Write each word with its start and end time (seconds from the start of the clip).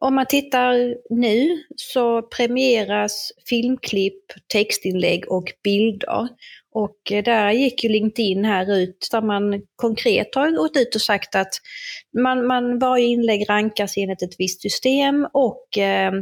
om 0.00 0.14
man 0.14 0.26
tittar 0.26 0.96
nu 1.10 1.64
så 1.76 2.22
premieras 2.22 3.32
filmklipp, 3.48 4.24
textinlägg 4.52 5.32
och 5.32 5.52
bilder. 5.64 6.28
Och 6.72 7.12
eh, 7.12 7.24
där 7.24 7.50
gick 7.50 7.84
ju 7.84 7.90
LinkedIn 7.90 8.44
här 8.44 8.76
ut 8.76 9.08
där 9.10 9.22
man 9.22 9.62
konkret 9.76 10.34
har 10.34 10.50
gått 10.50 10.76
ut 10.76 10.94
och 10.94 11.00
sagt 11.00 11.34
att 11.34 11.52
man, 12.22 12.46
man 12.46 12.78
varje 12.78 13.06
inlägg 13.06 13.50
rankas 13.50 13.96
enligt 13.96 14.22
ett 14.22 14.34
visst 14.38 14.62
system 14.62 15.26
och 15.32 15.78
eh, 15.78 16.12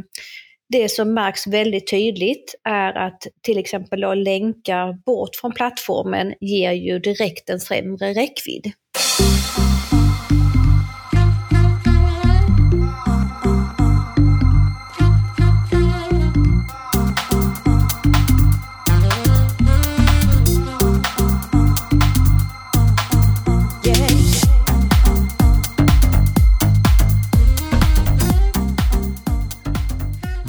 det 0.69 0.89
som 0.89 1.13
märks 1.13 1.47
väldigt 1.47 1.91
tydligt 1.91 2.55
är 2.63 2.97
att 2.97 3.27
till 3.41 3.57
exempel 3.57 4.01
då 4.01 4.13
länkar 4.13 5.03
bort 5.05 5.35
från 5.35 5.51
plattformen 5.51 6.33
ger 6.39 6.71
ju 6.71 6.99
direkt 6.99 7.49
en 7.49 7.59
sämre 7.59 8.13
räckvidd. 8.13 8.71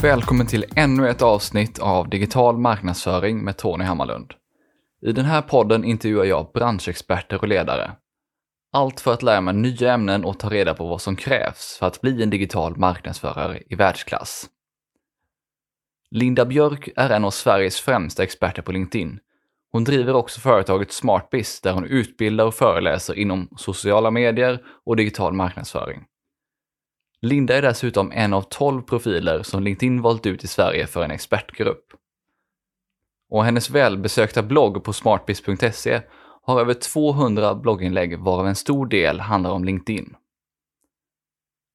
Välkommen 0.03 0.47
till 0.47 0.65
ännu 0.77 1.09
ett 1.09 1.23
avsnitt 1.23 1.79
av 1.79 2.09
Digital 2.09 2.59
marknadsföring 2.59 3.45
med 3.45 3.57
Tony 3.57 3.85
Hammarlund. 3.85 4.35
I 5.03 5.13
den 5.13 5.25
här 5.25 5.43
podden 5.43 5.85
intervjuar 5.85 6.25
jag 6.25 6.53
branschexperter 6.55 7.39
och 7.39 7.49
ledare. 7.49 7.93
Allt 8.73 9.01
för 9.01 9.13
att 9.13 9.23
lära 9.23 9.41
mig 9.41 9.55
nya 9.55 9.93
ämnen 9.93 10.25
och 10.25 10.39
ta 10.39 10.51
reda 10.51 10.75
på 10.75 10.87
vad 10.87 11.01
som 11.01 11.17
krävs 11.17 11.77
för 11.79 11.87
att 11.87 12.01
bli 12.01 12.23
en 12.23 12.31
digital 12.31 12.77
marknadsförare 12.77 13.63
i 13.67 13.75
världsklass. 13.75 14.47
Linda 16.11 16.45
Björk 16.45 16.89
är 16.97 17.11
en 17.11 17.25
av 17.25 17.31
Sveriges 17.31 17.81
främsta 17.81 18.23
experter 18.23 18.63
på 18.63 18.73
LinkedIn. 18.73 19.19
Hon 19.73 19.85
driver 19.85 20.15
också 20.15 20.41
företaget 20.41 20.93
SmartBiz 20.93 21.61
där 21.61 21.73
hon 21.73 21.85
utbildar 21.85 22.45
och 22.45 22.55
föreläser 22.55 23.15
inom 23.15 23.49
sociala 23.57 24.11
medier 24.11 24.63
och 24.87 24.97
digital 24.97 25.33
marknadsföring. 25.33 26.05
Linda 27.23 27.57
är 27.57 27.63
dessutom 27.63 28.13
en 28.13 28.33
av 28.33 28.43
12 28.43 28.83
profiler 28.83 29.43
som 29.43 29.63
LinkedIn 29.63 30.03
valt 30.03 30.27
ut 30.27 30.45
i 30.45 30.47
Sverige 30.47 30.87
för 30.87 31.03
en 31.03 31.11
expertgrupp. 31.11 31.93
Och 33.31 33.45
hennes 33.45 33.71
välbesökta 33.71 34.43
blogg 34.43 34.85
på 34.85 34.93
smartbiz.se 34.93 36.01
har 36.43 36.61
över 36.61 36.75
200 36.75 37.55
blogginlägg 37.55 38.19
varav 38.19 38.47
en 38.47 38.55
stor 38.55 38.87
del 38.87 39.21
handlar 39.21 39.51
om 39.51 39.65
LinkedIn. 39.65 40.15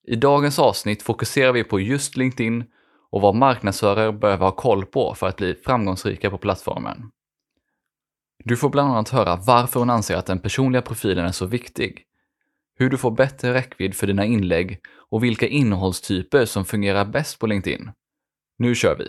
I 0.08 0.16
dagens 0.16 0.60
avsnitt 0.60 1.04
fokuserar 1.04 1.52
vi 1.52 1.64
på 1.64 1.80
just 1.80 2.18
LinkedIn 2.18 2.64
och 3.10 3.22
vad 3.22 3.36
marknadsförare 3.36 4.12
behöver 4.12 4.46
ha 4.46 4.52
koll 4.52 4.86
på 4.86 5.16
för 5.16 5.28
att 5.28 5.38
bli 5.38 5.56
framgångsrika 5.56 6.30
på 6.30 6.38
plattformen. 6.38 7.12
Du 8.44 8.58
får 8.58 8.70
bland 8.70 8.90
annat 8.90 9.10
höra 9.10 9.36
varför 9.36 9.80
hon 9.80 9.90
anser 9.90 10.16
att 10.16 10.26
den 10.26 10.40
personliga 10.40 10.82
profilen 10.82 11.26
är 11.26 11.32
så 11.32 11.46
viktig, 11.46 12.04
hur 12.78 12.90
du 12.90 12.98
får 12.98 13.12
bättre 13.12 13.54
räckvidd 13.54 13.96
för 13.96 14.08
dina 14.08 14.26
inlägg 14.26 14.80
och 15.16 15.24
vilka 15.24 15.48
innehållstyper 15.48 16.46
som 16.46 16.66
fungerar 16.66 17.06
bäst 17.06 17.40
på 17.40 17.48
LinkedIn. 17.48 17.92
Nu 18.58 18.76
kör 18.76 18.96
vi! 18.96 19.08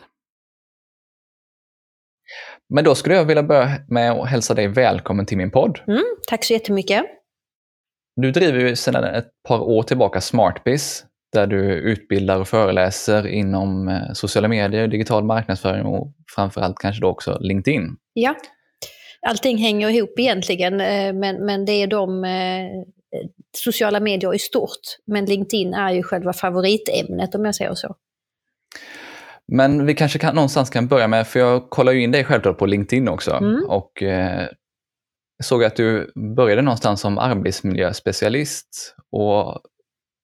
Men 2.74 2.84
då 2.84 2.94
skulle 2.94 3.14
jag 3.14 3.24
vilja 3.24 3.42
börja 3.42 3.68
med 3.88 4.12
att 4.12 4.28
hälsa 4.28 4.54
dig 4.54 4.68
välkommen 4.68 5.26
till 5.26 5.36
min 5.36 5.50
podd. 5.50 5.80
Mm, 5.88 6.02
tack 6.28 6.44
så 6.44 6.52
jättemycket! 6.52 7.04
Du 8.16 8.30
driver 8.30 8.60
ju 8.60 8.76
sedan 8.76 9.04
ett 9.04 9.30
par 9.48 9.60
år 9.60 9.82
tillbaka 9.82 10.20
SmartBiz 10.20 11.04
där 11.32 11.46
du 11.46 11.60
utbildar 11.72 12.40
och 12.40 12.48
föreläser 12.48 13.26
inom 13.26 13.88
eh, 13.88 14.12
sociala 14.12 14.48
medier, 14.48 14.88
digital 14.88 15.24
marknadsföring 15.24 15.86
och 15.86 16.12
framförallt 16.34 16.78
kanske 16.78 17.00
då 17.00 17.08
också 17.08 17.38
LinkedIn. 17.40 17.96
Ja, 18.12 18.34
allting 19.26 19.58
hänger 19.58 19.88
ihop 19.88 20.18
egentligen, 20.18 20.80
eh, 20.80 21.12
men, 21.12 21.46
men 21.46 21.64
det 21.64 21.72
är 21.72 21.86
de 21.86 22.24
eh, 22.24 22.66
sociala 23.56 24.00
medier 24.00 24.34
i 24.34 24.38
stort. 24.38 24.80
Men 25.06 25.24
LinkedIn 25.24 25.74
är 25.74 25.92
ju 25.92 26.02
själva 26.02 26.32
favoritämnet 26.32 27.34
om 27.34 27.44
jag 27.44 27.54
säger 27.54 27.74
så. 27.74 27.96
Men 29.52 29.86
vi 29.86 29.94
kanske 29.94 30.18
kan, 30.18 30.34
någonstans 30.34 30.70
kan 30.70 30.88
börja 30.88 31.08
med, 31.08 31.26
för 31.26 31.40
jag 31.40 31.70
kollar 31.70 31.92
ju 31.92 32.02
in 32.02 32.12
dig 32.12 32.24
självklart 32.24 32.58
på 32.58 32.66
LinkedIn 32.66 33.08
också. 33.08 33.30
Mm. 33.30 33.64
Och 33.68 34.02
eh, 34.02 34.48
såg 35.44 35.64
att 35.64 35.76
du 35.76 36.12
började 36.36 36.62
någonstans 36.62 37.00
som 37.00 37.18
arbetsmiljöspecialist. 37.18 38.94
Och, 39.12 39.60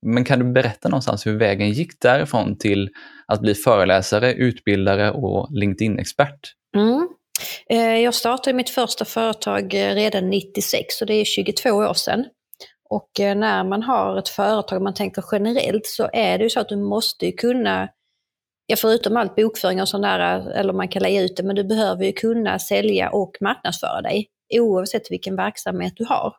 men 0.06 0.24
kan 0.24 0.38
du 0.38 0.52
berätta 0.52 0.88
någonstans 0.88 1.26
hur 1.26 1.38
vägen 1.38 1.70
gick 1.70 2.00
därifrån 2.00 2.58
till 2.58 2.90
att 3.26 3.40
bli 3.40 3.54
föreläsare, 3.54 4.32
utbildare 4.32 5.10
och 5.10 5.48
LinkedIn-expert? 5.52 6.52
Mm. 6.76 7.08
Eh, 7.70 8.00
jag 8.00 8.14
startade 8.14 8.56
mitt 8.56 8.70
första 8.70 9.04
företag 9.04 9.74
eh, 9.74 9.94
redan 9.94 10.30
96, 10.30 10.94
så 10.94 11.04
det 11.04 11.14
är 11.14 11.24
22 11.24 11.70
år 11.70 11.94
sedan. 11.94 12.24
Och 12.92 13.20
eh, 13.20 13.36
när 13.36 13.64
man 13.64 13.82
har 13.82 14.18
ett 14.18 14.28
företag, 14.28 14.76
om 14.76 14.84
man 14.84 14.94
tänker 14.94 15.24
generellt, 15.32 15.86
så 15.86 16.10
är 16.12 16.38
det 16.38 16.44
ju 16.44 16.50
så 16.50 16.60
att 16.60 16.68
du 16.68 16.76
måste 16.76 17.32
kunna, 17.32 17.88
ja 18.66 18.76
förutom 18.76 19.16
allt 19.16 19.36
bokföring 19.36 19.80
och 19.80 19.88
sånt 19.88 20.02
där, 20.02 20.50
eller 20.50 20.72
man 20.72 20.88
kan 20.88 21.02
lägga 21.02 21.22
ut 21.22 21.36
det, 21.36 21.42
men 21.42 21.56
du 21.56 21.64
behöver 21.64 22.04
ju 22.04 22.12
kunna 22.12 22.58
sälja 22.58 23.10
och 23.10 23.36
marknadsföra 23.40 24.00
dig 24.00 24.28
oavsett 24.54 25.10
vilken 25.10 25.36
verksamhet 25.36 25.92
du 25.96 26.04
har. 26.04 26.32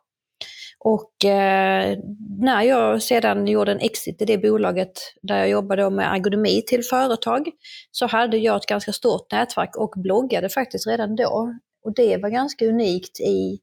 Och 0.78 1.24
eh, 1.24 1.98
när 2.40 2.62
jag 2.62 3.02
sedan 3.02 3.46
gjorde 3.46 3.72
en 3.72 3.80
exit 3.80 4.22
i 4.22 4.24
det 4.24 4.38
bolaget 4.38 4.92
där 5.22 5.38
jag 5.38 5.48
jobbade 5.48 5.90
med 5.90 6.14
ergonomi 6.14 6.62
till 6.66 6.82
företag, 6.84 7.48
så 7.90 8.06
hade 8.06 8.36
jag 8.36 8.56
ett 8.56 8.66
ganska 8.66 8.92
stort 8.92 9.32
nätverk 9.32 9.76
och 9.76 9.92
bloggade 9.96 10.48
faktiskt 10.48 10.86
redan 10.86 11.16
då. 11.16 11.54
Och 11.84 11.94
det 11.94 12.16
var 12.16 12.28
ganska 12.28 12.66
unikt 12.66 13.20
i 13.20 13.58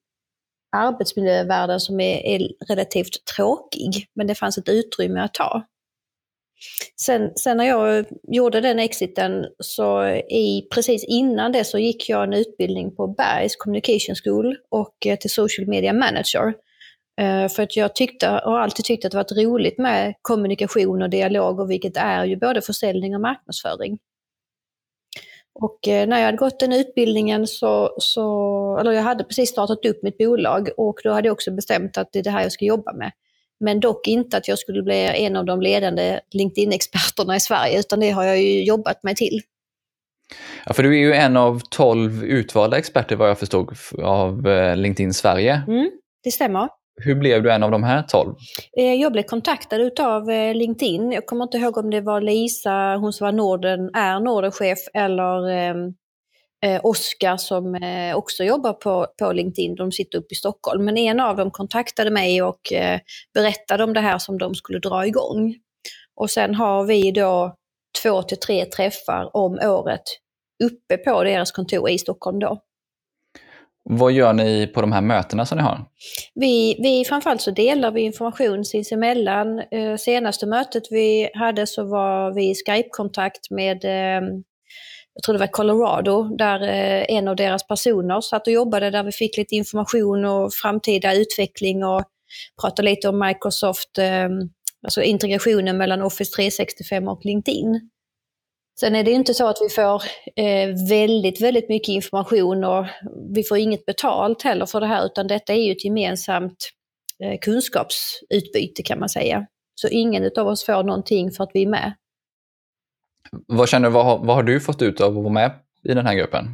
arbetsmiljövärlden 0.71 1.79
som 1.79 1.99
är, 1.99 2.25
är 2.25 2.51
relativt 2.67 3.25
tråkig, 3.35 4.07
men 4.15 4.27
det 4.27 4.35
fanns 4.35 4.57
ett 4.57 4.69
utrymme 4.69 5.19
att 5.19 5.33
ta. 5.33 5.63
Sen, 7.01 7.31
sen, 7.35 7.57
när 7.57 7.65
jag 7.65 8.05
gjorde 8.23 8.61
den 8.61 8.79
exiten, 8.79 9.45
så 9.59 10.05
i, 10.29 10.67
precis 10.73 11.05
innan 11.07 11.51
det 11.51 11.63
så 11.63 11.77
gick 11.77 12.09
jag 12.09 12.23
en 12.23 12.33
utbildning 12.33 12.95
på 12.95 13.07
Bergs 13.07 13.55
Communication 13.55 14.15
School 14.23 14.57
och 14.69 14.95
eh, 15.05 15.17
till 15.17 15.29
Social 15.29 15.67
Media 15.67 15.93
Manager. 15.93 16.53
Eh, 17.21 17.47
för 17.47 17.63
att 17.63 17.75
jag 17.75 17.95
tyckte, 17.95 18.29
och 18.29 18.59
alltid 18.59 18.85
tyckt 18.85 19.05
att 19.05 19.11
det 19.11 19.17
varit 19.17 19.31
roligt 19.31 19.77
med 19.77 20.13
kommunikation 20.21 21.01
och 21.01 21.09
dialog, 21.09 21.59
och 21.59 21.71
vilket 21.71 21.97
är 21.97 22.25
ju 22.25 22.35
både 22.35 22.61
försäljning 22.61 23.15
och 23.15 23.21
marknadsföring. 23.21 23.97
Och 25.53 25.88
eh, 25.88 26.07
när 26.07 26.17
jag 26.17 26.25
hade 26.25 26.38
gått 26.38 26.59
den 26.59 26.73
utbildningen 26.73 27.47
så, 27.47 27.95
så, 27.97 28.78
eller 28.78 28.91
jag 28.91 29.03
hade 29.03 29.23
precis 29.23 29.50
startat 29.50 29.85
upp 29.85 30.03
mitt 30.03 30.17
bolag 30.17 30.69
och 30.78 31.00
då 31.03 31.12
hade 31.12 31.28
jag 31.28 31.34
också 31.34 31.51
bestämt 31.51 31.97
att 31.97 32.09
det 32.12 32.19
är 32.19 32.23
det 32.23 32.29
här 32.29 32.41
jag 32.41 32.51
ska 32.51 32.66
jobba 32.66 32.94
med. 32.94 33.12
Men 33.59 33.79
dock 33.79 34.07
inte 34.07 34.38
att 34.38 34.47
jag 34.47 34.59
skulle 34.59 34.84
bli 34.84 35.11
en 35.25 35.35
av 35.35 35.45
de 35.45 35.61
ledande 35.61 36.19
LinkedIn-experterna 36.31 37.35
i 37.35 37.40
Sverige, 37.40 37.79
utan 37.79 38.00
det 38.00 38.09
har 38.09 38.23
jag 38.23 38.41
ju 38.41 38.63
jobbat 38.63 39.03
mig 39.03 39.16
till. 39.16 39.41
Ja, 40.66 40.73
för 40.73 40.84
du 40.84 40.90
är 40.90 41.00
ju 41.00 41.13
en 41.13 41.38
av 41.38 41.61
tolv 41.69 42.23
utvalda 42.23 42.78
experter 42.78 43.16
vad 43.16 43.29
jag 43.29 43.40
förstod 43.40 43.72
av 44.03 44.47
eh, 44.47 44.75
LinkedIn 44.75 45.13
Sverige. 45.13 45.61
Mm, 45.67 45.91
det 46.23 46.31
stämmer. 46.31 46.69
Hur 46.96 47.16
blev 47.16 47.44
du 47.44 47.52
en 47.52 47.63
av 47.63 47.72
de 47.72 47.84
här 47.84 48.03
tolv? 48.03 48.35
Eh, 48.78 48.94
jag 48.94 49.12
blev 49.12 49.24
kontaktad 49.24 50.00
av 50.00 50.29
eh, 50.29 50.56
LinkedIn. 50.56 51.12
Jag 51.12 51.25
kommer 51.25 51.44
inte 51.44 51.57
ihåg 51.57 51.78
om 51.78 51.90
det 51.90 52.02
var 52.02 52.22
Lisa, 52.22 52.96
hon 52.96 53.13
som 53.13 53.25
var 53.25 53.31
Norden, 53.31 53.90
är 53.94 54.19
Nordenchef, 54.19 54.79
eller 54.94 55.50
ehm, 55.50 55.94
eh, 56.66 56.81
Oskar 56.84 57.38
som 57.38 57.75
eh, 57.75 58.16
också 58.16 58.44
jobbar 58.44 58.74
på, 58.74 59.07
på 59.19 59.31
LinkedIn. 59.31 59.75
De 59.75 59.91
sitter 59.91 60.18
uppe 60.18 60.34
i 60.34 60.35
Stockholm. 60.35 60.85
Men 60.85 60.97
en 60.97 61.19
av 61.19 61.38
dem 61.38 61.52
kontaktade 61.52 62.12
mig 62.12 62.41
och 62.41 62.74
eh, 62.74 63.00
berättade 63.34 63.84
om 63.84 63.94
det 63.94 64.00
här 64.00 64.18
som 64.18 64.38
de 64.38 64.56
skulle 64.56 64.79
dra 64.79 65.08
igång. 65.08 65.56
Och 66.16 66.29
sen 66.29 66.56
har 66.56 66.84
vi 66.84 67.12
då 67.12 67.56
två 68.03 68.22
till 68.22 68.40
tre 68.40 68.66
träffar 68.66 69.35
om 69.35 69.59
året 69.64 70.03
uppe 70.64 70.97
på 70.97 71.23
deras 71.23 71.52
kontor 71.52 71.90
i 71.90 71.97
Stockholm 71.97 72.40
då. 72.40 72.59
Vad 73.93 74.11
gör 74.11 74.34
ni 74.34 74.67
på 74.67 74.82
de 74.82 74.91
här 74.91 75.02
mötena 75.02 75.46
som 75.46 75.58
ni 75.58 75.64
har? 75.64 75.85
Vi, 76.35 76.76
vi 76.79 77.05
framförallt 77.05 77.41
så 77.41 77.52
delar 77.52 77.91
vi 77.91 78.02
information 78.02 78.66
sinsemellan. 78.66 79.59
Eh, 79.59 79.96
senaste 79.97 80.46
mötet 80.46 80.84
vi 80.91 81.29
hade 81.34 81.67
så 81.67 81.84
var 81.84 82.34
vi 82.34 82.49
i 82.49 82.55
Skype-kontakt 82.55 83.49
med, 83.49 83.85
eh, 83.85 84.22
jag 85.14 85.23
tror 85.26 85.34
det 85.34 85.40
var 85.40 85.47
Colorado, 85.47 86.35
där 86.38 86.61
eh, 86.61 87.17
en 87.17 87.28
av 87.28 87.35
deras 87.35 87.67
personer 87.67 88.22
satt 88.22 88.47
och 88.47 88.53
jobbade, 88.53 88.90
där 88.90 89.03
vi 89.03 89.11
fick 89.11 89.38
lite 89.38 89.55
information 89.55 90.26
och 90.26 90.53
framtida 90.53 91.14
utveckling 91.14 91.84
och 91.84 92.03
pratade 92.61 92.90
lite 92.90 93.09
om 93.09 93.20
Microsoft, 93.20 93.97
ehm, 93.97 94.32
alltså 94.84 95.02
integrationen 95.02 95.78
mellan 95.78 96.02
Office 96.02 96.35
365 96.35 97.08
och 97.08 97.26
LinkedIn. 97.26 97.90
Sen 98.81 98.95
är 98.95 99.03
det 99.03 99.11
inte 99.11 99.33
så 99.33 99.47
att 99.47 99.57
vi 99.61 99.69
får 99.69 100.03
eh, 100.35 100.69
väldigt, 100.89 101.41
väldigt 101.41 101.69
mycket 101.69 101.89
information 101.89 102.63
och 102.63 102.85
vi 103.35 103.43
får 103.43 103.57
inget 103.57 103.85
betalt 103.85 104.41
heller 104.41 104.66
för 104.66 104.79
det 104.79 104.87
här, 104.87 105.05
utan 105.05 105.28
detta 105.28 105.53
är 105.53 105.57
ju 105.57 105.72
ett 105.72 105.85
gemensamt 105.85 106.69
eh, 107.23 107.39
kunskapsutbyte 107.41 108.83
kan 108.83 108.99
man 108.99 109.09
säga. 109.09 109.45
Så 109.75 109.87
ingen 109.87 110.31
av 110.37 110.47
oss 110.47 110.66
får 110.66 110.83
någonting 110.83 111.31
för 111.31 111.43
att 111.43 111.51
vi 111.53 111.61
är 111.63 111.67
med. 111.67 111.93
Vad 113.47 113.69
känner 113.69 113.87
du, 113.87 113.93
vad, 113.93 114.05
har- 114.05 114.17
vad 114.25 114.35
har 114.35 114.43
du 114.43 114.59
fått 114.59 114.81
ut 114.81 115.01
av 115.01 115.17
att 115.17 115.23
vara 115.23 115.34
med 115.34 115.51
i 115.84 115.93
den 115.93 116.05
här 116.05 116.16
gruppen? 116.16 116.45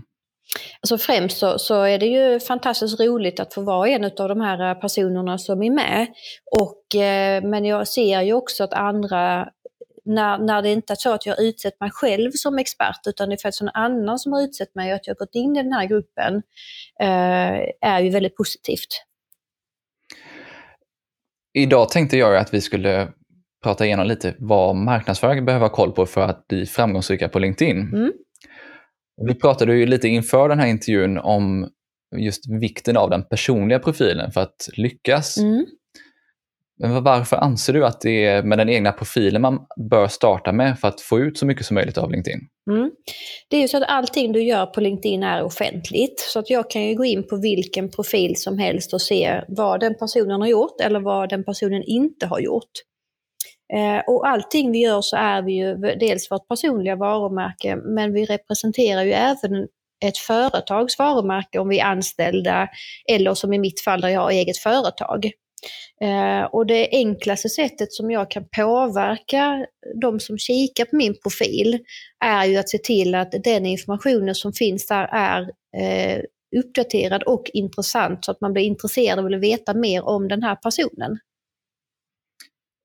Alltså 0.81 0.97
främst 0.97 1.37
så, 1.37 1.59
så 1.59 1.81
är 1.81 1.97
det 1.99 2.05
ju 2.05 2.39
fantastiskt 2.39 2.99
roligt 2.99 3.39
att 3.39 3.53
få 3.53 3.61
vara 3.61 3.89
en 3.89 4.03
av 4.05 4.11
de 4.29 4.41
här 4.41 4.75
personerna 4.75 5.37
som 5.37 5.61
är 5.63 5.71
med. 5.71 6.07
Och, 6.59 6.95
eh, 7.01 7.43
men 7.43 7.65
jag 7.65 7.87
ser 7.87 8.21
ju 8.21 8.33
också 8.33 8.63
att 8.63 8.73
andra, 8.73 9.49
när, 10.07 10.37
när 10.37 10.61
det 10.61 10.69
inte 10.69 10.93
är 10.93 10.95
så 10.95 11.13
att 11.13 11.25
jag 11.25 11.39
utsett 11.39 11.79
mig 11.79 11.91
själv 11.91 12.31
som 12.31 12.57
expert, 12.57 12.99
utan 13.07 13.29
det 13.29 13.35
är 13.35 13.37
faktiskt 13.37 13.61
någon 13.61 13.71
annan 13.73 14.19
som 14.19 14.33
har 14.33 14.41
utsett 14.41 14.75
mig 14.75 14.91
och 14.91 14.95
att 14.95 15.07
jag 15.07 15.15
har 15.15 15.25
gått 15.25 15.35
in 15.35 15.55
i 15.55 15.63
den 15.63 15.73
här 15.73 15.85
gruppen, 15.85 16.35
eh, 16.99 17.91
är 17.91 17.99
ju 17.99 18.09
väldigt 18.09 18.35
positivt. 18.35 19.03
Idag 21.53 21.89
tänkte 21.89 22.17
jag 22.17 22.37
att 22.37 22.53
vi 22.53 22.61
skulle 22.61 23.07
prata 23.63 23.85
igenom 23.85 24.07
lite 24.07 24.35
vad 24.39 24.75
marknadsförare 24.75 25.41
behöver 25.41 25.65
ha 25.65 25.75
koll 25.75 25.91
på 25.91 26.05
för 26.05 26.21
att 26.21 26.47
bli 26.47 26.65
framgångsrika 26.65 27.29
på 27.29 27.39
LinkedIn. 27.39 27.77
Mm. 27.77 28.11
Vi 29.27 29.35
pratade 29.35 29.75
ju 29.75 29.85
lite 29.85 30.07
inför 30.07 30.49
den 30.49 30.59
här 30.59 30.67
intervjun 30.67 31.17
om 31.17 31.69
just 32.17 32.49
vikten 32.49 32.97
av 32.97 33.09
den 33.09 33.23
personliga 33.23 33.79
profilen 33.79 34.31
för 34.31 34.41
att 34.41 34.69
lyckas. 34.73 35.37
Mm. 35.37 35.65
Men 36.79 37.03
varför 37.03 37.37
anser 37.37 37.73
du 37.73 37.85
att 37.85 38.01
det 38.01 38.25
är 38.25 38.43
med 38.43 38.57
den 38.57 38.69
egna 38.69 38.91
profilen 38.91 39.41
man 39.41 39.59
bör 39.89 40.07
starta 40.07 40.51
med 40.51 40.79
för 40.79 40.87
att 40.87 41.01
få 41.01 41.19
ut 41.19 41.37
så 41.37 41.45
mycket 41.45 41.65
som 41.65 41.75
möjligt 41.75 41.97
av 41.97 42.11
LinkedIn? 42.11 42.39
Mm. 42.71 42.91
Det 43.49 43.57
är 43.57 43.61
ju 43.61 43.67
så 43.67 43.77
att 43.77 43.83
allting 43.87 44.31
du 44.31 44.43
gör 44.43 44.65
på 44.65 44.81
LinkedIn 44.81 45.23
är 45.23 45.43
offentligt. 45.43 46.19
Så 46.19 46.39
att 46.39 46.49
jag 46.49 46.69
kan 46.69 46.83
ju 46.83 46.95
gå 46.95 47.05
in 47.05 47.27
på 47.27 47.35
vilken 47.35 47.89
profil 47.89 48.35
som 48.35 48.57
helst 48.57 48.93
och 48.93 49.01
se 49.01 49.41
vad 49.47 49.79
den 49.79 49.95
personen 49.95 50.41
har 50.41 50.47
gjort 50.47 50.81
eller 50.81 50.99
vad 50.99 51.29
den 51.29 51.43
personen 51.43 51.83
inte 51.83 52.25
har 52.25 52.39
gjort. 52.39 52.71
Eh, 53.73 54.01
och 54.07 54.27
allting 54.27 54.71
vi 54.71 54.77
gör 54.77 55.01
så 55.01 55.15
är 55.15 55.41
vi 55.41 55.53
ju 55.53 55.75
dels 55.75 56.31
vårt 56.31 56.47
personliga 56.47 56.95
varumärke, 56.95 57.75
men 57.75 58.13
vi 58.13 58.25
representerar 58.25 59.03
ju 59.03 59.11
även 59.11 59.67
ett 60.05 60.17
företags 60.17 60.99
varumärke 60.99 61.59
om 61.59 61.69
vi 61.69 61.79
är 61.79 61.85
anställda, 61.85 62.67
eller 63.09 63.33
som 63.33 63.53
i 63.53 63.59
mitt 63.59 63.81
fall 63.81 64.01
där 64.01 64.09
jag 64.09 64.21
har 64.21 64.31
eget 64.31 64.57
företag. 64.57 65.31
Eh, 66.01 66.43
och 66.43 66.65
det 66.65 66.89
enklaste 66.91 67.49
sättet 67.49 67.93
som 67.93 68.11
jag 68.11 68.31
kan 68.31 68.45
påverka 68.55 69.65
de 70.01 70.19
som 70.19 70.37
kikar 70.37 70.85
på 70.85 70.95
min 70.95 71.15
profil 71.21 71.79
är 72.25 72.45
ju 72.45 72.57
att 72.57 72.69
se 72.69 72.77
till 72.77 73.15
att 73.15 73.31
den 73.43 73.65
informationen 73.65 74.35
som 74.35 74.53
finns 74.53 74.87
där 74.87 75.09
är 75.11 75.41
eh, 75.77 76.21
uppdaterad 76.57 77.23
och 77.23 77.43
intressant 77.53 78.25
så 78.25 78.31
att 78.31 78.41
man 78.41 78.53
blir 78.53 78.63
intresserad 78.63 79.19
och 79.19 79.25
vill 79.25 79.39
veta 79.39 79.73
mer 79.73 80.05
om 80.05 80.27
den 80.27 80.43
här 80.43 80.55
personen. 80.55 81.17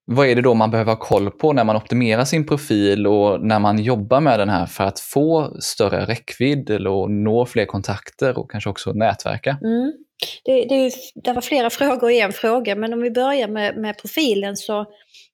Vad 0.04 0.26
är 0.26 0.34
det 0.34 0.42
då 0.42 0.54
man 0.54 0.70
behöver 0.70 0.92
ha 0.92 0.98
koll 0.98 1.30
på 1.30 1.52
när 1.52 1.64
man 1.64 1.76
optimerar 1.76 2.24
sin 2.24 2.46
profil 2.46 3.06
och 3.06 3.40
när 3.40 3.58
man 3.58 3.78
jobbar 3.78 4.20
med 4.20 4.38
den 4.38 4.48
här 4.48 4.66
för 4.66 4.84
att 4.84 5.00
få 5.00 5.56
större 5.60 6.04
räckvidd 6.04 6.70
eller 6.70 7.08
nå 7.08 7.46
fler 7.46 7.64
kontakter 7.64 8.38
och 8.38 8.50
kanske 8.50 8.70
också 8.70 8.92
nätverka? 8.92 9.58
Mm. 9.62 9.92
Det, 10.44 10.64
det, 10.64 10.74
är 10.74 10.92
det 11.14 11.32
var 11.32 11.42
flera 11.42 11.70
frågor 11.80 12.10
i 12.10 12.20
en 12.20 12.32
fråga, 12.32 12.76
men 12.76 12.92
om 12.92 13.00
vi 13.00 13.10
börjar 13.10 13.48
med, 13.48 13.76
med 13.76 13.98
profilen 13.98 14.56
så, 14.56 14.86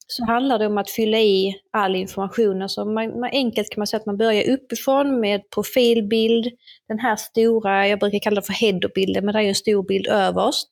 så 0.06 0.25
handlar 0.25 0.58
det 0.58 0.67
om 0.67 0.79
att 0.79 0.90
fylla 0.90 1.19
i 1.19 1.55
all 1.73 1.96
information. 1.96 2.62
Alltså 2.62 2.85
man, 2.85 3.20
man, 3.20 3.31
enkelt 3.32 3.70
kan 3.70 3.81
man 3.81 3.87
säga 3.87 4.00
att 4.00 4.06
man 4.06 4.17
börjar 4.17 4.50
uppifrån 4.50 5.20
med 5.20 5.50
profilbild, 5.50 6.46
den 6.88 6.99
här 6.99 7.17
stora, 7.17 7.88
jag 7.88 7.99
brukar 7.99 8.19
kalla 8.19 8.40
det 8.40 8.46
för 8.46 8.52
headerbilden, 8.52 9.25
men 9.25 9.35
det 9.35 9.40
är 9.40 9.49
en 9.49 9.55
stor 9.55 9.82
bild 9.82 10.06
överst. 10.06 10.69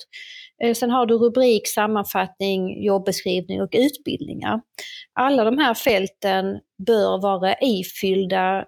Eh, 0.62 0.74
sen 0.74 0.90
har 0.90 1.06
du 1.06 1.14
rubrik, 1.14 1.68
sammanfattning, 1.68 2.84
jobbeskrivning 2.84 3.62
och 3.62 3.68
utbildningar. 3.72 4.60
Alla 5.12 5.44
de 5.44 5.58
här 5.58 5.74
fälten 5.74 6.44
bör 6.86 7.22
vara 7.22 7.54
ifyllda 7.60 8.64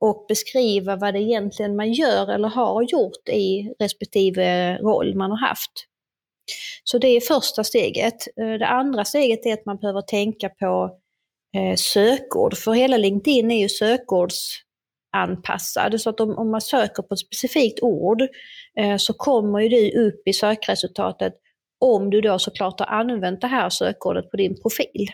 och 0.00 0.24
beskriva 0.28 0.96
vad 0.96 1.14
det 1.14 1.20
egentligen 1.20 1.76
man 1.76 1.92
gör 1.92 2.32
eller 2.32 2.48
har 2.48 2.82
gjort 2.82 3.28
i 3.28 3.74
respektive 3.78 4.76
roll 4.78 5.14
man 5.14 5.30
har 5.30 5.38
haft. 5.38 5.72
Så 6.84 6.98
det 6.98 7.08
är 7.08 7.20
första 7.20 7.64
steget. 7.64 8.14
Eh, 8.40 8.52
det 8.52 8.66
andra 8.66 9.04
steget 9.04 9.46
är 9.46 9.52
att 9.52 9.66
man 9.66 9.76
behöver 9.76 10.00
tänka 10.00 10.48
på 10.48 10.98
eh, 11.56 11.74
sökord, 11.76 12.56
för 12.56 12.72
hela 12.72 12.96
LinkedIn 12.96 13.50
är 13.50 13.60
ju 13.60 13.68
sökordsanpassad. 13.68 16.00
Så 16.00 16.10
att 16.10 16.20
om, 16.20 16.38
om 16.38 16.50
man 16.50 16.60
söker 16.60 17.02
på 17.02 17.14
ett 17.14 17.20
specifikt 17.20 17.82
ord 17.82 18.22
eh, 18.78 18.96
så 18.96 19.12
kommer 19.12 19.60
ju 19.60 19.68
det 19.68 19.98
upp 19.98 20.28
i 20.28 20.32
sökresultatet 20.32 21.34
om 21.80 22.10
du 22.10 22.20
då 22.20 22.38
såklart 22.38 22.80
har 22.80 22.86
använt 22.86 23.40
det 23.40 23.46
här 23.46 23.70
sökordet 23.70 24.30
på 24.30 24.36
din 24.36 24.62
profil. 24.62 25.08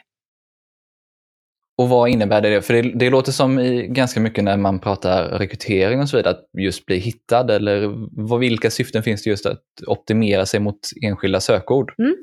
Och 1.78 1.88
vad 1.88 2.08
innebär 2.08 2.40
det? 2.40 2.62
För 2.62 2.74
det, 2.74 2.82
det 2.82 3.10
låter 3.10 3.32
som 3.32 3.58
i 3.58 3.86
ganska 3.88 4.20
mycket 4.20 4.44
när 4.44 4.56
man 4.56 4.80
pratar 4.80 5.28
rekrytering 5.28 6.00
och 6.00 6.08
så 6.08 6.16
vidare, 6.16 6.34
att 6.34 6.62
just 6.62 6.86
bli 6.86 6.98
hittad 6.98 7.50
eller 7.50 7.92
vad, 8.28 8.40
vilka 8.40 8.70
syften 8.70 9.02
finns 9.02 9.22
det 9.22 9.30
just 9.30 9.46
att 9.46 9.62
optimera 9.86 10.46
sig 10.46 10.60
mot 10.60 10.78
enskilda 11.02 11.40
sökord? 11.40 11.94
Mm. 11.98 12.16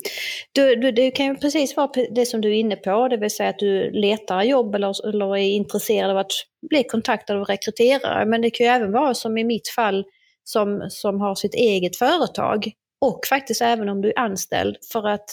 Du, 0.51 0.75
du, 0.75 0.91
det 0.91 1.11
kan 1.11 1.25
ju 1.25 1.35
precis 1.35 1.77
vara 1.77 1.89
det 2.15 2.25
som 2.25 2.41
du 2.41 2.49
är 2.49 2.59
inne 2.59 2.75
på, 2.75 3.07
det 3.07 3.17
vill 3.17 3.35
säga 3.35 3.49
att 3.49 3.59
du 3.59 3.91
letar 3.91 4.43
jobb 4.43 4.75
eller, 4.75 5.09
eller 5.09 5.37
är 5.37 5.55
intresserad 5.55 6.11
av 6.11 6.17
att 6.17 6.31
bli 6.69 6.83
kontaktad 6.83 7.37
av 7.37 7.45
rekryterare. 7.45 8.25
Men 8.25 8.41
det 8.41 8.49
kan 8.49 8.65
ju 8.65 8.71
även 8.71 8.91
vara 8.91 9.13
som 9.13 9.37
i 9.37 9.43
mitt 9.43 9.67
fall 9.75 10.05
som, 10.43 10.87
som 10.89 11.21
har 11.21 11.35
sitt 11.35 11.53
eget 11.53 11.95
företag 11.95 12.71
och 13.01 13.19
faktiskt 13.29 13.61
även 13.61 13.89
om 13.89 14.01
du 14.01 14.09
är 14.09 14.19
anställd 14.19 14.75
för 14.91 15.07
att 15.07 15.25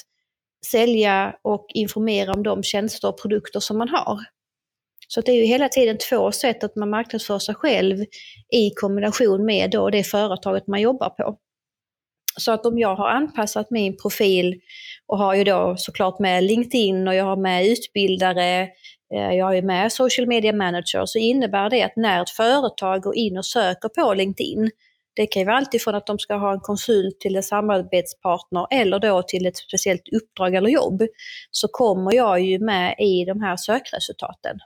sälja 0.67 1.37
och 1.43 1.67
informera 1.75 2.33
om 2.33 2.43
de 2.43 2.63
tjänster 2.63 3.09
och 3.09 3.23
produkter 3.23 3.61
som 3.61 3.79
man 3.79 3.89
har. 3.89 4.19
Så 5.09 5.21
det 5.21 5.33
är 5.33 5.37
ju 5.37 5.45
hela 5.45 5.69
tiden 5.69 5.99
två 6.11 6.33
sätt 6.33 6.65
att 6.65 6.77
man 6.77 6.91
marknadsför 6.91 7.39
sig 7.39 7.55
själv 7.55 8.05
i 8.53 8.71
kombination 8.71 9.45
med 9.45 9.71
då 9.71 9.91
det 9.91 10.03
företaget 10.05 10.67
man 10.67 10.81
jobbar 10.81 11.11
på. 11.11 11.39
Så 12.39 12.53
att 12.53 12.67
om 12.67 12.79
jag 12.79 12.97
har 12.97 13.09
anpassat 13.09 13.71
min 13.71 13.97
profil 13.97 14.61
och 15.07 15.19
har 15.19 15.35
ju 15.35 15.45
då 15.45 15.75
såklart 15.79 16.19
med 16.19 16.45
LinkedIn 16.45 17.09
och 17.09 17.15
jag 17.15 17.25
har 17.25 17.37
med 17.37 17.67
utbildare, 17.67 18.63
eh, 19.15 19.33
jag 19.33 19.47
har 19.47 19.55
ju 19.55 19.63
med 19.63 19.93
social 19.93 20.27
media 20.27 20.53
manager, 20.53 21.07
så 21.07 21.19
innebär 21.19 21.71
det 21.71 21.83
att 21.83 21.97
när 21.97 22.23
ett 22.23 22.31
företag 22.31 23.03
går 23.03 23.17
in 23.17 23.39
och 23.39 23.47
söker 23.47 23.89
på 23.89 24.15
LinkedIn, 24.15 24.71
det 25.17 25.27
kan 25.27 25.41
ju 25.41 25.47
vara 25.47 25.57
alltifrån 25.57 25.95
att 25.95 26.07
de 26.07 26.19
ska 26.19 26.35
ha 26.35 26.53
en 26.53 26.61
konsult 26.61 27.21
till 27.21 27.37
en 27.37 27.43
samarbetspartner 27.43 28.67
eller 28.71 28.99
då 28.99 29.23
till 29.23 29.47
ett 29.47 29.57
speciellt 29.57 30.09
uppdrag 30.13 30.55
eller 30.55 30.71
jobb, 30.71 31.03
så 31.51 31.69
kommer 31.69 32.15
jag 32.15 32.41
ju 32.41 32.59
med 32.59 32.95
i 32.99 33.25
de 33.25 33.41
här 33.41 33.57
sökresultaten. 33.57 34.59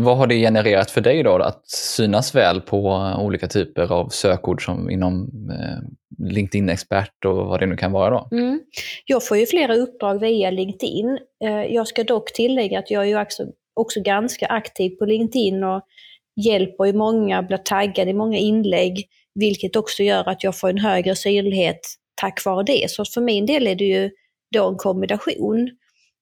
Vad 0.00 0.16
har 0.16 0.26
det 0.26 0.34
genererat 0.34 0.90
för 0.90 1.00
dig 1.00 1.22
då, 1.22 1.36
att 1.36 1.68
synas 1.68 2.34
väl 2.34 2.60
på 2.60 3.12
olika 3.18 3.48
typer 3.48 3.92
av 3.92 4.08
sökord 4.08 4.64
som 4.64 4.90
inom 4.90 5.30
eh, 5.50 5.78
LinkedIn-expert 6.30 7.24
och 7.24 7.36
vad 7.36 7.60
det 7.60 7.66
nu 7.66 7.76
kan 7.76 7.92
vara 7.92 8.10
då? 8.10 8.28
Mm. 8.36 8.60
Jag 9.04 9.26
får 9.26 9.36
ju 9.36 9.46
flera 9.46 9.74
uppdrag 9.74 10.20
via 10.20 10.50
LinkedIn. 10.50 11.18
Eh, 11.44 11.74
jag 11.74 11.88
ska 11.88 12.04
dock 12.04 12.32
tillägga 12.32 12.78
att 12.78 12.90
jag 12.90 13.02
är 13.02 13.06
ju 13.06 13.20
också, 13.20 13.46
också 13.74 14.00
ganska 14.00 14.46
aktiv 14.46 14.90
på 14.90 15.04
LinkedIn 15.04 15.64
och 15.64 15.82
hjälper 16.46 16.84
ju 16.84 16.92
många, 16.92 17.42
blir 17.42 17.56
taggad 17.56 18.08
i 18.08 18.12
många 18.12 18.38
inlägg, 18.38 19.08
vilket 19.34 19.76
också 19.76 20.02
gör 20.02 20.28
att 20.28 20.44
jag 20.44 20.58
får 20.58 20.70
en 20.70 20.78
högre 20.78 21.16
synlighet 21.16 21.80
tack 22.20 22.44
vare 22.44 22.64
det. 22.64 22.90
Så 22.90 23.04
för 23.04 23.20
min 23.20 23.46
del 23.46 23.66
är 23.66 23.74
det 23.74 23.84
ju 23.84 24.10
då 24.54 24.68
en 24.68 24.76
kombination. 24.76 25.70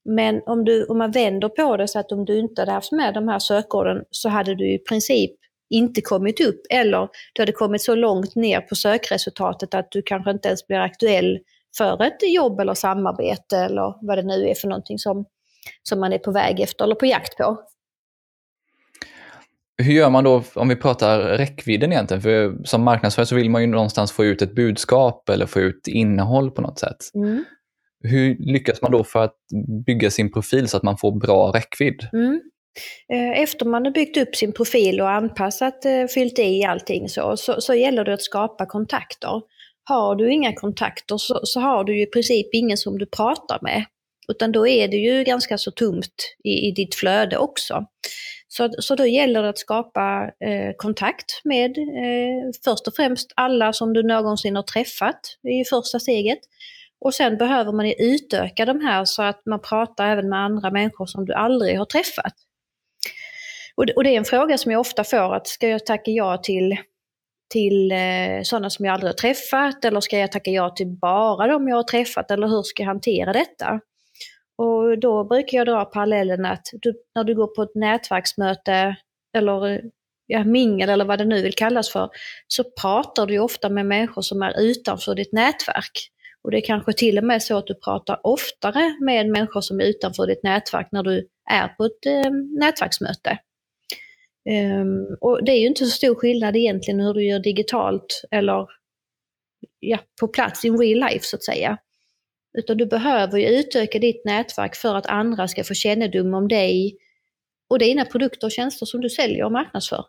Men 0.05 0.43
om, 0.47 0.65
du, 0.65 0.85
om 0.85 0.99
man 0.99 1.11
vänder 1.11 1.49
på 1.49 1.77
det 1.77 1.89
så 1.89 1.99
att 1.99 2.13
om 2.13 2.25
du 2.25 2.39
inte 2.39 2.63
hade 2.63 2.73
haft 2.73 2.93
med 2.93 3.15
de 3.15 3.29
här 3.29 3.39
sökorden 3.39 4.03
så 4.11 4.29
hade 4.29 4.55
du 4.55 4.75
i 4.75 4.79
princip 4.79 5.31
inte 5.71 6.01
kommit 6.01 6.41
upp 6.41 6.61
eller 6.71 7.09
du 7.35 7.43
hade 7.43 7.53
kommit 7.53 7.83
så 7.83 7.95
långt 7.95 8.35
ner 8.35 8.61
på 8.61 8.75
sökresultatet 8.75 9.75
att 9.75 9.91
du 9.91 10.03
kanske 10.03 10.31
inte 10.31 10.49
ens 10.49 10.67
blir 10.67 10.79
aktuell 10.79 11.39
för 11.79 12.03
ett 12.03 12.35
jobb 12.35 12.61
eller 12.61 12.75
samarbete 12.75 13.59
eller 13.59 14.07
vad 14.07 14.19
det 14.19 14.23
nu 14.23 14.49
är 14.49 14.55
för 14.55 14.69
någonting 14.69 14.99
som, 14.99 15.25
som 15.83 16.01
man 16.01 16.13
är 16.13 16.19
på 16.19 16.33
väg 16.33 16.61
efter 16.61 16.85
eller 16.85 16.95
på 16.95 17.07
jakt 17.07 17.37
på. 17.37 17.59
Hur 19.83 19.93
gör 19.93 20.11
man 20.11 20.25
då 20.25 20.43
om 20.55 20.69
vi 20.69 20.77
pratar 20.77 21.21
räckvidden 21.21 21.93
egentligen? 21.93 22.23
För 22.23 22.65
som 22.65 22.83
marknadsförare 22.83 23.27
så 23.27 23.35
vill 23.35 23.51
man 23.51 23.63
ju 23.63 23.67
någonstans 23.67 24.13
få 24.13 24.25
ut 24.25 24.43
ett 24.43 24.55
budskap 24.55 25.29
eller 25.29 25.47
få 25.47 25.61
ut 25.61 25.89
innehåll 25.89 26.51
på 26.51 26.63
något 26.63 26.79
sätt. 26.79 26.97
Mm. 27.15 27.45
Hur 28.05 28.37
lyckas 28.39 28.83
man 28.83 28.93
då 28.93 29.05
för 29.05 29.25
att 29.25 29.37
bygga 29.87 30.11
sin 30.11 30.33
profil 30.33 30.69
så 30.69 30.77
att 30.77 30.83
man 30.83 30.99
får 30.99 31.21
bra 31.21 31.53
räckvidd? 31.55 32.09
Mm. 32.13 32.41
Efter 33.37 33.67
man 33.67 33.85
har 33.85 33.93
byggt 33.93 34.17
upp 34.17 34.37
sin 34.37 34.53
profil 34.53 35.01
och 35.01 35.11
anpassat, 35.11 35.87
fyllt 36.15 36.39
i 36.39 36.65
allting 36.65 37.09
så, 37.09 37.37
så, 37.37 37.61
så 37.61 37.75
gäller 37.75 38.05
det 38.05 38.15
att 38.15 38.23
skapa 38.23 38.67
kontakter. 38.67 39.43
Har 39.85 40.15
du 40.15 40.33
inga 40.33 40.53
kontakter 40.53 41.17
så, 41.17 41.41
så, 41.43 41.61
har 41.61 41.85
du 41.85 41.97
ju 41.97 42.03
i 42.03 42.07
princip 42.07 42.47
ingen 42.53 42.77
som 42.77 42.99
du 42.99 43.07
pratar 43.07 43.59
med. 43.63 43.85
Utan 44.29 44.53
då 44.53 44.67
är 44.67 44.89
det 44.89 44.97
ju 44.97 45.25
ganska 45.25 45.59
så 45.59 45.71
tomt 45.71 46.37
i, 46.45 46.69
i 46.69 46.73
ditt 46.73 46.95
flöde 46.95 47.39
också. 47.39 47.85
Så, 48.49 48.71
så 48.79 48.95
då 48.95 49.07
gäller 49.07 49.43
det 49.43 49.49
att 49.49 49.59
skapa 49.59 50.31
eh, 50.41 50.75
kontakt 50.77 51.41
med 51.45 51.79
eh, 51.79 52.51
först 52.65 52.87
och 52.87 52.95
främst 52.97 53.33
alla 53.37 53.73
som 53.73 53.93
du 53.93 54.03
någonsin 54.03 54.57
har 54.57 54.63
träffat 54.63 55.21
i 55.43 55.65
första 55.65 55.99
steget. 55.99 56.39
Och 57.01 57.15
sen 57.15 57.37
behöver 57.37 57.73
man 57.73 57.93
utöka 57.99 58.65
de 58.65 58.81
här 58.81 59.05
så 59.05 59.23
att 59.23 59.47
man 59.47 59.61
pratar 59.61 60.07
även 60.07 60.29
med 60.29 60.39
andra 60.39 60.71
människor 60.71 61.07
som 61.07 61.25
du 61.25 61.35
aldrig 61.35 61.79
har 61.79 61.85
träffat. 61.85 62.35
Och, 63.77 63.85
och 63.97 64.05
det 64.05 64.11
är 64.11 64.19
en 64.19 64.25
fråga 64.25 64.59
som 64.59 64.73
jag 64.73 64.81
ofta 64.81 65.05
får, 65.05 65.35
att 65.35 65.47
ska 65.47 65.69
jag 65.69 65.87
tacka 65.87 66.11
ja 66.11 66.37
till 66.37 66.77
till 67.51 67.93
eh, 67.93 68.43
sådana 68.43 68.71
som 68.71 68.85
jag 68.85 68.93
aldrig 68.93 69.09
har 69.09 69.15
träffat 69.15 69.85
eller 69.85 70.01
ska 70.01 70.19
jag 70.19 70.33
tacka 70.33 70.51
ja 70.51 70.71
till 70.71 70.87
bara 70.87 71.47
de 71.47 71.69
jag 71.69 71.77
har 71.77 71.83
träffat 71.83 72.31
eller 72.31 72.49
hur 72.49 72.63
ska 72.63 72.83
jag 72.83 72.89
hantera 72.89 73.33
detta? 73.33 73.81
Och 74.59 74.99
då 74.99 75.25
brukar 75.25 75.59
jag 75.59 75.67
dra 75.67 75.85
parallellen 75.85 76.45
att 76.45 76.67
du, 76.73 76.95
när 77.15 77.25
du 77.25 77.35
går 77.35 77.47
på 77.47 77.63
ett 77.63 77.75
nätverksmöte 77.75 78.97
eller 79.37 79.83
ja, 80.27 80.45
mingel 80.45 80.89
eller 80.89 81.05
vad 81.05 81.19
det 81.19 81.25
nu 81.25 81.43
vill 81.43 81.55
kallas 81.55 81.91
för, 81.91 82.11
så 82.47 82.65
pratar 82.81 83.27
du 83.27 83.39
ofta 83.39 83.69
med 83.69 83.87
människor 83.87 84.23
som 84.23 84.43
är 84.43 84.61
utanför 84.61 85.15
ditt 85.15 85.33
nätverk. 85.33 86.11
Och 86.43 86.51
det 86.51 86.59
är 86.59 86.67
kanske 86.67 86.93
till 86.93 87.19
och 87.19 87.25
med 87.25 87.43
så 87.43 87.57
att 87.57 87.67
du 87.67 87.75
pratar 87.75 88.21
oftare 88.23 88.97
med 89.01 89.29
människor 89.29 89.61
som 89.61 89.81
är 89.81 89.85
utanför 89.85 90.27
ditt 90.27 90.43
nätverk 90.43 90.89
när 90.93 91.03
du 91.03 91.29
är 91.51 91.69
på 91.69 91.85
ett 91.85 92.07
eh, 92.07 92.31
nätverksmöte. 92.61 93.39
Um, 94.81 95.17
och 95.21 95.45
det 95.45 95.53
är 95.53 95.61
ju 95.61 95.67
inte 95.67 95.85
så 95.85 95.91
stor 95.91 96.15
skillnad 96.15 96.57
egentligen 96.57 97.01
hur 97.01 97.15
du 97.15 97.25
gör 97.25 97.39
digitalt 97.39 98.23
eller 98.31 98.67
ja, 99.81 99.99
på 100.21 100.29
plats 100.29 100.65
in 100.65 100.79
real 100.79 101.11
life 101.11 101.25
så 101.25 101.37
att 101.37 101.45
säga. 101.45 101.79
Utan 102.57 102.77
du 102.77 102.87
behöver 102.87 103.39
ju 103.39 103.47
utöka 103.47 103.99
ditt 103.99 104.25
nätverk 104.25 104.75
för 104.77 104.95
att 104.95 105.07
andra 105.07 105.49
ska 105.49 105.65
få 105.65 105.75
kännedom 105.75 106.35
om 106.35 106.49
dig 106.49 106.99
och 107.71 107.79
dina 107.79 108.05
produkter 108.05 108.47
och 108.47 108.53
tjänster 108.53 108.87
som 108.87 109.01
du 109.01 109.11
säljer 109.11 109.45
och 109.45 109.53
marknadsför. 109.53 110.05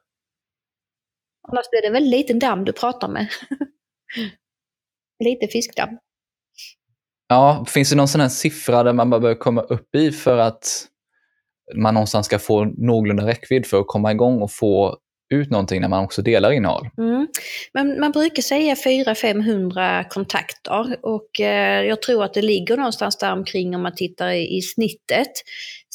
Annars 1.48 1.70
blir 1.70 1.82
det 1.82 1.88
en 1.88 1.94
väldigt 1.94 2.20
liten 2.20 2.40
damm 2.40 2.66
du 2.66 2.74
pratar 2.74 3.08
med. 3.08 3.28
Lite 5.24 5.48
fiskdamm. 5.48 5.98
Ja, 7.28 7.66
finns 7.68 7.90
det 7.90 7.96
någon 7.96 8.08
sån 8.08 8.22
här 8.22 8.30
siffra 8.30 8.84
där 8.84 8.94
man 8.94 9.10
behöver 9.10 9.36
komma 9.36 9.62
upp 9.62 9.96
i 9.96 10.12
för 10.12 10.38
att 10.38 10.88
man 11.76 11.94
någonstans 11.94 12.26
ska 12.26 12.40
få 12.40 12.66
någorlunda 12.66 13.28
räckvidd 13.28 13.66
för 13.66 13.80
att 13.80 13.88
komma 13.88 14.12
igång 14.12 14.42
och 14.42 14.52
få 14.52 14.98
ut 15.30 15.52
någonting 15.52 15.82
när 15.82 15.88
man 15.88 16.04
också 16.04 16.22
delar 16.22 16.52
innehåll. 16.52 16.90
Mm. 16.98 17.28
Men 17.74 18.00
man 18.00 18.12
brukar 18.12 18.42
säga 18.42 18.74
400-500 18.74 20.08
kontakter 20.10 20.96
och 21.02 21.42
eh, 21.42 21.84
jag 21.86 22.02
tror 22.02 22.24
att 22.24 22.34
det 22.34 22.42
ligger 22.42 22.78
någonstans 22.78 23.18
där 23.18 23.34
omkring 23.34 23.76
om 23.76 23.82
man 23.82 23.96
tittar 23.96 24.30
i, 24.30 24.58
i 24.58 24.62
snittet. 24.62 25.32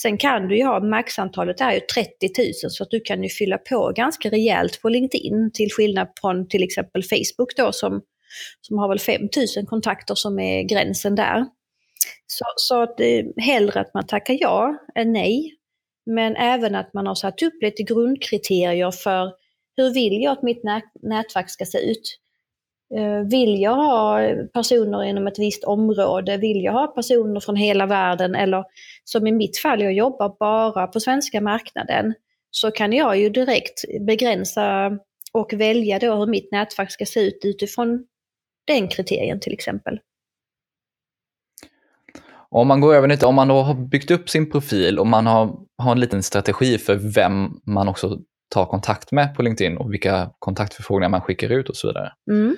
Sen 0.01 0.19
kan 0.19 0.49
du 0.49 0.57
ju 0.57 0.65
ha, 0.65 0.81
maxantalet 0.81 1.61
är 1.61 1.73
ju 1.73 1.81
30 1.81 2.11
000 2.39 2.71
så 2.71 2.83
att 2.83 2.91
du 2.91 3.01
kan 3.01 3.23
ju 3.23 3.29
fylla 3.29 3.59
på 3.59 3.93
ganska 3.97 4.31
rejält 4.31 4.83
på 4.83 4.89
LinkedIn 4.89 5.51
till 5.55 5.73
skillnad 5.73 6.09
från 6.21 6.49
till 6.49 6.63
exempel 6.63 7.03
Facebook 7.03 7.57
då 7.57 7.73
som, 7.73 8.03
som 8.61 8.79
har 8.79 8.89
väl 8.89 8.99
5 8.99 9.23
000 9.57 9.67
kontakter 9.67 10.15
som 10.15 10.39
är 10.39 10.63
gränsen 10.63 11.15
där. 11.15 11.45
Så, 12.27 12.45
så 12.57 12.83
att, 12.83 13.01
eh, 13.01 13.25
hellre 13.37 13.81
att 13.81 13.95
man 13.95 14.07
tackar 14.07 14.37
ja 14.41 14.77
än 14.95 15.13
nej. 15.13 15.55
Men 16.07 16.37
även 16.37 16.75
att 16.75 16.95
man 16.95 17.07
har 17.07 17.15
satt 17.15 17.43
upp 17.43 17.63
lite 17.63 17.83
grundkriterier 17.83 18.91
för 18.91 19.33
hur 19.77 19.95
vill 19.95 20.23
jag 20.23 20.33
att 20.33 20.43
mitt 20.43 20.63
nätverk 21.03 21.51
ska 21.51 21.65
se 21.65 21.79
ut? 21.79 22.19
Eh, 22.95 23.29
vill 23.31 23.61
jag 23.61 23.75
ha 23.75 24.21
personer 24.53 25.05
inom 25.05 25.27
ett 25.27 25.39
visst 25.39 25.65
område? 25.65 26.37
Vill 26.37 26.65
jag 26.65 26.73
ha 26.73 26.87
personer 26.87 27.41
från 27.41 27.57
hela 27.57 27.87
världen? 27.87 28.35
Eller 28.35 28.65
som 29.05 29.27
i 29.27 29.33
mitt 29.33 29.59
fall, 29.59 29.83
jag 29.83 29.93
jobbar 29.93 30.37
bara 30.39 30.87
på 30.87 31.01
svenska 31.01 31.41
marknaden. 31.41 32.15
Så 32.51 32.71
kan 32.71 32.93
jag 32.93 33.19
ju 33.19 33.29
direkt 33.29 33.85
begränsa 34.01 34.99
och 35.33 35.53
välja 35.53 35.99
då 35.99 36.15
hur 36.15 36.27
mitt 36.27 36.53
nätverk 36.53 36.91
ska 36.91 37.07
se 37.07 37.21
ut 37.21 37.41
utifrån 37.45 38.07
den 38.67 38.89
kriterien 38.89 39.41
till 39.41 39.53
exempel. 39.53 40.01
Om 42.55 42.69
man 42.69 42.81
går 42.81 42.95
över 42.95 43.09
lite, 43.09 43.27
om 43.27 43.35
man 43.35 43.49
då 43.49 43.55
har 43.55 43.75
byggt 43.75 44.11
upp 44.11 44.31
sin 44.31 44.51
profil 44.51 44.99
och 44.99 45.07
man 45.07 45.27
har, 45.27 45.57
har 45.79 45.93
en 45.93 46.01
liten 46.01 46.23
strategi 46.23 46.79
för 46.79 46.95
vem 46.95 47.51
man 47.67 47.89
också 47.89 48.19
tar 48.55 48.67
kontakt 48.67 49.13
med 49.13 49.35
på 49.35 49.43
LinkedIn 49.43 49.77
och 49.77 49.93
vilka 49.93 50.31
kontaktförfrågningar 50.39 51.09
man 51.09 51.21
skickar 51.21 51.53
ut 51.53 51.69
och 51.69 51.77
så 51.77 51.87
vidare. 51.87 52.13
Mm. 52.31 52.57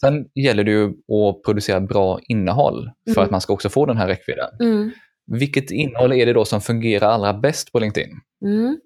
Sen 0.00 0.26
gäller 0.34 0.64
det 0.64 0.70
ju 0.70 0.84
att 0.88 1.42
producera 1.44 1.80
bra 1.80 2.20
innehåll 2.28 2.90
för 3.06 3.20
mm. 3.20 3.24
att 3.24 3.30
man 3.30 3.40
ska 3.40 3.52
också 3.52 3.68
få 3.68 3.86
den 3.86 3.96
här 3.96 4.08
räckvidden. 4.08 4.48
Mm. 4.60 4.90
Vilket 5.32 5.70
innehåll 5.70 6.12
är 6.12 6.26
det 6.26 6.32
då 6.32 6.44
som 6.44 6.60
fungerar 6.60 7.08
allra 7.08 7.34
bäst 7.34 7.72
på 7.72 7.78
LinkedIn? 7.78 8.10
Mm. 8.44 8.78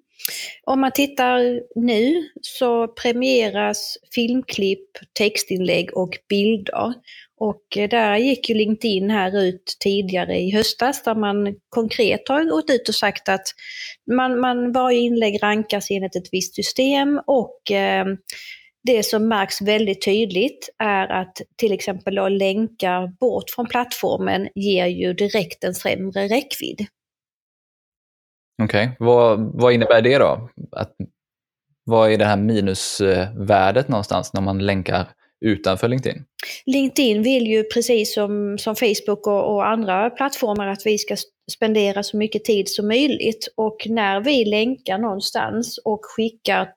Om 0.64 0.80
man 0.80 0.92
tittar 0.92 1.60
nu 1.74 2.30
så 2.40 2.88
premieras 2.88 3.96
filmklipp, 4.14 4.88
textinlägg 5.18 5.96
och 5.96 6.18
bilder. 6.28 6.94
Och 7.40 7.76
eh, 7.76 7.88
där 7.88 8.16
gick 8.16 8.48
ju 8.48 8.54
LinkedIn 8.54 9.10
här 9.10 9.42
ut 9.42 9.76
tidigare 9.80 10.38
i 10.38 10.50
höstas 10.50 11.02
där 11.02 11.14
man 11.14 11.54
konkret 11.68 12.28
har 12.28 12.44
gått 12.44 12.70
ut 12.70 12.88
och 12.88 12.94
sagt 12.94 13.28
att 13.28 13.46
man, 14.16 14.40
man 14.40 14.72
varje 14.72 14.98
inlägg 14.98 15.42
rankas 15.42 15.90
enligt 15.90 16.16
ett 16.16 16.28
visst 16.32 16.54
system 16.54 17.20
och 17.26 17.70
eh, 17.70 18.06
det 18.82 19.02
som 19.02 19.28
märks 19.28 19.62
väldigt 19.62 20.04
tydligt 20.04 20.68
är 20.78 21.08
att 21.08 21.36
till 21.56 21.72
exempel 21.72 22.14
då 22.14 22.28
länkar 22.28 23.06
bort 23.20 23.50
från 23.50 23.66
plattformen 23.66 24.48
ger 24.54 24.86
ju 24.86 25.12
direkt 25.12 25.64
en 25.64 25.74
sämre 25.74 26.28
räckvidd. 26.28 26.86
Okej, 28.62 28.84
okay. 28.84 28.96
vad, 28.98 29.60
vad 29.60 29.72
innebär 29.72 30.02
det 30.02 30.18
då? 30.18 30.50
Att, 30.72 30.92
vad 31.84 32.12
är 32.12 32.18
det 32.18 32.24
här 32.24 32.36
minusvärdet 32.36 33.88
någonstans 33.88 34.32
när 34.32 34.40
man 34.40 34.58
länkar 34.66 35.06
utanför 35.40 35.88
LinkedIn? 35.88 36.24
LinkedIn 36.66 37.22
vill 37.22 37.46
ju 37.46 37.64
precis 37.64 38.14
som, 38.14 38.58
som 38.58 38.76
Facebook 38.76 39.26
och, 39.26 39.54
och, 39.54 39.66
andra 39.66 40.10
plattformar 40.10 40.66
att 40.68 40.86
vi 40.86 40.98
ska 40.98 41.16
spendera 41.52 42.02
så 42.02 42.16
mycket 42.16 42.44
tid 42.44 42.68
som 42.68 42.88
möjligt. 42.88 43.48
Och 43.54 43.86
när 43.86 44.20
vi 44.20 44.44
länkar 44.44 44.98
någonstans 44.98 45.78
och 45.84 46.00
skickar 46.02 46.68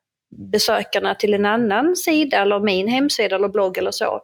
besökarna 0.52 1.16
till 1.16 1.34
en 1.34 1.46
annan 1.46 1.96
sida 1.96 2.38
eller 2.38 2.60
min 2.60 2.88
hemsida 2.88 3.36
eller 3.36 3.50
blogg 3.50 3.78
eller 3.78 3.92
så, 3.92 4.22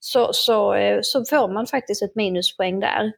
så, 0.00 0.30
så, 0.32 0.74
eh, 0.74 0.98
så 1.02 1.24
får 1.24 1.52
man 1.52 1.66
faktiskt 1.66 2.02
ett 2.02 2.14
minuspoäng 2.14 2.80
där. 2.80 3.12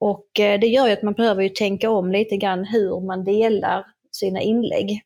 Och 0.00 0.40
eh, 0.40 0.60
det 0.60 0.66
gör 0.66 0.86
ju 0.86 0.92
att 0.92 1.02
man 1.02 1.14
behöver 1.14 1.42
ju 1.42 1.48
tänka 1.48 1.90
om 1.90 2.12
lite 2.12 2.36
grann 2.36 2.64
hur 2.64 3.06
man 3.06 3.24
delar 3.24 3.86
sina 4.12 4.40
inlägg. 4.40 5.02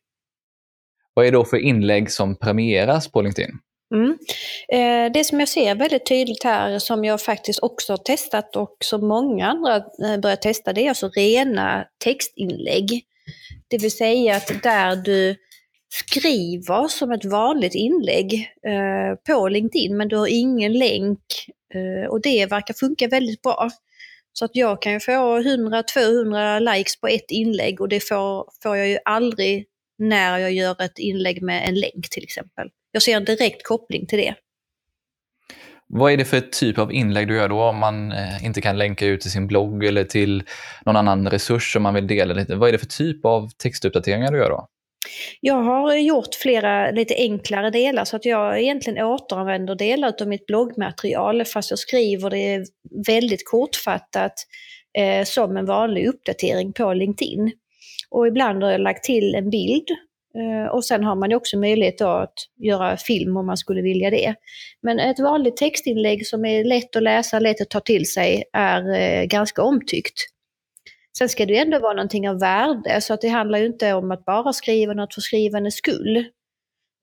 Vad 1.13 1.25
är 1.25 1.31
det 1.31 1.37
då 1.37 1.45
för 1.45 1.57
inlägg 1.57 2.11
som 2.11 2.35
premieras 2.35 3.11
på 3.11 3.21
LinkedIn? 3.21 3.59
Mm. 3.93 4.17
Eh, 4.67 5.11
det 5.11 5.23
som 5.23 5.39
jag 5.39 5.49
ser 5.49 5.75
väldigt 5.75 6.05
tydligt 6.05 6.43
här, 6.43 6.79
som 6.79 7.05
jag 7.05 7.21
faktiskt 7.21 7.59
också 7.63 7.93
har 7.93 7.97
testat 7.97 8.55
och 8.55 8.77
som 8.79 9.07
många 9.07 9.47
andra 9.47 9.75
eh, 9.75 10.19
börjar 10.19 10.35
testa, 10.35 10.73
det 10.73 10.85
är 10.85 10.89
alltså 10.89 11.09
rena 11.09 11.85
textinlägg. 12.03 13.03
Det 13.67 13.77
vill 13.77 13.91
säga 13.91 14.35
att 14.35 14.63
där 14.63 14.95
du 14.95 15.35
skriver 15.89 16.87
som 16.87 17.11
ett 17.11 17.25
vanligt 17.25 17.75
inlägg 17.75 18.33
eh, 18.67 19.35
på 19.35 19.47
LinkedIn, 19.47 19.97
men 19.97 20.07
du 20.07 20.17
har 20.17 20.27
ingen 20.27 20.73
länk 20.73 21.19
och 22.09 22.21
det 22.21 22.45
verkar 22.45 22.73
funka 22.73 23.07
väldigt 23.07 23.41
bra. 23.41 23.69
Så 24.33 24.45
att 24.45 24.51
jag 24.53 24.81
kan 24.81 24.93
ju 24.93 24.99
få 24.99 25.11
100-200 25.11 26.75
likes 26.75 26.99
på 26.99 27.07
ett 27.07 27.31
inlägg 27.31 27.81
och 27.81 27.89
det 27.89 27.99
får, 27.99 28.49
får 28.63 28.77
jag 28.77 28.87
ju 28.87 28.97
aldrig 29.05 29.65
när 29.97 30.39
jag 30.39 30.51
gör 30.51 30.81
ett 30.81 30.99
inlägg 30.99 31.41
med 31.41 31.69
en 31.69 31.79
länk 31.79 32.09
till 32.09 32.23
exempel. 32.23 32.69
Jag 32.95 33.01
ser 33.01 33.17
en 33.17 33.25
direkt 33.25 33.63
koppling 33.63 34.07
till 34.07 34.19
det. 34.19 34.35
Vad 35.87 36.11
är 36.11 36.17
det 36.17 36.25
för 36.25 36.39
typ 36.39 36.77
av 36.77 36.93
inlägg 36.93 37.27
du 37.27 37.35
gör 37.35 37.49
då 37.49 37.63
om 37.63 37.77
man 37.77 38.11
eh, 38.11 38.45
inte 38.45 38.61
kan 38.61 38.77
länka 38.77 39.05
ut 39.05 39.21
till 39.21 39.31
sin 39.31 39.47
blogg 39.47 39.83
eller 39.83 40.03
till 40.03 40.43
någon 40.85 40.95
annan 40.95 41.29
resurs 41.29 41.73
som 41.73 41.83
man 41.83 41.93
vill 41.93 42.07
dela 42.07 42.33
lite? 42.33 42.55
Vad 42.55 42.69
är 42.69 42.73
det 42.73 42.77
för 42.77 42.85
typ 42.85 43.25
av 43.25 43.49
textuppdateringar 43.57 44.31
du 44.31 44.37
gör 44.37 44.49
då? 44.49 44.67
Jag 45.41 45.55
har 45.55 45.95
gjort 45.95 46.35
flera 46.35 46.91
lite 46.91 47.15
enklare 47.15 47.69
delar 47.69 48.05
så 48.05 48.15
att 48.15 48.25
jag 48.25 48.61
egentligen 48.61 49.05
återanvänder 49.05 49.75
delar 49.75 50.13
av 50.21 50.27
mitt 50.27 50.45
bloggmaterial 50.45 51.45
fast 51.45 51.69
jag 51.69 51.79
skriver 51.79 52.29
det 52.29 52.65
väldigt 53.07 53.49
kortfattat 53.49 54.33
eh, 54.97 55.23
som 55.25 55.57
en 55.57 55.65
vanlig 55.65 56.07
uppdatering 56.07 56.73
på 56.73 56.93
LinkedIn. 56.93 57.51
Och 58.09 58.27
ibland 58.27 58.63
har 58.63 58.71
jag 58.71 58.81
lagt 58.81 59.03
till 59.03 59.35
en 59.35 59.49
bild 59.49 59.87
Eh, 60.37 60.71
och 60.71 60.85
sen 60.85 61.03
har 61.03 61.15
man 61.15 61.29
ju 61.29 61.35
också 61.35 61.57
möjlighet 61.57 62.01
att 62.01 62.33
göra 62.57 62.97
film 62.97 63.37
om 63.37 63.45
man 63.45 63.57
skulle 63.57 63.81
vilja 63.81 64.09
det. 64.09 64.35
Men 64.81 64.99
ett 64.99 65.19
vanligt 65.19 65.57
textinlägg 65.57 66.27
som 66.27 66.45
är 66.45 66.63
lätt 66.63 66.95
att 66.95 67.03
läsa, 67.03 67.39
lätt 67.39 67.61
att 67.61 67.69
ta 67.69 67.79
till 67.79 68.11
sig 68.11 68.43
är 68.53 68.93
eh, 68.93 69.25
ganska 69.25 69.63
omtyckt. 69.63 70.19
Sen 71.17 71.29
ska 71.29 71.45
det 71.45 71.53
ju 71.53 71.59
ändå 71.59 71.79
vara 71.79 71.93
någonting 71.93 72.29
av 72.29 72.39
värde, 72.39 73.01
så 73.01 73.13
att 73.13 73.21
det 73.21 73.27
handlar 73.27 73.59
ju 73.59 73.65
inte 73.65 73.93
om 73.93 74.11
att 74.11 74.25
bara 74.25 74.53
skriva 74.53 74.93
något 74.93 75.13
för 75.13 75.21
skrivandets 75.21 75.77
skull. 75.77 76.25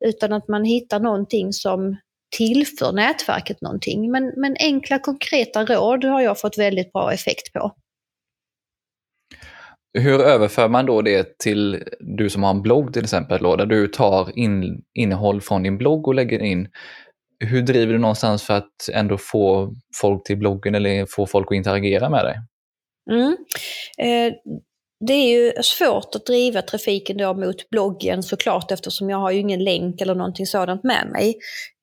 Utan 0.05 0.33
att 0.33 0.49
man 0.49 0.65
hittar 0.65 1.01
någonting 1.01 1.53
som 1.53 1.97
tillför 2.37 2.93
nätverket 2.93 3.61
någonting. 3.61 4.11
Men, 4.11 4.33
men 4.37 4.57
enkla 4.61 4.99
konkreta 4.99 5.65
råd 5.65 6.05
har 6.05 6.21
jag 6.21 6.41
fått 6.41 6.59
väldigt 6.59 6.93
bra 6.93 7.12
effekt 7.12 7.53
på. 7.53 7.73
Hur 9.99 10.21
överför 10.21 10.69
man 10.69 10.87
då 10.87 11.03
det 11.03 11.39
till 11.39 11.83
du 12.01 12.31
som 12.31 12.43
har 12.43 12.51
en 12.51 12.63
blogg 12.63 12.93
till 12.93 13.03
exempel, 13.03 13.43
då, 13.43 13.57
där 13.57 13.67
du 13.67 13.89
tar 13.89 14.39
in, 14.39 14.83
innehåll 14.95 15.41
från 15.41 15.63
din 15.63 15.79
blogg 15.79 16.09
och 16.09 16.15
lägger 16.15 16.43
in? 16.43 16.69
Hur 17.45 17.63
driver 17.63 17.93
du 17.93 17.99
någonstans 17.99 18.43
för 18.43 18.55
att 18.55 18.89
ändå 18.93 19.19
få 19.19 19.75
folk 20.01 20.25
till 20.25 20.37
bloggen 20.37 20.75
eller 20.75 21.07
få 21.07 21.27
folk 21.27 21.47
att 21.51 21.57
interagera 21.57 22.11
med 22.11 22.25
dig? 22.25 22.37
Mm. 23.11 23.37
Eh, 23.99 24.35
det 25.07 25.13
är 25.13 25.39
ju 25.39 25.53
svårt 25.63 26.15
att 26.15 26.27
driva 26.27 26.63
trafiken 26.63 27.17
då 27.17 27.35
mot 27.35 27.71
bloggen 27.71 28.23
såklart 28.23 28.71
eftersom 28.71 29.11
jag 29.11 29.19
har 29.19 29.31
ju 29.31 29.39
ingen 29.39 29.65
länk 29.65 30.01
eller 30.01 30.15
någonting 30.15 30.47
sådant 30.47 30.85
med 30.85 31.09
mig 31.13 31.35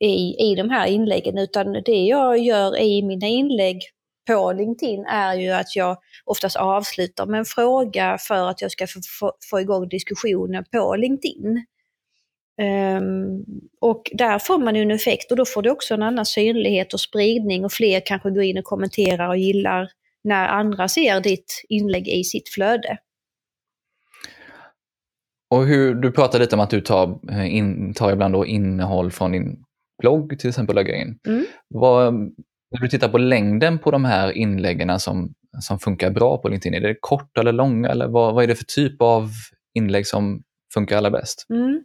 i, 0.03 0.51
i 0.51 0.55
de 0.55 0.69
här 0.69 0.87
inläggen. 0.87 1.37
Utan 1.37 1.73
det 1.85 2.05
jag 2.05 2.37
gör 2.37 2.79
i 2.79 3.01
mina 3.03 3.27
inlägg 3.27 3.79
på 4.29 4.53
LinkedIn 4.53 5.05
är 5.05 5.35
ju 5.35 5.49
att 5.49 5.75
jag 5.75 5.97
oftast 6.25 6.55
avslutar 6.55 7.25
med 7.25 7.39
en 7.39 7.45
fråga 7.45 8.17
för 8.17 8.49
att 8.49 8.61
jag 8.61 8.71
ska 8.71 8.87
få, 8.87 8.99
få, 9.19 9.31
få 9.49 9.59
igång 9.59 9.89
diskussionen 9.89 10.63
på 10.71 10.95
LinkedIn. 10.95 11.65
Um, 12.61 13.45
och 13.81 14.11
där 14.13 14.39
får 14.39 14.57
man 14.57 14.75
ju 14.75 14.81
en 14.81 14.91
effekt 14.91 15.31
och 15.31 15.37
då 15.37 15.45
får 15.45 15.61
du 15.61 15.69
också 15.69 15.93
en 15.93 16.03
annan 16.03 16.25
synlighet 16.25 16.93
och 16.93 16.99
spridning 16.99 17.65
och 17.65 17.71
fler 17.71 18.01
kanske 18.05 18.29
går 18.29 18.43
in 18.43 18.57
och 18.57 18.63
kommenterar 18.63 19.27
och 19.27 19.37
gillar 19.37 19.89
när 20.23 20.47
andra 20.47 20.87
ser 20.87 21.21
ditt 21.21 21.63
inlägg 21.69 22.07
i 22.07 22.23
sitt 22.23 22.49
flöde. 22.49 22.97
Och 25.49 25.65
hur, 25.65 25.95
du 25.95 26.11
pratade 26.11 26.43
lite 26.43 26.55
om 26.55 26.61
att 26.61 26.69
du 26.69 26.81
tar, 26.81 27.19
eh, 27.29 27.55
in, 27.55 27.93
tar 27.93 28.11
ibland 28.11 28.33
då 28.33 28.45
innehåll 28.45 29.11
från 29.11 29.31
din 29.31 29.63
blogg 30.01 30.39
till 30.39 30.49
exempel 30.49 30.77
och 30.77 30.83
lägger 30.83 31.01
in. 31.01 31.19
Mm. 31.27 31.45
Vad, 31.67 32.31
när 32.71 32.81
du 32.81 32.87
tittar 32.87 33.09
på 33.09 33.17
längden 33.17 33.79
på 33.79 33.91
de 33.91 34.05
här 34.05 34.31
inläggen 34.31 34.99
som, 34.99 35.33
som 35.59 35.79
funkar 35.79 36.09
bra 36.09 36.37
på 36.37 36.49
LinkedIn, 36.49 36.83
är 36.83 36.87
det 36.87 36.95
korta 36.99 37.41
eller 37.41 37.53
långa? 37.53 37.89
Eller 37.89 38.07
vad, 38.07 38.33
vad 38.33 38.43
är 38.43 38.47
det 38.47 38.55
för 38.55 38.65
typ 38.65 39.01
av 39.01 39.29
inlägg 39.73 40.07
som 40.07 40.43
funkar 40.73 40.97
allra 40.97 41.11
bäst? 41.11 41.45
Mm. 41.49 41.83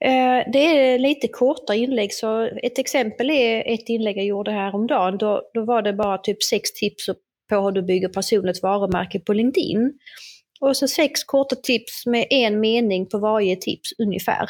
Eh, 0.00 0.52
det 0.52 0.58
är 0.58 0.98
lite 0.98 1.28
korta 1.28 1.74
inlägg. 1.74 2.14
Så 2.14 2.42
ett 2.42 2.78
exempel 2.78 3.30
är 3.30 3.72
ett 3.74 3.88
inlägg 3.88 4.18
jag 4.18 4.26
gjorde 4.26 4.50
häromdagen. 4.50 5.18
Då, 5.18 5.42
då 5.54 5.64
var 5.64 5.82
det 5.82 5.92
bara 5.92 6.18
typ 6.18 6.42
sex 6.42 6.72
tips 6.72 7.06
på 7.48 7.60
hur 7.60 7.72
du 7.72 7.82
bygger 7.82 8.08
personligt 8.08 8.62
varumärke 8.62 9.20
på 9.20 9.32
LinkedIn. 9.32 9.92
Och 10.60 10.76
så 10.76 10.88
sex 10.88 11.24
korta 11.24 11.56
tips 11.56 12.06
med 12.06 12.26
en 12.30 12.60
mening 12.60 13.06
på 13.06 13.18
varje 13.18 13.56
tips 13.56 13.90
ungefär. 13.98 14.48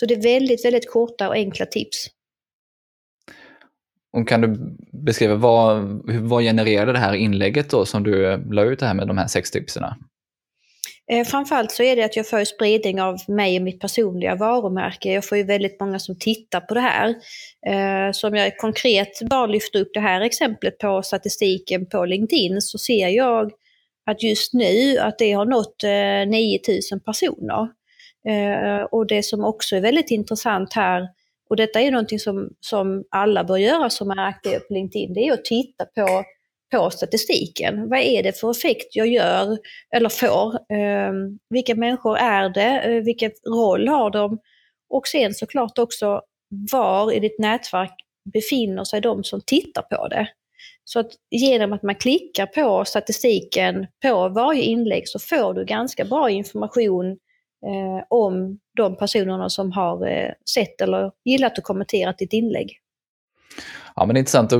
Så 0.00 0.06
det 0.06 0.14
är 0.14 0.22
väldigt, 0.22 0.64
väldigt 0.64 0.90
korta 0.90 1.28
och 1.28 1.34
enkla 1.34 1.66
tips. 1.66 2.08
Och 4.16 4.28
kan 4.28 4.40
du 4.40 4.76
beskriva 4.92 5.34
vad, 5.34 5.84
vad 6.20 6.42
genererade 6.42 6.92
det 6.92 6.98
här 6.98 7.14
inlägget 7.14 7.70
då 7.70 7.86
som 7.86 8.02
du 8.02 8.32
eh, 8.32 8.38
la 8.50 8.62
ut 8.62 8.78
det 8.78 8.86
här 8.86 8.94
med 8.94 9.08
de 9.08 9.18
här 9.18 9.26
sex 9.26 9.50
tipsen? 9.50 9.84
Eh, 11.12 11.24
framförallt 11.24 11.72
så 11.72 11.82
är 11.82 11.96
det 11.96 12.04
att 12.04 12.16
jag 12.16 12.28
får 12.28 12.44
spridning 12.44 13.00
av 13.00 13.16
mig 13.28 13.56
och 13.56 13.62
mitt 13.62 13.80
personliga 13.80 14.34
varumärke. 14.34 15.12
Jag 15.12 15.24
får 15.24 15.38
ju 15.38 15.44
väldigt 15.44 15.80
många 15.80 15.98
som 15.98 16.18
tittar 16.18 16.60
på 16.60 16.74
det 16.74 16.80
här. 16.80 17.08
Eh, 17.66 18.12
så 18.12 18.28
om 18.28 18.34
jag 18.34 18.56
konkret 18.56 19.20
bara 19.30 19.46
lyfter 19.46 19.80
upp 19.80 19.90
det 19.94 20.00
här 20.00 20.20
exemplet 20.20 20.78
på 20.78 21.02
statistiken 21.02 21.86
på 21.86 22.04
LinkedIn 22.04 22.60
så 22.60 22.78
ser 22.78 23.08
jag 23.08 23.50
att 24.10 24.22
just 24.22 24.54
nu 24.54 24.98
att 24.98 25.18
det 25.18 25.32
har 25.32 25.46
nått 25.46 25.82
9000 26.30 26.98
eh, 26.98 27.02
personer. 27.02 27.68
Eh, 28.28 28.84
och 28.84 29.06
det 29.06 29.24
som 29.24 29.44
också 29.44 29.76
är 29.76 29.80
väldigt 29.80 30.10
intressant 30.10 30.72
här, 30.72 31.08
och 31.50 31.56
detta 31.56 31.80
är 31.80 31.90
någonting 31.90 32.18
som, 32.18 32.50
som 32.60 33.04
alla 33.10 33.44
bör 33.44 33.56
göra 33.56 33.90
som 33.90 34.10
är 34.10 34.28
aktiva 34.28 34.60
på 34.60 34.74
LinkedIn, 34.74 35.14
det 35.14 35.20
är 35.20 35.32
att 35.32 35.44
titta 35.44 35.84
på 35.84 36.24
på 36.70 36.90
statistiken. 36.90 37.88
Vad 37.88 37.98
är 37.98 38.22
det 38.22 38.40
för 38.40 38.50
effekt 38.50 38.96
jag 38.96 39.06
gör 39.06 39.58
eller 39.94 40.08
får? 40.08 40.54
Eh, 40.54 41.12
vilka 41.50 41.74
människor 41.74 42.16
är 42.16 42.48
det? 42.48 42.80
Eh, 42.80 43.02
vilken 43.02 43.30
roll 43.46 43.88
har 43.88 44.10
de? 44.10 44.38
Och 44.88 45.06
sen 45.06 45.34
såklart 45.34 45.78
också 45.78 46.22
var 46.72 47.12
i 47.12 47.20
ditt 47.20 47.38
nätverk 47.38 47.92
befinner 48.32 48.84
sig 48.84 49.00
de 49.00 49.24
som 49.24 49.40
tittar 49.40 49.82
på 49.82 50.08
det. 50.08 50.28
Så 50.84 51.00
att 51.00 51.10
genom 51.30 51.72
att 51.72 51.82
man 51.82 51.94
klickar 51.94 52.46
på 52.46 52.84
statistiken 52.84 53.86
på 54.02 54.28
varje 54.28 54.62
inlägg 54.62 55.08
så 55.08 55.18
får 55.18 55.54
du 55.54 55.64
ganska 55.64 56.04
bra 56.04 56.30
information 56.30 57.18
eh, 57.66 58.04
om 58.08 58.58
de 58.76 58.96
personerna 58.96 59.48
som 59.48 59.72
har 59.72 60.08
eh, 60.08 60.30
sett 60.54 60.80
eller 60.80 61.12
gillat 61.24 61.58
och 61.58 61.64
kommenterat 61.64 62.18
ditt 62.18 62.32
inlägg. 62.32 62.80
Ja, 63.96 64.06
men 64.06 64.14
det 64.14 64.18
är 64.18 64.20
intressant. 64.20 64.50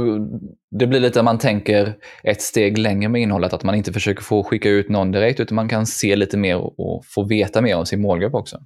Det 0.70 0.87
blir 0.87 1.01
lite 1.01 1.18
att 1.18 1.25
man 1.25 1.38
tänker 1.38 1.94
ett 2.23 2.42
steg 2.42 2.79
längre 2.79 3.09
med 3.09 3.23
innehållet, 3.23 3.53
att 3.53 3.62
man 3.62 3.75
inte 3.75 3.92
försöker 3.92 4.23
få 4.23 4.44
skicka 4.44 4.68
ut 4.68 4.88
någon 4.88 5.12
direkt, 5.12 5.40
utan 5.40 5.57
man 5.57 5.68
kan 5.68 5.87
se 5.87 6.16
lite 6.16 6.37
mer 6.37 6.81
och 6.81 7.05
få 7.07 7.25
veta 7.25 7.61
mer 7.61 7.77
om 7.77 7.87
sin 7.87 8.01
målgrupp 8.01 8.35
också. 8.35 8.59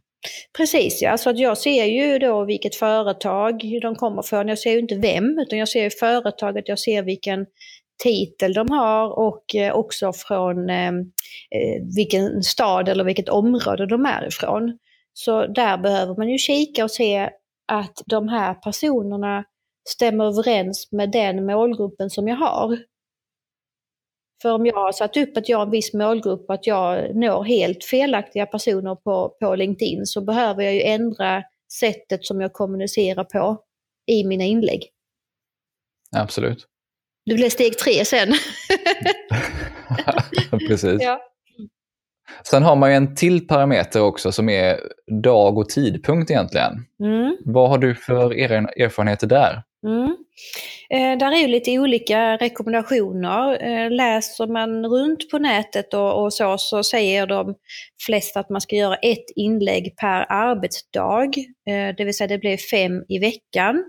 Precis, 0.57 1.03
ja. 1.03 1.19
Så 1.19 1.31
att 1.31 1.39
jag 1.39 1.59
ser 1.59 1.85
ju 1.85 2.19
då 2.19 2.45
vilket 2.45 2.75
företag 2.75 3.63
de 3.83 3.95
kommer 3.95 4.23
från. 4.23 4.49
Jag 4.49 4.59
ser 4.59 4.73
ju 4.73 4.79
inte 4.79 4.95
vem, 4.95 5.39
utan 5.39 5.59
jag 5.59 5.69
ser 5.69 5.91
företaget, 5.91 6.69
jag 6.69 6.79
ser 6.79 7.03
vilken 7.03 7.47
titel 8.03 8.53
de 8.53 8.71
har 8.71 9.19
och 9.19 9.55
eh, 9.55 9.75
också 9.75 10.13
från 10.13 10.71
eh, 10.71 10.89
eh, 11.51 11.83
vilken 11.97 12.43
stad 12.43 12.89
eller 12.89 13.05
vilket 13.05 13.29
område 13.29 13.87
de 13.87 14.07
är 14.07 14.29
ifrån. 14.29 14.79
Så 15.13 15.47
där 15.47 15.79
behöver 15.79 16.15
man 16.17 16.29
ju 16.29 16.39
kika 16.39 16.85
och 16.85 16.91
se 16.91 17.31
att 17.73 18.03
de 18.07 18.29
här 18.29 18.55
personerna 18.55 19.45
stämmer 19.89 20.25
överens 20.25 20.89
med 20.93 21.11
den 21.11 21.47
målgruppen 21.47 22.11
som 22.11 22.29
jag 22.29 22.37
har. 22.37 22.79
För 24.43 24.53
om 24.53 24.67
jag 24.67 24.75
har 24.75 24.93
satt 24.93 25.17
upp 25.17 25.37
att 25.37 25.49
jag 25.49 25.59
har 25.59 25.65
en 25.65 25.71
viss 25.71 25.95
målgrupp 25.95 26.49
och 26.49 26.55
att 26.55 26.67
jag 26.67 27.17
når 27.17 27.45
helt 27.45 27.85
felaktiga 27.85 28.47
personer 28.47 28.95
på, 28.95 29.37
på 29.41 29.55
LinkedIn 29.55 30.07
så 30.07 30.21
behöver 30.21 30.63
jag 30.63 30.75
ju 30.75 30.83
ändra 30.83 31.43
sättet 31.81 32.25
som 32.25 32.41
jag 32.41 32.53
kommunicerar 32.53 33.25
på 33.25 33.65
i 34.07 34.25
mina 34.25 34.45
inlägg. 34.45 34.91
Absolut. 36.17 36.67
Det 37.27 37.35
blir 37.35 37.51
steg 37.51 37.79
tre 37.79 38.05
sen. 38.05 38.35
Precis. 40.69 41.03
Ja. 41.03 41.21
Sen 42.43 42.63
har 42.63 42.77
man 42.77 42.91
ju 42.91 42.97
en 42.97 43.15
till 43.15 43.47
parameter 43.47 44.03
också 44.03 44.33
som 44.33 44.49
är 44.49 44.81
dag 45.23 45.59
och 45.59 45.69
tidpunkt 45.69 46.31
egentligen. 46.31 46.87
Mm. 47.01 47.37
Vad 47.45 47.71
har 47.71 47.79
du 47.79 47.95
för 47.95 48.33
erfarenheter 48.33 49.27
där? 49.27 49.63
Mm. 49.87 50.17
Eh, 50.91 51.19
där 51.19 51.33
är 51.33 51.41
ju 51.41 51.47
lite 51.47 51.79
olika 51.79 52.37
rekommendationer. 52.37 53.63
Eh, 53.63 53.91
läser 53.91 54.47
man 54.47 54.87
runt 54.87 55.31
på 55.31 55.39
nätet 55.39 55.95
och, 55.95 56.23
och, 56.23 56.33
så, 56.33 56.59
så 56.59 56.83
säger 56.83 57.27
de 57.27 57.55
flesta 58.07 58.41
att 58.41 58.51
man 58.51 58.61
ska 58.61 58.77
göra 58.77 58.97
ett 58.97 59.25
inlägg 59.37 59.97
per 59.97 60.33
arbetsdag. 60.33 61.31
Eh, 61.69 61.95
det 61.97 62.05
vill 62.05 62.17
säga 62.17 62.29
det 62.29 62.39
blir 62.39 62.57
fem 62.57 63.05
i 63.09 63.19
veckan. 63.19 63.85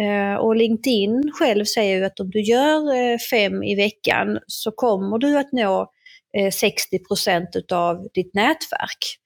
Eh, 0.00 0.34
och 0.34 0.56
LinkedIn 0.56 1.30
själv 1.34 1.64
säger 1.64 1.96
ju 1.96 2.04
att 2.04 2.20
om 2.20 2.30
du 2.30 2.40
gör 2.42 2.94
eh, 2.96 3.18
fem 3.30 3.62
i 3.62 3.74
veckan 3.74 4.38
så 4.46 4.70
kommer 4.70 5.18
du 5.18 5.38
att 5.38 5.52
nå 5.52 5.92
60 6.52 6.98
eh, 7.28 7.78
av 7.78 8.08
ditt 8.14 8.34
nätverk. 8.34 9.18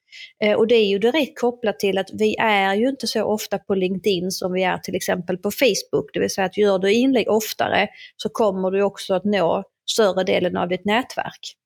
Eh, 0.44 0.54
och 0.54 0.66
det 0.66 0.74
är 0.74 0.86
ju 0.86 0.98
direkt 0.98 1.40
kopplat 1.40 1.78
till 1.78 1.98
att 1.98 2.10
vi 2.12 2.36
är 2.38 2.74
ju 2.74 2.88
inte 2.88 3.06
så 3.06 3.24
ofta 3.24 3.58
på 3.58 3.74
LinkedIn 3.74 4.30
som 4.30 4.52
vi 4.52 4.62
är 4.62 4.78
till 4.78 4.94
exempel 4.94 5.36
på 5.36 5.50
Facebook. 5.50 6.10
Det 6.12 6.20
vill 6.20 6.30
säga 6.30 6.44
att 6.44 6.58
gör 6.58 6.78
du 6.78 6.92
inlägg 6.92 7.30
oftare 7.30 7.88
så 8.16 8.28
kommer 8.28 8.70
du 8.70 8.82
också 8.82 9.14
att 9.14 9.24
nå 9.24 9.64
större 9.90 10.24
delen 10.24 10.56
av 10.56 10.68
ditt 10.68 10.84
nätverk. 10.84 11.56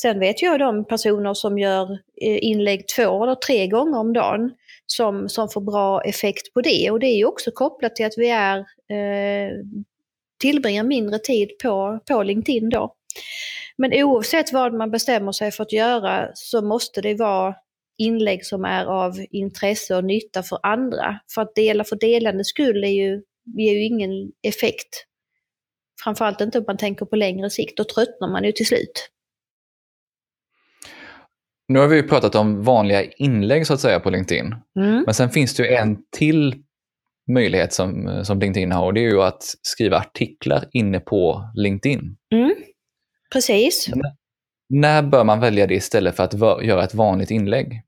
Sen 0.00 0.20
vet 0.20 0.42
jag 0.42 0.58
de 0.60 0.84
personer 0.84 1.34
som 1.34 1.58
gör 1.58 1.92
eh, 2.22 2.44
inlägg 2.44 2.88
två 2.96 3.22
eller 3.22 3.34
tre 3.34 3.66
gånger 3.66 3.98
om 3.98 4.12
dagen 4.12 4.52
som, 4.86 5.28
som 5.28 5.48
får 5.48 5.60
bra 5.60 6.02
effekt 6.02 6.54
på 6.54 6.60
det. 6.60 6.90
Och 6.90 7.00
det 7.00 7.06
är 7.06 7.16
ju 7.16 7.24
också 7.24 7.50
kopplat 7.50 7.96
till 7.96 8.06
att 8.06 8.18
vi 8.18 8.30
är, 8.30 8.58
eh, 8.58 9.52
tillbringar 10.40 10.84
mindre 10.84 11.18
tid 11.18 11.48
på, 11.62 11.98
på 12.08 12.22
LinkedIn 12.22 12.70
då. 12.70 12.94
Men 13.78 13.92
oavsett 13.94 14.52
vad 14.52 14.74
man 14.74 14.90
bestämmer 14.90 15.32
sig 15.32 15.50
för 15.50 15.62
att 15.62 15.72
göra 15.72 16.30
så 16.34 16.62
måste 16.62 17.00
det 17.00 17.14
vara 17.14 17.54
inlägg 17.98 18.46
som 18.46 18.64
är 18.64 18.84
av 18.84 19.12
intresse 19.30 19.96
och 19.96 20.04
nytta 20.04 20.42
för 20.42 20.58
andra. 20.62 21.20
För 21.34 21.42
att 21.42 21.54
dela 21.54 21.84
för 21.84 21.96
delandets 21.96 22.50
skull 22.50 22.84
är 22.84 22.88
ju, 22.88 23.22
ger 23.58 23.72
ju 23.72 23.84
ingen 23.84 24.10
effekt. 24.42 25.04
Framförallt 26.04 26.40
inte 26.40 26.58
om 26.58 26.64
man 26.66 26.76
tänker 26.76 27.06
på 27.06 27.16
längre 27.16 27.50
sikt, 27.50 27.76
då 27.76 27.84
tröttnar 27.84 28.28
man 28.28 28.44
ju 28.44 28.52
till 28.52 28.66
slut. 28.66 29.10
Nu 31.68 31.78
har 31.78 31.88
vi 31.88 32.02
pratat 32.02 32.34
om 32.34 32.62
vanliga 32.62 33.04
inlägg 33.04 33.66
så 33.66 33.74
att 33.74 33.80
säga 33.80 34.00
på 34.00 34.10
LinkedIn. 34.10 34.54
Mm. 34.76 35.02
Men 35.06 35.14
sen 35.14 35.30
finns 35.30 35.54
det 35.54 35.62
ju 35.62 35.74
en 35.74 35.98
till 36.16 36.62
möjlighet 37.32 37.72
som, 37.72 38.20
som 38.24 38.40
LinkedIn 38.40 38.72
har 38.72 38.86
och 38.86 38.94
det 38.94 39.00
är 39.00 39.10
ju 39.10 39.22
att 39.22 39.42
skriva 39.62 39.96
artiklar 39.96 40.64
inne 40.72 41.00
på 41.00 41.50
LinkedIn. 41.54 42.16
Mm. 42.34 42.54
Precis. 43.32 43.88
N 43.88 44.02
när 44.68 45.02
bör 45.02 45.24
man 45.24 45.40
välja 45.40 45.66
det 45.66 45.74
istället 45.74 46.16
för 46.16 46.24
att 46.24 46.64
göra 46.64 46.84
ett 46.84 46.94
vanligt 46.94 47.30
inlägg? 47.30 47.82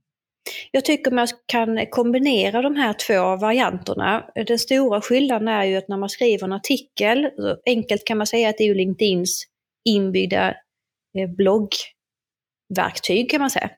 Jag 0.71 0.85
tycker 0.85 1.11
man 1.11 1.29
kan 1.47 1.87
kombinera 1.91 2.63
de 2.63 2.77
här 2.77 2.93
två 2.93 3.37
varianterna. 3.37 4.25
Den 4.47 4.59
stora 4.59 5.01
skillnaden 5.01 5.49
är 5.49 5.65
ju 5.65 5.77
att 5.77 5.89
när 5.89 5.97
man 5.97 6.09
skriver 6.09 6.45
en 6.45 6.53
artikel, 6.53 7.29
enkelt 7.67 8.07
kan 8.07 8.19
man 8.19 8.27
säga 8.27 8.49
att 8.49 8.59
det 8.59 8.65
är 8.65 8.75
LinkedIns 8.75 9.45
inbyggda 9.89 10.55
eh, 11.19 11.31
bloggverktyg 11.37 13.31
kan 13.31 13.41
man 13.41 13.51
säga, 13.51 13.71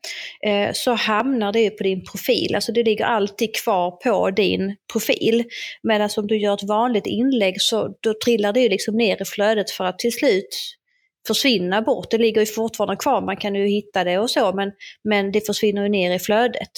eh, 0.46 0.72
så 0.72 0.92
hamnar 0.92 1.52
det 1.52 1.70
på 1.70 1.82
din 1.82 2.04
profil. 2.04 2.54
Alltså 2.54 2.72
det 2.72 2.82
ligger 2.82 3.04
alltid 3.04 3.56
kvar 3.56 3.90
på 3.90 4.30
din 4.30 4.76
profil. 4.92 5.44
Medan 5.82 6.10
om 6.16 6.26
du 6.26 6.38
gör 6.38 6.54
ett 6.54 6.68
vanligt 6.68 7.06
inlägg 7.06 7.60
så 7.60 7.94
då 8.00 8.14
trillar 8.24 8.52
det 8.52 8.68
liksom 8.68 8.96
ner 8.96 9.22
i 9.22 9.24
flödet 9.24 9.70
för 9.70 9.84
att 9.84 9.98
till 9.98 10.12
slut 10.12 10.78
försvinna 11.26 11.82
bort. 11.82 12.10
Det 12.10 12.18
ligger 12.18 12.40
ju 12.40 12.46
fortfarande 12.46 12.96
kvar, 12.96 13.20
man 13.20 13.36
kan 13.36 13.54
ju 13.54 13.66
hitta 13.66 14.04
det 14.04 14.18
och 14.18 14.30
så, 14.30 14.52
men, 14.52 14.72
men 15.04 15.32
det 15.32 15.46
försvinner 15.46 15.82
ju 15.82 15.88
ner 15.88 16.14
i 16.14 16.18
flödet. 16.18 16.70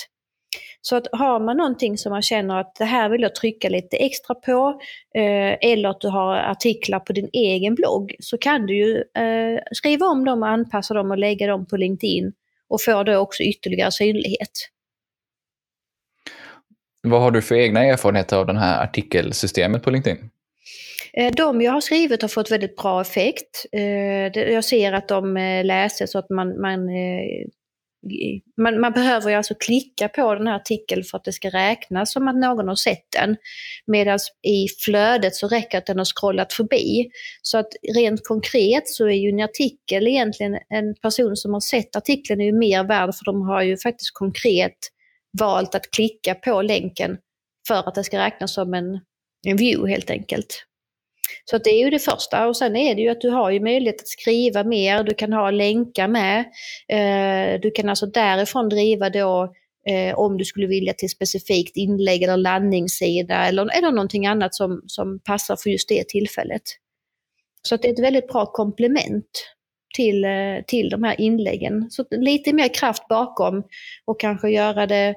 Så 0.81 0.97
att 0.97 1.07
har 1.13 1.41
man 1.41 1.57
någonting 1.57 1.99
som 1.99 2.11
man 2.11 2.23
känner 2.23 2.61
att 2.61 2.75
det 2.75 2.85
här 2.85 3.09
vill 3.09 3.23
jag 3.23 3.35
trycka 3.35 3.69
lite 3.69 3.97
extra 3.97 4.35
på, 4.35 4.81
eh, 5.15 5.71
eller 5.71 5.89
att 5.89 6.01
du 6.01 6.09
har 6.09 6.37
artiklar 6.37 7.01
på 7.01 7.13
din 7.13 7.29
egen 7.33 7.75
blogg, 7.75 8.15
så 8.19 8.39
kan 8.39 8.67
du 8.67 8.77
ju 8.77 8.97
eh, 8.97 9.61
skriva 9.73 10.07
om 10.07 10.25
dem 10.25 10.43
och 10.43 10.49
anpassa 10.49 10.95
dem 10.95 11.11
och 11.11 11.19
lägga 11.19 11.47
dem 11.47 11.67
på 11.67 11.77
LinkedIn 11.77 12.33
och 12.69 12.83
få 12.83 13.03
då 13.03 13.17
också 13.17 13.43
ytterligare 13.43 13.93
synlighet. 13.93 14.51
Vad 17.03 17.21
har 17.21 17.31
du 17.31 17.43
för 17.43 17.55
egna 17.55 17.85
erfarenheter 17.85 18.37
av 18.37 18.47
det 18.47 18.59
här 18.59 18.85
artikelsystemet 18.85 19.83
på 19.83 19.91
LinkedIn? 19.91 20.31
Eh, 21.17 21.33
de 21.37 21.61
jag 21.61 21.73
har 21.73 21.81
skrivit 21.81 22.23
har 22.23 22.29
fått 22.29 22.51
väldigt 22.51 22.77
bra 22.77 23.01
effekt. 23.01 23.67
Eh, 23.73 24.39
jag 24.39 24.65
ser 24.65 24.93
att 24.93 25.09
de 25.09 25.37
eh, 25.37 25.65
läses 25.65 26.13
så 26.13 26.19
att 26.19 26.31
man, 26.31 26.61
man 26.61 26.89
man, 28.57 28.81
man, 28.81 28.93
behöver 28.93 29.31
ju 29.31 29.37
alltså 29.37 29.55
klicka 29.55 30.09
på 30.09 30.35
den 30.35 30.47
här 30.47 30.57
artikeln 30.57 31.05
för 31.05 31.19
att 31.19 31.25
det 31.25 31.33
ska 31.33 31.49
räknas 31.49 32.13
som 32.13 32.29
att 32.29 32.37
någon 32.37 32.69
har 32.69 32.75
sett 32.75 33.07
den. 33.17 33.37
Medan 33.87 34.19
i 34.43 34.67
flödet 34.85 35.35
så 35.35 35.49
räcker 35.49 35.79
att 35.79 35.87
den 35.87 35.99
har 35.99 36.05
scrollat 36.05 36.53
förbi. 36.53 37.11
Så 37.43 37.59
att 37.59 37.69
rent 37.95 38.27
konkret 38.27 38.89
så 38.89 39.07
är 39.07 39.13
ju 39.13 39.29
en 39.29 39.41
artikel 39.41 40.07
egentligen 40.09 40.59
en 40.69 40.95
person 40.95 41.37
som 41.37 41.53
har 41.53 41.61
sett 41.61 41.97
artikeln 41.97 42.41
är 42.41 42.45
ju 42.45 42.53
mer 42.53 42.85
värd 42.85 43.15
för 43.15 43.25
de 43.25 43.43
har 43.43 43.63
ju 43.63 43.77
faktiskt 43.77 44.15
konkret 44.15 44.79
valt 45.39 45.75
att 45.75 45.91
klicka 45.91 46.35
på 46.35 46.63
länken 46.63 47.19
för 47.69 47.89
att 47.89 47.95
det 47.95 48.05
ska 48.05 48.19
räknas 48.19 48.55
som 48.55 48.75
en, 48.75 49.01
en 49.47 49.57
view 49.57 49.91
helt 49.91 50.11
enkelt. 50.11 50.65
Så 51.45 51.59
det 51.59 51.71
är 51.71 51.85
ju 51.85 51.91
det 51.91 51.99
första 51.99 52.47
och 52.47 52.57
sen 52.57 52.77
är 52.77 52.95
det 52.95 53.03
ju 53.03 53.09
att 53.09 53.21
du 53.21 53.31
har 53.31 53.51
ju 53.51 53.61
möjlighet 53.61 54.01
att 54.01 54.09
skriva 54.09 54.65
mer, 54.65 55.03
du 55.03 55.15
kan 55.15 55.33
ha 55.33 55.51
länkar 55.51 56.09
med. 56.09 56.39
Eh, 56.89 57.61
du 57.61 57.71
kan 57.71 57.89
alltså 57.89 58.07
därifrån 58.07 58.69
driva 58.69 59.11
då 59.11 59.53
eh, 59.89 60.19
om 60.19 60.39
du 60.39 60.45
skulle 60.45 60.67
vilja 60.67 60.93
till 60.93 61.11
specifikt 61.11 61.77
inlägg 61.77 62.23
eller 62.23 62.37
landningssida 62.37 63.47
eller, 63.47 63.79
eller 63.79 63.91
någonting 63.91 64.27
annat 64.27 64.55
som, 64.55 64.83
som 64.87 65.21
passar 65.25 65.57
för 65.57 65.71
just 65.71 65.89
det 65.89 66.09
tillfället. 66.09 66.63
Så 67.63 67.77
det 67.77 67.89
är 67.89 67.93
ett 67.93 68.05
väldigt 68.05 68.29
bra 68.29 68.47
komplement 68.47 69.55
till, 69.95 70.25
eh, 70.25 70.65
till 70.67 70.89
de 70.89 71.03
här 71.03 71.21
inläggen. 71.21 71.91
Så 71.91 72.05
lite 72.11 72.53
mer 72.53 72.75
kraft 72.75 73.09
bakom 73.09 73.63
och 74.05 74.21
kanske 74.21 74.51
göra 74.51 74.87
det 74.87 75.15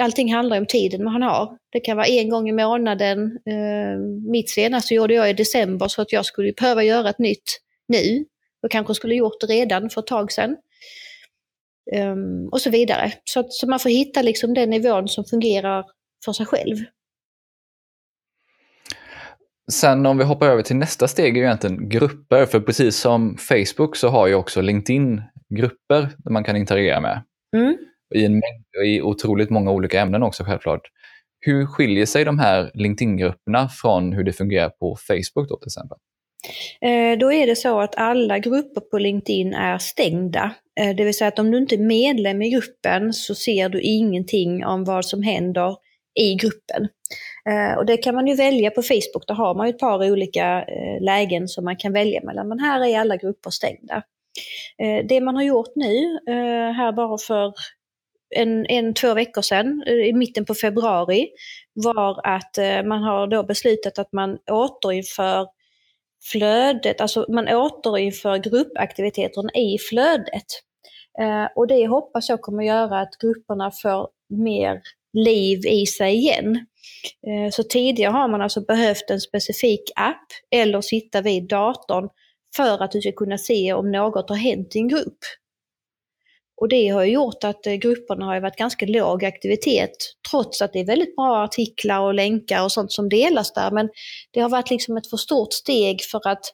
allting 0.00 0.34
handlar 0.34 0.58
om 0.58 0.66
tiden 0.66 1.04
man 1.04 1.22
har. 1.22 1.58
Det 1.72 1.80
kan 1.80 1.96
vara 1.96 2.06
en 2.06 2.28
gång 2.28 2.48
i 2.48 2.52
månaden. 2.52 3.38
Eh, 3.46 3.98
mitt 4.30 4.50
senaste 4.50 4.94
gjorde 4.94 5.14
jag 5.14 5.30
i 5.30 5.32
december 5.32 5.88
så 5.88 6.02
att 6.02 6.12
jag 6.12 6.24
skulle 6.24 6.52
behöva 6.52 6.82
göra 6.82 7.10
ett 7.10 7.18
nytt 7.18 7.60
nu. 7.88 8.24
Jag 8.60 8.70
kanske 8.70 8.94
skulle 8.94 9.14
gjort 9.14 9.40
det 9.40 9.46
redan 9.46 9.90
för 9.90 10.00
ett 10.00 10.06
tag 10.06 10.32
sedan. 10.32 10.56
Um, 11.96 12.48
och 12.48 12.60
så 12.60 12.70
vidare. 12.70 13.12
Så, 13.24 13.40
att, 13.40 13.52
så 13.52 13.66
man 13.66 13.78
får 13.78 13.90
hitta 13.90 14.22
liksom 14.22 14.54
den 14.54 14.70
nivån 14.70 15.08
som 15.08 15.24
fungerar 15.24 15.84
för 16.24 16.32
sig 16.32 16.46
själv. 16.46 16.76
Sen 19.72 20.06
om 20.06 20.18
vi 20.18 20.24
hoppar 20.24 20.48
över 20.48 20.62
till 20.62 20.76
nästa 20.76 21.08
steg 21.08 21.36
är 21.36 21.40
ju 21.40 21.46
egentligen 21.46 21.88
grupper. 21.88 22.46
För 22.46 22.60
precis 22.60 22.96
som 22.96 23.36
Facebook 23.36 23.96
så 23.96 24.08
har 24.08 24.26
ju 24.26 24.34
också 24.34 24.60
LinkedIn 24.60 25.22
grupper 25.54 26.08
där 26.18 26.30
man 26.30 26.44
kan 26.44 26.56
interagera 26.56 27.00
med. 27.00 27.22
Mm 27.56 27.78
i, 28.14 28.24
en 28.24 28.32
mängd, 28.32 28.86
i 28.86 29.02
otroligt 29.02 29.50
många 29.50 29.70
olika 29.70 30.00
ämnen 30.00 30.22
också 30.22 30.44
självklart. 30.44 30.82
Hur 31.40 31.66
skiljer 31.66 32.06
sig 32.06 32.24
de 32.24 32.38
här 32.38 32.70
LinkedIn-grupperna 32.74 33.68
från 33.68 34.12
hur 34.12 34.24
det 34.24 34.32
fungerar 34.32 34.68
på 34.68 34.96
Facebook 34.96 35.48
då 35.48 35.56
till 35.56 35.68
exempel? 35.68 35.98
Eh, 36.80 37.18
då 37.18 37.32
är 37.32 37.46
det 37.46 37.56
så 37.56 37.80
att 37.80 37.94
alla 37.96 38.38
grupper 38.38 38.80
på 38.80 38.98
LinkedIn 38.98 39.54
är 39.54 39.78
stängda. 39.78 40.54
Eh, 40.80 40.96
det 40.96 41.04
vill 41.04 41.14
säga 41.14 41.28
att 41.28 41.38
om 41.38 41.50
du 41.50 41.58
inte 41.58 41.74
är 41.74 41.78
medlem 41.78 42.42
i 42.42 42.50
gruppen 42.50 43.12
så 43.12 43.34
ser 43.34 43.68
du 43.68 43.80
ingenting 43.80 44.66
om 44.66 44.84
vad 44.84 45.04
som 45.04 45.22
händer 45.22 45.76
i 46.20 46.34
gruppen. 46.34 46.88
Eh, 47.50 47.78
och 47.78 47.86
det 47.86 47.96
kan 47.96 48.14
man 48.14 48.26
ju 48.26 48.34
välja 48.34 48.70
på 48.70 48.82
Facebook, 48.82 49.26
då 49.26 49.34
har 49.34 49.54
man 49.54 49.66
ju 49.66 49.70
ett 49.70 49.78
par 49.78 50.10
olika 50.10 50.64
lägen 51.00 51.48
som 51.48 51.64
man 51.64 51.76
kan 51.76 51.92
välja 51.92 52.20
mellan. 52.24 52.48
Men 52.48 52.58
här 52.58 52.86
är 52.86 53.00
alla 53.00 53.16
grupper 53.16 53.50
stängda. 53.50 54.02
Det 55.08 55.20
man 55.20 55.34
har 55.34 55.42
gjort 55.42 55.72
nu, 55.76 56.18
här 56.76 56.92
bara 56.92 57.18
för 57.18 57.52
en, 58.30 58.66
en, 58.66 58.94
två 58.94 59.14
veckor 59.14 59.42
sedan, 59.42 59.82
eh, 59.86 59.94
i 59.94 60.12
mitten 60.12 60.44
på 60.44 60.54
februari, 60.54 61.28
var 61.74 62.20
att 62.26 62.58
eh, 62.58 62.82
man 62.82 63.02
har 63.02 63.26
då 63.26 63.42
beslutat 63.42 63.98
att 63.98 64.12
man 64.12 64.38
återinför 64.50 65.46
flödet, 66.32 67.00
alltså 67.00 67.26
man 67.28 67.48
återinför 67.48 68.38
gruppaktiviteterna 68.38 69.50
i 69.54 69.78
flödet. 69.78 70.46
Eh, 71.20 71.46
och 71.56 71.66
det 71.66 71.86
hoppas 71.86 72.28
jag 72.28 72.40
kommer 72.40 72.64
göra 72.64 73.00
att 73.00 73.18
grupperna 73.22 73.70
får 73.82 74.08
mer 74.28 74.80
liv 75.12 75.66
i 75.66 75.86
sig 75.86 76.14
igen. 76.14 76.66
Så 77.52 77.62
tidigare 77.62 78.12
har 78.12 78.28
man 78.28 78.42
alltså 78.42 78.60
behövt 78.60 79.10
en 79.10 79.20
specifik 79.20 79.90
app 79.96 80.26
eller 80.50 80.80
sitta 80.80 81.20
vid 81.20 81.48
datorn 81.48 82.08
för 82.56 82.82
att 82.82 82.92
du 82.92 83.00
ska 83.00 83.12
kunna 83.12 83.38
se 83.38 83.72
om 83.72 83.90
något 83.90 84.28
har 84.28 84.36
hänt 84.36 84.76
i 84.76 84.78
en 84.78 84.88
grupp. 84.88 85.18
Och 86.60 86.68
det 86.68 86.88
har 86.88 87.04
gjort 87.04 87.44
att 87.44 87.66
eh, 87.66 87.74
grupperna 87.74 88.26
har 88.26 88.40
varit 88.40 88.56
ganska 88.56 88.86
låg 88.86 89.24
aktivitet, 89.24 89.96
trots 90.30 90.62
att 90.62 90.72
det 90.72 90.80
är 90.80 90.86
väldigt 90.86 91.16
bra 91.16 91.44
artiklar 91.44 92.00
och 92.00 92.14
länkar 92.14 92.64
och 92.64 92.72
sånt 92.72 92.92
som 92.92 93.08
delas 93.08 93.52
där. 93.52 93.70
Men 93.70 93.88
det 94.30 94.40
har 94.40 94.48
varit 94.48 94.70
liksom 94.70 94.96
ett 94.96 95.10
för 95.10 95.16
stort 95.16 95.52
steg 95.52 96.02
för 96.02 96.28
att 96.28 96.44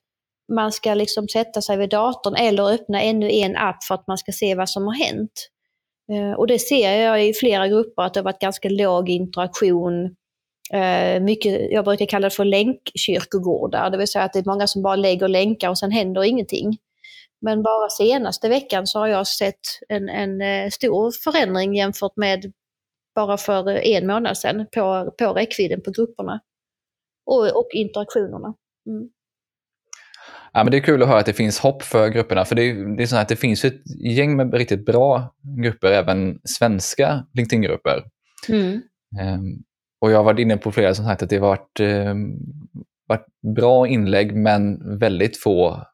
man 0.53 0.73
ska 0.73 0.95
liksom 0.95 1.29
sätta 1.29 1.63
sig 1.63 1.77
vid 1.77 1.91
datorn 1.91 2.35
eller 2.35 2.73
öppna 2.73 3.03
ännu 3.03 3.31
en 3.31 3.57
app 3.57 3.85
för 3.85 3.95
att 3.95 4.07
man 4.07 4.19
ska 4.19 4.33
se 4.33 4.55
vad 4.55 4.69
som 4.69 4.87
har 4.87 4.95
hänt. 4.95 5.49
Eh, 6.13 6.33
och 6.33 6.47
det 6.47 6.59
ser 6.59 6.93
jag 6.93 7.27
i 7.27 7.35
flera 7.35 7.69
grupper 7.69 8.03
att 8.03 8.15
det 8.15 8.21
har 8.21 8.25
varit 8.25 8.41
ganska 8.41 8.69
låg 8.69 9.09
interaktion. 9.09 10.05
Eh, 10.73 11.21
mycket, 11.21 11.73
jag 11.73 11.85
brukar 11.85 12.07
kalla 12.07 12.29
det 12.29 12.35
för 12.35 12.45
länkkyrkogårdar, 12.45 13.91
det 13.91 13.99
vill 13.99 14.09
säga 14.09 14.25
att 14.25 14.33
det 14.33 14.39
är 14.39 14.45
många 14.45 14.67
som 14.67 14.83
bara 14.83 14.97
lägger 14.97 15.29
länkar 15.29 15.71
och 15.71 15.79
sen 15.79 15.91
händer 15.91 16.25
ingenting. 16.25 16.79
Men 17.45 17.63
bara 17.63 17.89
senaste 17.89 18.49
veckan 18.49 18.87
så 18.87 18.99
har 18.99 19.07
jag 19.07 19.27
sett 19.27 19.61
en, 19.89 20.09
en 20.09 20.41
eh, 20.41 20.71
stor 20.71 21.13
förändring 21.25 21.75
jämfört 21.75 22.17
med 22.17 22.53
bara 23.15 23.37
för 23.37 23.69
en 23.69 24.07
månad 24.07 24.39
sedan 24.39 24.67
på, 24.75 25.15
på 25.19 25.33
räckvidden 25.33 25.83
på 25.83 25.91
grupperna. 25.91 26.41
Och, 27.27 27.59
och 27.59 27.69
interaktionerna. 27.73 28.55
Mm. 28.87 29.09
Ja, 30.53 30.65
men 30.65 30.71
det 30.71 30.77
är 30.77 30.81
kul 30.81 31.03
att 31.03 31.09
höra 31.09 31.19
att 31.19 31.27
det 31.27 31.33
finns 31.33 31.59
hopp 31.59 31.83
för 31.83 32.09
grupperna. 32.09 32.45
För 32.45 32.55
det 32.55 32.63
är, 32.63 32.97
det 32.97 33.03
är 33.03 33.07
så 33.07 33.17
att 33.17 33.29
det 33.29 33.37
finns 33.37 33.65
ett 33.65 33.83
gäng 34.01 34.37
med 34.37 34.55
riktigt 34.55 34.87
bra 34.87 35.35
grupper, 35.63 35.93
även 35.93 36.41
svenska 36.45 37.27
LinkedIn-grupper. 37.33 38.05
Mm. 38.49 38.73
Um, 39.21 39.63
och 40.01 40.11
jag 40.11 40.17
har 40.17 40.25
varit 40.25 40.39
inne 40.39 40.57
på 40.57 40.73
flera 40.73 40.95
som 40.95 41.05
sagt 41.05 41.23
att 41.23 41.31
det 41.31 41.37
har 41.37 41.49
varit, 41.49 41.81
um, 41.81 42.39
varit 43.07 43.27
bra 43.57 43.87
inlägg 43.87 44.37
men 44.37 44.99
väldigt 44.99 45.37
få 45.37 45.87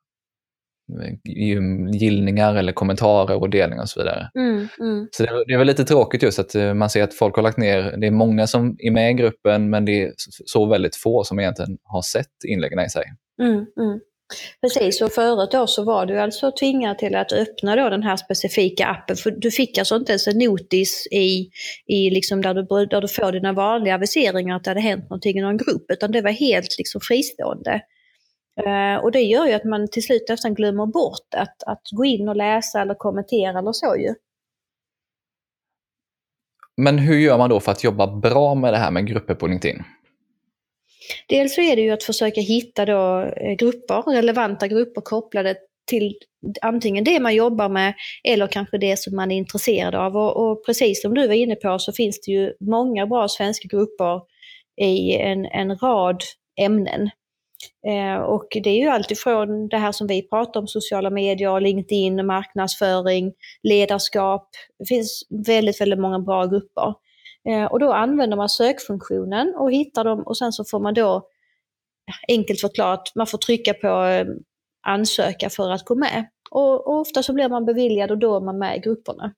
gillningar 1.92 2.55
eller 2.55 2.72
kommentarer 2.72 3.37
och 3.37 3.50
delningar 3.50 3.83
och 3.83 3.88
så 3.88 4.00
vidare. 4.00 4.31
Mm, 4.35 4.68
mm. 4.81 5.09
Så 5.11 5.22
det, 5.22 5.44
det 5.46 5.53
är 5.53 5.59
väl 5.59 5.66
lite 5.66 5.85
tråkigt 5.85 6.22
just 6.22 6.38
att 6.38 6.55
eh, 6.55 6.74
man 6.74 6.90
ser 6.90 7.03
att 7.03 7.14
folk 7.14 7.37
har 7.37 7.42
lagt 7.42 7.59
ner, 7.59 7.96
det 7.96 8.07
är 8.07 8.11
många 8.11 8.46
som 8.46 8.76
är 8.79 8.90
med 8.90 9.11
i 9.11 9.14
gruppen 9.14 9.70
men 9.70 9.85
det 9.85 10.03
är 10.03 10.12
så 10.46 10.66
väldigt 10.66 10.96
få 10.96 11.24
som 11.24 11.40
egentligen 11.40 11.79
har 11.83 12.03
sett 12.03 12.44
inläggen 12.48 12.81
i 12.81 12.90
sig. 12.90 13.05
Mm, 13.42 13.55
mm. 13.55 14.00
Precis, 14.61 15.00
och 15.00 15.12
förut 15.12 15.50
då 15.50 15.66
så 15.66 15.85
var 15.85 16.07
du 16.07 16.20
alltså 16.20 16.53
tvingad 16.53 16.98
till 16.98 17.14
att 17.14 17.33
öppna 17.33 17.76
då 17.76 17.88
den 17.88 18.03
här 18.03 18.16
specifika 18.16 18.87
appen. 18.87 19.16
För 19.16 19.31
du 19.31 19.50
fick 19.50 19.79
alltså 19.79 19.96
inte 19.96 20.12
ens 20.12 20.26
en 20.26 20.38
notis 20.38 21.07
i, 21.11 21.50
i 21.87 22.11
liksom 22.11 22.42
där, 22.42 22.55
du, 22.55 22.87
där 22.87 23.00
du 23.00 23.09
får 23.09 23.33
dina 23.33 23.53
vanliga 23.53 23.94
aviseringar 23.94 24.57
att 24.57 24.64
det 24.64 24.70
hade 24.70 24.81
hänt 24.81 25.05
någonting 25.05 25.38
i 25.38 25.40
någon 25.40 25.57
grupp, 25.57 25.90
utan 25.92 26.12
det 26.12 26.22
var 26.22 26.31
helt 26.31 26.79
liksom 26.79 27.00
fristående. 27.00 27.81
Uh, 28.66 29.05
och 29.05 29.12
det 29.12 29.20
gör 29.20 29.46
ju 29.46 29.53
att 29.53 29.64
man 29.64 29.88
till 29.88 30.03
slut 30.03 30.29
nästan 30.29 30.55
glömmer 30.55 30.87
bort 30.87 31.35
att, 31.37 31.62
att 31.62 31.83
gå 31.90 32.05
in 32.05 32.29
och 32.29 32.37
läsa 32.37 32.81
eller 32.81 32.94
kommentera 32.94 33.59
eller 33.59 33.73
så 33.73 33.96
ju. 33.96 34.14
Men 36.77 36.99
hur 36.99 37.18
gör 37.18 37.38
man 37.38 37.51
då 37.51 37.61
för 37.61 37.73
att 37.73 37.85
jobba 37.85 38.07
bra 38.07 38.55
med 38.55 38.73
det 38.73 38.79
här 38.79 38.90
med 38.90 39.07
grupper 39.07 39.35
på 39.35 39.46
LinkedIn? 39.46 39.83
Dels 41.29 41.55
så 41.55 41.61
är 41.61 41.77
det 41.77 41.83
ju 41.83 41.90
att 41.90 42.03
försöka 42.03 42.40
hitta 42.40 42.85
då 42.85 43.20
eh, 43.20 43.53
grupper, 43.53 44.03
relevanta 44.03 44.68
grupper 44.68 45.01
kopplade 45.01 45.57
till 45.87 46.14
antingen 46.61 47.05
det 47.05 47.20
man 47.20 47.35
jobbar 47.35 47.68
med 47.68 47.94
eller 48.25 48.46
kanske 48.46 48.79
det 48.79 48.99
som 48.99 49.16
man 49.16 49.31
är 49.31 49.37
intresserad 49.37 49.94
av. 49.94 50.16
Och, 50.16 50.51
och 50.51 50.66
precis 50.66 51.03
som 51.03 51.14
du 51.14 51.27
var 51.27 51.35
inne 51.35 51.55
på 51.55 51.79
så 51.79 51.92
finns 51.92 52.20
det 52.20 52.33
ju 52.33 52.53
många 52.61 53.07
bra 53.07 53.29
svenska 53.29 53.68
grupper 53.68 54.20
i 54.81 55.16
en, 55.16 55.46
en 55.46 55.77
rad 55.77 56.23
ämnen. 56.61 57.11
Eh, 57.87 58.23
och 58.23 58.49
det 58.51 58.70
är 58.70 58.79
ju 58.79 58.88
alltifrån 58.88 59.68
det 59.68 59.77
här 59.77 59.92
som 59.92 60.07
vi 60.07 60.29
pratar 60.29 60.61
om, 60.61 60.68
sociala 60.68 61.11
medier, 61.11 61.61
LinkedIn, 61.61 62.27
marknadsföring, 62.27 63.33
ledarskap. 63.62 64.49
Det 64.79 64.87
finns 64.87 65.23
väldigt, 65.46 65.81
väldigt 65.81 65.99
många 65.99 66.18
bra 66.18 66.46
grupper. 66.46 66.94
Eh, 67.49 67.64
och 67.64 67.81
då 67.81 67.92
använder 67.92 68.37
man 68.37 68.49
sökfunktionen 68.49 69.55
och 69.55 69.73
hittar 69.73 70.05
dem 70.05 70.20
och 70.20 70.37
sen 70.37 70.53
så 70.53 70.64
får 70.64 70.81
man 70.81 70.94
då, 70.94 71.29
enkelt 72.29 72.61
förklarat, 72.61 73.12
man 73.14 73.27
får 73.27 73.38
trycka 73.38 73.75
på 73.75 74.05
eh, 74.05 74.27
ansöka 74.87 75.51
för 75.51 75.70
att 75.70 75.85
gå 75.85 75.94
med. 75.94 76.27
Och, 76.51 76.87
och 76.87 77.01
ofta 77.01 77.23
så 77.23 77.33
blir 77.33 77.49
man 77.49 77.64
beviljad 77.64 78.11
och 78.11 78.18
då 78.18 78.37
är 78.37 78.40
man 78.40 78.59
med 78.59 78.77
i 78.77 78.81
grupperna. 78.81 79.35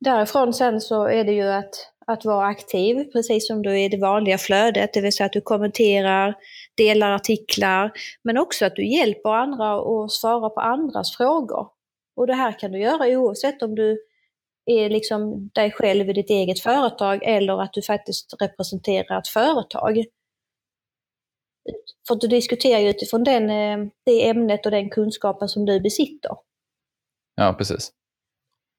Därifrån 0.00 0.54
sen 0.54 0.80
så 0.80 1.04
är 1.04 1.24
det 1.24 1.32
ju 1.32 1.48
att, 1.48 1.91
att 2.06 2.24
vara 2.24 2.46
aktiv, 2.46 3.04
precis 3.12 3.46
som 3.46 3.62
du 3.62 3.70
är 3.70 3.84
i 3.84 3.88
det 3.88 4.00
vanliga 4.00 4.38
flödet, 4.38 4.92
det 4.94 5.00
vill 5.00 5.12
säga 5.12 5.26
att 5.26 5.32
du 5.32 5.40
kommenterar, 5.40 6.34
delar 6.76 7.10
artiklar, 7.10 7.92
men 8.24 8.38
också 8.38 8.64
att 8.64 8.76
du 8.76 8.86
hjälper 8.86 9.30
andra 9.30 9.80
och 9.80 10.12
svarar 10.12 10.50
på 10.50 10.60
andras 10.60 11.16
frågor. 11.16 11.68
Och 12.16 12.26
det 12.26 12.34
här 12.34 12.58
kan 12.58 12.72
du 12.72 12.78
göra 12.78 13.18
oavsett 13.18 13.62
om 13.62 13.74
du 13.74 13.98
är 14.66 14.90
liksom 14.90 15.50
dig 15.54 15.70
själv 15.70 16.10
i 16.10 16.12
ditt 16.12 16.30
eget 16.30 16.60
företag 16.60 17.22
eller 17.24 17.62
att 17.62 17.72
du 17.72 17.82
faktiskt 17.82 18.34
representerar 18.40 19.18
ett 19.18 19.28
företag. 19.28 20.04
För 22.08 22.14
du 22.14 22.26
diskuterar 22.28 22.80
ju 22.80 22.90
utifrån 22.90 23.24
den, 23.24 23.50
eh, 23.50 23.88
det 24.04 24.28
ämnet 24.28 24.66
och 24.66 24.72
den 24.72 24.90
kunskapen 24.90 25.48
som 25.48 25.64
du 25.64 25.80
besitter. 25.80 26.30
Ja, 27.34 27.54
precis. 27.58 27.92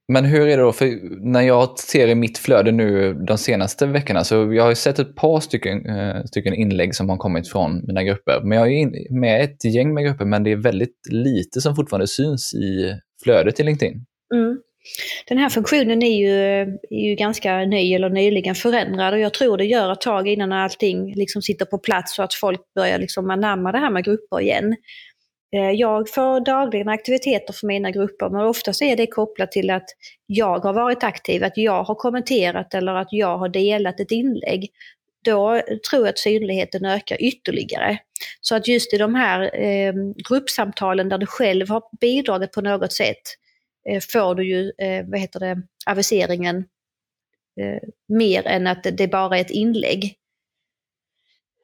Men 0.07 0.25
hur 0.25 0.41
är 0.41 0.57
det 0.57 0.63
då, 0.63 0.71
för 0.71 0.99
när 1.31 1.41
jag 1.41 1.79
ser 1.79 2.07
i 2.07 2.15
mitt 2.15 2.37
flöde 2.37 2.71
nu 2.71 3.13
de 3.13 3.37
senaste 3.37 3.85
veckorna, 3.85 4.23
så 4.23 4.53
jag 4.53 4.63
har 4.63 4.73
sett 4.73 4.99
ett 4.99 5.15
par 5.15 5.39
stycken, 5.39 5.85
eh, 5.85 6.23
stycken 6.23 6.53
inlägg 6.53 6.95
som 6.95 7.09
har 7.09 7.17
kommit 7.17 7.51
från 7.51 7.85
mina 7.87 8.03
grupper. 8.03 8.41
Men 8.43 8.57
jag 8.57 8.73
är 8.73 9.13
med 9.19 9.43
ett 9.43 9.65
gäng 9.65 9.93
med 9.93 10.03
grupper, 10.03 10.25
men 10.25 10.43
det 10.43 10.51
är 10.51 10.55
väldigt 10.55 10.97
lite 11.09 11.61
som 11.61 11.75
fortfarande 11.75 12.07
syns 12.07 12.53
i 12.53 12.93
flödet 13.23 13.59
i 13.59 13.63
LinkedIn. 13.63 14.05
Mm. 14.33 14.57
Den 15.27 15.37
här 15.37 15.49
funktionen 15.49 16.03
är 16.03 16.17
ju, 16.17 16.61
är 16.89 17.09
ju 17.09 17.15
ganska 17.15 17.57
ny 17.57 17.93
eller 17.93 18.09
nyligen 18.09 18.55
förändrad 18.55 19.13
och 19.13 19.19
jag 19.19 19.33
tror 19.33 19.57
det 19.57 19.65
gör 19.65 19.91
ett 19.91 20.01
tag 20.01 20.27
innan 20.27 20.51
allting 20.51 21.13
liksom 21.15 21.41
sitter 21.41 21.65
på 21.65 21.77
plats 21.77 22.15
så 22.15 22.23
att 22.23 22.33
folk 22.33 22.61
börjar 22.75 22.99
liksom 22.99 23.29
anamma 23.29 23.71
det 23.71 23.77
här 23.77 23.91
med 23.91 24.03
grupper 24.03 24.41
igen. 24.41 24.75
Eh, 25.53 25.71
jag 25.71 26.09
får 26.09 26.45
dagligen 26.45 26.89
aktiviteter 26.89 27.53
för 27.53 27.67
mina 27.67 27.91
grupper 27.91 28.29
men 28.29 28.41
oftast 28.41 28.81
är 28.81 28.95
det 28.95 29.07
kopplat 29.07 29.51
till 29.51 29.69
att 29.69 29.85
jag 30.25 30.59
har 30.59 30.73
varit 30.73 31.03
aktiv, 31.03 31.43
att 31.43 31.57
jag 31.57 31.83
har 31.83 31.95
kommenterat 31.95 32.73
eller 32.73 32.95
att 32.95 33.07
jag 33.11 33.37
har 33.37 33.49
delat 33.49 33.99
ett 33.99 34.11
inlägg. 34.11 34.69
Då 35.25 35.61
tror 35.89 36.01
jag 36.01 36.09
att 36.09 36.19
synligheten 36.19 36.85
ökar 36.85 37.23
ytterligare. 37.23 37.97
Så 38.41 38.55
att 38.55 38.67
just 38.67 38.93
i 38.93 38.97
de 38.97 39.15
här 39.15 39.61
eh, 39.61 39.93
gruppsamtalen 40.29 41.09
där 41.09 41.17
du 41.17 41.25
själv 41.25 41.69
har 41.69 41.83
bidragit 42.01 42.51
på 42.51 42.61
något 42.61 42.93
sätt 42.93 43.21
eh, 43.89 44.01
får 44.11 44.35
du 44.35 44.43
ju, 44.43 44.71
eh, 44.77 45.05
vad 45.05 45.19
heter 45.19 45.39
det, 45.39 45.61
aviseringen 45.85 46.57
eh, 47.59 47.89
mer 48.07 48.47
än 48.47 48.67
att 48.67 48.83
det 48.83 49.07
bara 49.07 49.37
är 49.37 49.41
ett 49.41 49.51
inlägg. 49.51 50.15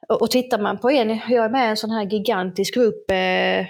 Och, 0.09 0.21
och 0.21 0.31
tittar 0.31 0.59
man 0.59 0.79
på 0.79 0.89
en, 0.89 1.09
jag 1.09 1.45
är 1.45 1.49
med 1.49 1.65
i 1.65 1.69
en 1.69 1.77
sån 1.77 1.91
här 1.91 2.05
gigantisk 2.05 2.73
grupp 2.73 3.11
eh, 3.11 3.65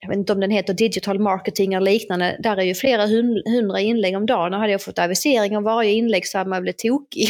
jag 0.00 0.08
vet 0.08 0.18
inte 0.18 0.32
om 0.32 0.40
den 0.40 0.50
heter 0.50 0.74
digital 0.74 1.18
marketing 1.18 1.74
eller 1.74 1.90
liknande, 1.90 2.36
där 2.42 2.56
är 2.56 2.62
ju 2.62 2.74
flera 2.74 3.06
hundra 3.46 3.80
inlägg 3.80 4.16
om 4.16 4.26
dagen 4.26 4.54
och 4.54 4.60
hade 4.60 4.72
jag 4.72 4.82
fått 4.82 4.98
avisering 4.98 5.56
om 5.56 5.64
varje 5.64 5.92
inlägg 5.92 6.26
så 6.26 6.38
hade 6.38 6.50
man 6.50 6.62
blivit 6.62 6.78
tokig. 6.78 7.28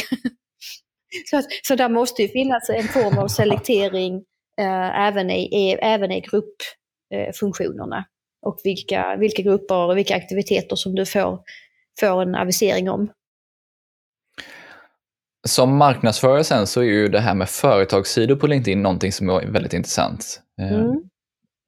så, 1.29 1.41
så 1.63 1.75
där 1.75 1.89
måste 1.89 2.21
ju 2.21 2.27
finnas 2.27 2.69
en 2.69 2.87
form 2.87 3.17
av 3.17 3.27
selektering 3.27 4.15
eh, 4.61 4.99
även, 5.07 5.29
i, 5.29 5.77
även 5.81 6.11
i 6.11 6.21
gruppfunktionerna. 6.21 7.97
Eh, 7.97 8.03
och 8.41 8.59
vilka, 8.63 9.15
vilka 9.19 9.41
grupper 9.41 9.75
och 9.75 9.97
vilka 9.97 10.15
aktiviteter 10.15 10.75
som 10.75 10.95
du 10.95 11.05
får, 11.05 11.39
får 11.99 12.21
en 12.21 12.35
avisering 12.35 12.89
om. 12.89 13.11
Som 15.47 15.77
marknadsförare 15.77 16.43
sen 16.43 16.67
så 16.67 16.81
är 16.81 16.85
ju 16.85 17.07
det 17.07 17.19
här 17.19 17.35
med 17.35 17.49
företagssidor 17.49 18.35
på 18.35 18.47
LinkedIn 18.47 18.81
någonting 18.81 19.11
som 19.11 19.29
är 19.29 19.45
väldigt 19.45 19.73
intressant. 19.73 20.41
Eh, 20.61 20.73
mm. 20.73 21.10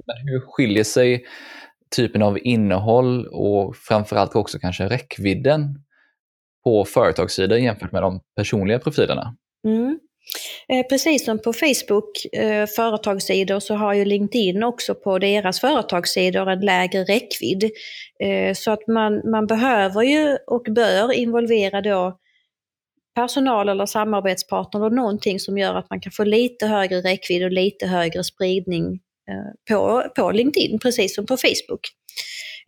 Men 0.06 0.28
hur 0.28 0.40
skiljer 0.40 0.84
sig 0.84 1.26
typen 1.96 2.22
av 2.22 2.38
innehåll 2.42 3.28
och 3.28 3.76
framförallt 3.76 4.36
också 4.36 4.60
kanske 4.60 4.86
räckvidden 4.86 5.84
på 6.64 6.86
företagssidor 6.86 7.58
jämfört 7.58 7.92
med 7.92 8.02
de 8.02 8.20
personliga 8.36 8.80
profilerna? 8.80 9.36
Mm. 9.68 10.00
Eh, 10.70 10.88
precis 10.88 11.26
som 11.26 11.40
på 11.40 11.54
Facebook 11.54 12.26
eh, 12.34 12.66
företagssidor 12.66 13.60
så 13.60 13.76
har 13.76 13.94
ju 13.94 14.06
LinkedIn 14.06 14.64
också 14.64 14.96
på 14.96 15.20
deras 15.20 15.60
företagssidor 15.60 16.50
en 16.50 16.60
lägre 16.60 17.04
räckvidd. 17.04 17.64
Eh, 18.20 18.54
så 18.54 18.72
att 18.72 18.88
man, 18.88 19.32
man 19.32 19.48
behöver 19.48 20.02
ju 20.02 20.38
och 20.48 20.66
bör 20.76 21.14
involvera 21.14 21.82
då 21.82 22.20
personal 23.16 23.70
eller 23.70 23.86
samarbetspartner 23.86 24.84
och 24.84 24.94
någonting 24.94 25.40
som 25.40 25.58
gör 25.58 25.76
att 25.76 25.90
man 25.90 26.02
kan 26.02 26.12
få 26.12 26.24
lite 26.24 26.68
högre 26.68 27.02
räckvidd 27.02 27.44
och 27.44 27.52
lite 27.52 27.88
högre 27.88 28.24
spridning 28.24 29.00
på, 29.70 30.04
på 30.16 30.32
LinkedIn, 30.32 30.80
precis 30.80 31.16
som 31.16 31.26
på 31.26 31.38
Facebook. 31.38 31.82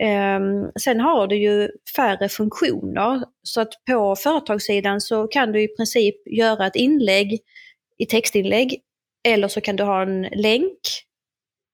Um, 0.03 0.71
sen 0.79 0.99
har 0.99 1.27
du 1.27 1.35
ju 1.35 1.69
färre 1.95 2.29
funktioner, 2.29 3.23
så 3.43 3.61
att 3.61 3.73
på 3.89 4.15
företagssidan 4.15 5.01
så 5.01 5.27
kan 5.27 5.51
du 5.51 5.63
i 5.63 5.67
princip 5.67 6.15
göra 6.37 6.67
ett 6.67 6.75
inlägg 6.75 7.39
i 7.97 8.05
textinlägg, 8.05 8.81
eller 9.27 9.47
så 9.47 9.61
kan 9.61 9.75
du 9.75 9.83
ha 9.83 10.01
en 10.01 10.21
länk. 10.21 10.79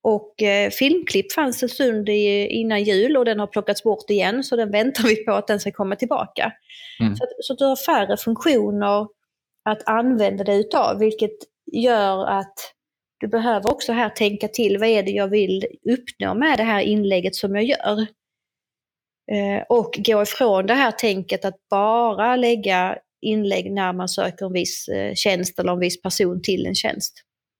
Och 0.04 0.42
eh, 0.42 0.70
filmklipp 0.70 1.32
fanns 1.32 1.62
en 1.62 1.68
stund 1.68 2.08
i, 2.08 2.46
innan 2.46 2.84
jul 2.84 3.16
och 3.16 3.24
den 3.24 3.40
har 3.40 3.46
plockats 3.46 3.82
bort 3.82 4.10
igen, 4.10 4.44
så 4.44 4.56
den 4.56 4.70
väntar 4.70 5.04
vi 5.04 5.24
på 5.24 5.32
att 5.32 5.46
den 5.46 5.60
ska 5.60 5.70
komma 5.70 5.96
tillbaka. 5.96 6.52
Mm. 7.00 7.16
Så, 7.16 7.26
så 7.40 7.54
du 7.54 7.64
har 7.64 7.76
färre 7.76 8.16
funktioner 8.16 9.06
att 9.64 9.88
använda 9.88 10.44
dig 10.44 10.60
utav, 10.60 10.98
vilket 10.98 11.36
gör 11.72 12.26
att 12.26 12.54
du 13.22 13.28
behöver 13.28 13.70
också 13.70 13.92
här 13.92 14.08
tänka 14.08 14.48
till, 14.48 14.78
vad 14.78 14.88
är 14.88 15.02
det 15.02 15.10
jag 15.10 15.28
vill 15.28 15.66
uppnå 15.90 16.34
med 16.34 16.58
det 16.58 16.62
här 16.62 16.80
inlägget 16.80 17.34
som 17.34 17.54
jag 17.54 17.64
gör? 17.64 18.00
Eh, 19.32 19.62
och 19.68 19.94
gå 19.98 20.22
ifrån 20.22 20.66
det 20.66 20.74
här 20.74 20.90
tänket 20.90 21.44
att 21.44 21.68
bara 21.70 22.36
lägga 22.36 22.98
inlägg 23.20 23.72
när 23.72 23.92
man 23.92 24.08
söker 24.08 24.46
en 24.46 24.52
viss 24.52 24.88
eh, 24.88 25.14
tjänst 25.14 25.58
eller 25.58 25.72
en 25.72 25.78
viss 25.78 26.02
person 26.02 26.42
till 26.42 26.66
en 26.66 26.74
tjänst. 26.74 27.12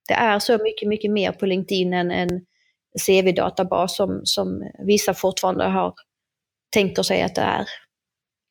Det 0.08 0.14
är 0.14 0.38
så 0.38 0.58
mycket, 0.62 0.88
mycket 0.88 1.10
mer 1.10 1.32
på 1.32 1.46
LinkedIn 1.46 1.92
än 1.92 2.10
en 2.10 2.40
CV-databas 3.06 3.96
som, 3.96 4.20
som 4.24 4.70
vissa 4.86 5.14
fortfarande 5.14 5.64
har 5.64 5.94
tänkt 6.74 7.06
sig 7.06 7.22
att 7.22 7.34
det 7.34 7.40
är. 7.40 7.66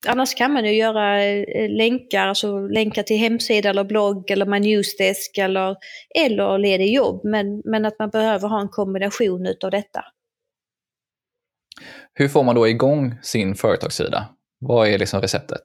Annars 0.08 0.34
kan 0.34 0.54
man 0.54 0.66
ju 0.66 0.74
göra 0.74 1.24
eh, 1.24 1.70
länkar, 1.70 2.28
alltså 2.28 2.60
länkar 2.60 3.04
till 3.04 3.18
hemsida 3.18 3.70
eller 3.70 3.84
blogg 3.84 4.32
eller 4.32 4.46
My 4.46 4.60
Newsdesk 4.60 5.38
eller, 5.38 5.76
eller 6.16 6.58
ledig 6.58 6.94
jobb. 6.94 7.22
Men, 7.24 7.62
men 7.66 7.86
att 7.86 8.00
man 8.00 8.10
behöver 8.10 8.48
ha 8.48 8.62
en 8.62 8.70
kombination 8.70 9.46
utav 9.46 9.72
detta. 9.72 10.06
Hur 12.14 12.28
får 12.28 12.44
man 12.44 12.56
då 12.56 12.68
igång 12.68 13.16
sin 13.22 13.56
företagssida? 13.56 14.28
Vad 14.60 14.88
är 14.88 14.98
liksom 14.98 15.22
receptet? 15.22 15.62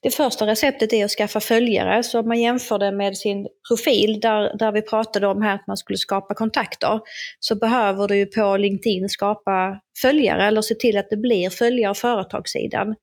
Det 0.00 0.10
första 0.10 0.46
receptet 0.46 0.92
är 0.92 1.04
att 1.04 1.10
skaffa 1.10 1.40
följare. 1.40 2.02
Så 2.02 2.20
om 2.20 2.28
man 2.28 2.40
jämför 2.40 2.78
det 2.78 2.92
med 2.92 3.16
sin 3.16 3.46
profil, 3.68 4.20
där, 4.20 4.58
där 4.58 4.72
vi 4.72 4.82
pratade 4.82 5.26
om 5.26 5.42
här 5.42 5.54
att 5.54 5.66
man 5.66 5.76
skulle 5.76 5.96
skapa 5.96 6.34
kontakter, 6.34 7.00
så 7.40 7.54
behöver 7.54 8.08
du 8.08 8.26
på 8.26 8.56
LinkedIn 8.56 9.08
skapa 9.08 9.80
följare 10.02 10.46
eller 10.46 10.62
se 10.62 10.74
till 10.74 10.98
att 10.98 11.10
det 11.10 11.16
blir 11.16 11.50
följare 11.50 11.90
av 11.90 11.94
företagssidan. 11.94 12.94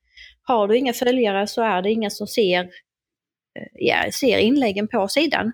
Har 0.44 0.68
du 0.68 0.78
inga 0.78 0.94
följare 0.94 1.48
så 1.48 1.62
är 1.62 1.82
det 1.82 1.92
inga 1.92 2.10
som 2.10 2.28
ser, 2.28 2.60
eh, 2.60 3.68
ja, 3.74 4.12
ser 4.12 4.38
inläggen 4.38 4.88
på 4.88 5.08
sidan. 5.08 5.52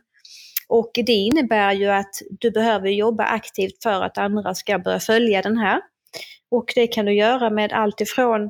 Och 0.69 0.91
det 0.93 1.13
innebär 1.13 1.73
ju 1.73 1.88
att 1.88 2.15
du 2.39 2.52
behöver 2.52 2.89
jobba 2.89 3.23
aktivt 3.23 3.84
för 3.84 4.02
att 4.02 4.17
andra 4.17 4.56
ska 4.56 4.80
börja 4.80 5.00
följa 5.00 5.41
den 5.41 5.58
här. 5.58 5.82
Och 6.52 6.71
det 6.76 6.88
kan 6.88 7.06
du 7.06 7.13
göra 7.13 7.50
med 7.50 7.73
allt 7.73 8.02
ifrån 8.02 8.50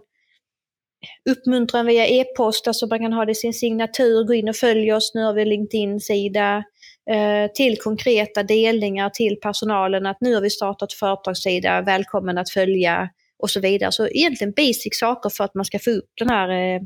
uppmuntran 1.29 1.85
via 1.85 2.07
e-post, 2.07 2.67
alltså 2.67 2.87
man 2.87 2.99
kan 2.99 3.13
ha 3.13 3.25
det 3.25 3.31
i 3.31 3.35
sin 3.35 3.53
signatur, 3.53 4.23
gå 4.23 4.33
in 4.33 4.49
och 4.49 4.55
följ 4.55 4.93
oss, 4.93 5.11
nu 5.15 5.23
har 5.23 5.33
vi 5.33 5.45
LinkedIn-sida, 5.45 6.63
eh, 7.09 7.51
till 7.51 7.77
konkreta 7.77 8.43
delningar 8.43 9.09
till 9.09 9.39
personalen 9.41 10.05
att 10.05 10.17
nu 10.21 10.33
har 10.33 10.41
vi 10.41 10.49
startat 10.49 10.93
företagssida, 10.93 11.81
välkommen 11.81 12.37
att 12.37 12.49
följa 12.49 13.09
och 13.39 13.49
så 13.49 13.59
vidare. 13.59 13.91
Så 13.91 14.07
egentligen 14.07 14.53
basic 14.57 14.99
saker 14.99 15.29
för 15.29 15.43
att 15.43 15.55
man 15.55 15.65
ska 15.65 15.79
få 15.79 15.89
upp 15.89 16.09
den 16.19 16.29
här 16.29 16.49
eh, 16.49 16.81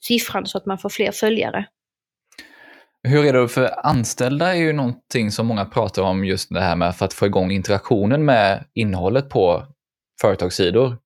siffran 0.00 0.46
så 0.46 0.58
att 0.58 0.66
man 0.66 0.78
får 0.78 0.88
fler 0.88 1.12
följare. 1.12 1.66
Hur 3.02 3.24
är 3.24 3.32
det 3.32 3.48
för 3.48 3.86
anställda 3.86 4.54
är 4.54 4.58
ju 4.58 4.72
någonting 4.72 5.30
som 5.30 5.46
många 5.46 5.64
pratar 5.64 6.02
om 6.02 6.24
just 6.24 6.54
det 6.54 6.60
här 6.60 6.76
med 6.76 6.96
för 6.96 7.04
att 7.04 7.12
få 7.12 7.26
igång 7.26 7.50
interaktionen 7.50 8.24
med 8.24 8.64
innehållet 8.74 9.28
på 9.28 9.66
företagssidor. 10.20 10.96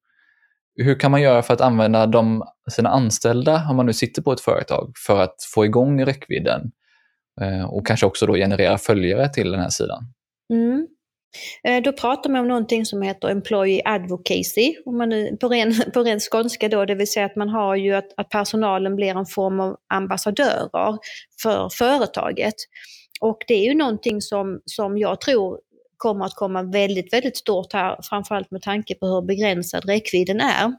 Hur 0.77 1.01
kan 1.01 1.11
man 1.11 1.23
göra 1.23 1.43
för 1.43 1.55
att 1.55 1.61
använda 1.61 2.07
de, 2.07 2.45
sina 2.71 2.89
anställda, 2.89 3.67
om 3.71 3.77
man 3.77 3.87
nu 3.87 3.93
sitter 3.93 4.23
på 4.23 4.33
ett 4.33 4.41
företag, 4.41 4.93
för 5.07 5.23
att 5.23 5.37
få 5.55 5.65
igång 5.65 6.05
räckvidden 6.05 6.71
eh, 7.41 7.65
och 7.65 7.87
kanske 7.87 8.07
också 8.07 8.27
då 8.27 8.35
generera 8.35 8.79
följare 8.79 9.29
till 9.29 9.51
den 9.51 9.61
här 9.61 9.69
sidan? 9.69 10.05
Mm. 10.53 10.87
Eh, 11.65 11.83
då 11.83 11.93
pratar 11.93 12.31
man 12.31 12.41
om 12.41 12.49
någonting 12.49 12.87
som 12.87 13.03
heter 13.03 13.29
Employee 13.29 13.83
Advocacy, 13.85 14.75
om 14.85 14.99
man 14.99 15.09
nu, 15.09 15.37
på, 15.37 15.49
ren, 15.49 15.75
på 15.95 16.03
ren 16.03 16.21
skånska 16.21 16.69
då, 16.69 16.85
det 16.85 16.95
vill 16.95 17.11
säga 17.11 17.27
att 17.27 17.37
man 17.37 17.49
har 17.49 17.77
ju 17.77 17.95
att, 17.95 18.09
att 18.17 18.29
personalen 18.29 18.97
blir 18.97 19.17
en 19.17 19.27
form 19.27 19.61
av 19.61 19.77
ambassadörer 19.95 20.99
för 21.43 21.69
företaget. 21.69 22.55
Och 23.21 23.39
det 23.49 23.55
är 23.55 23.65
ju 23.65 23.75
någonting 23.75 24.21
som, 24.21 24.61
som 24.65 24.99
jag 24.99 25.21
tror 25.21 25.61
kommer 25.97 26.25
att 26.25 26.35
komma 26.35 26.63
väldigt, 26.63 27.13
väldigt 27.13 27.37
stort 27.37 27.73
här, 27.73 27.99
framförallt 28.03 28.51
med 28.51 28.63
tanke 28.63 28.95
på 28.95 29.07
hur 29.07 29.23
begränsad 29.23 29.85
räckvidden 29.85 30.41
är. 30.41 30.73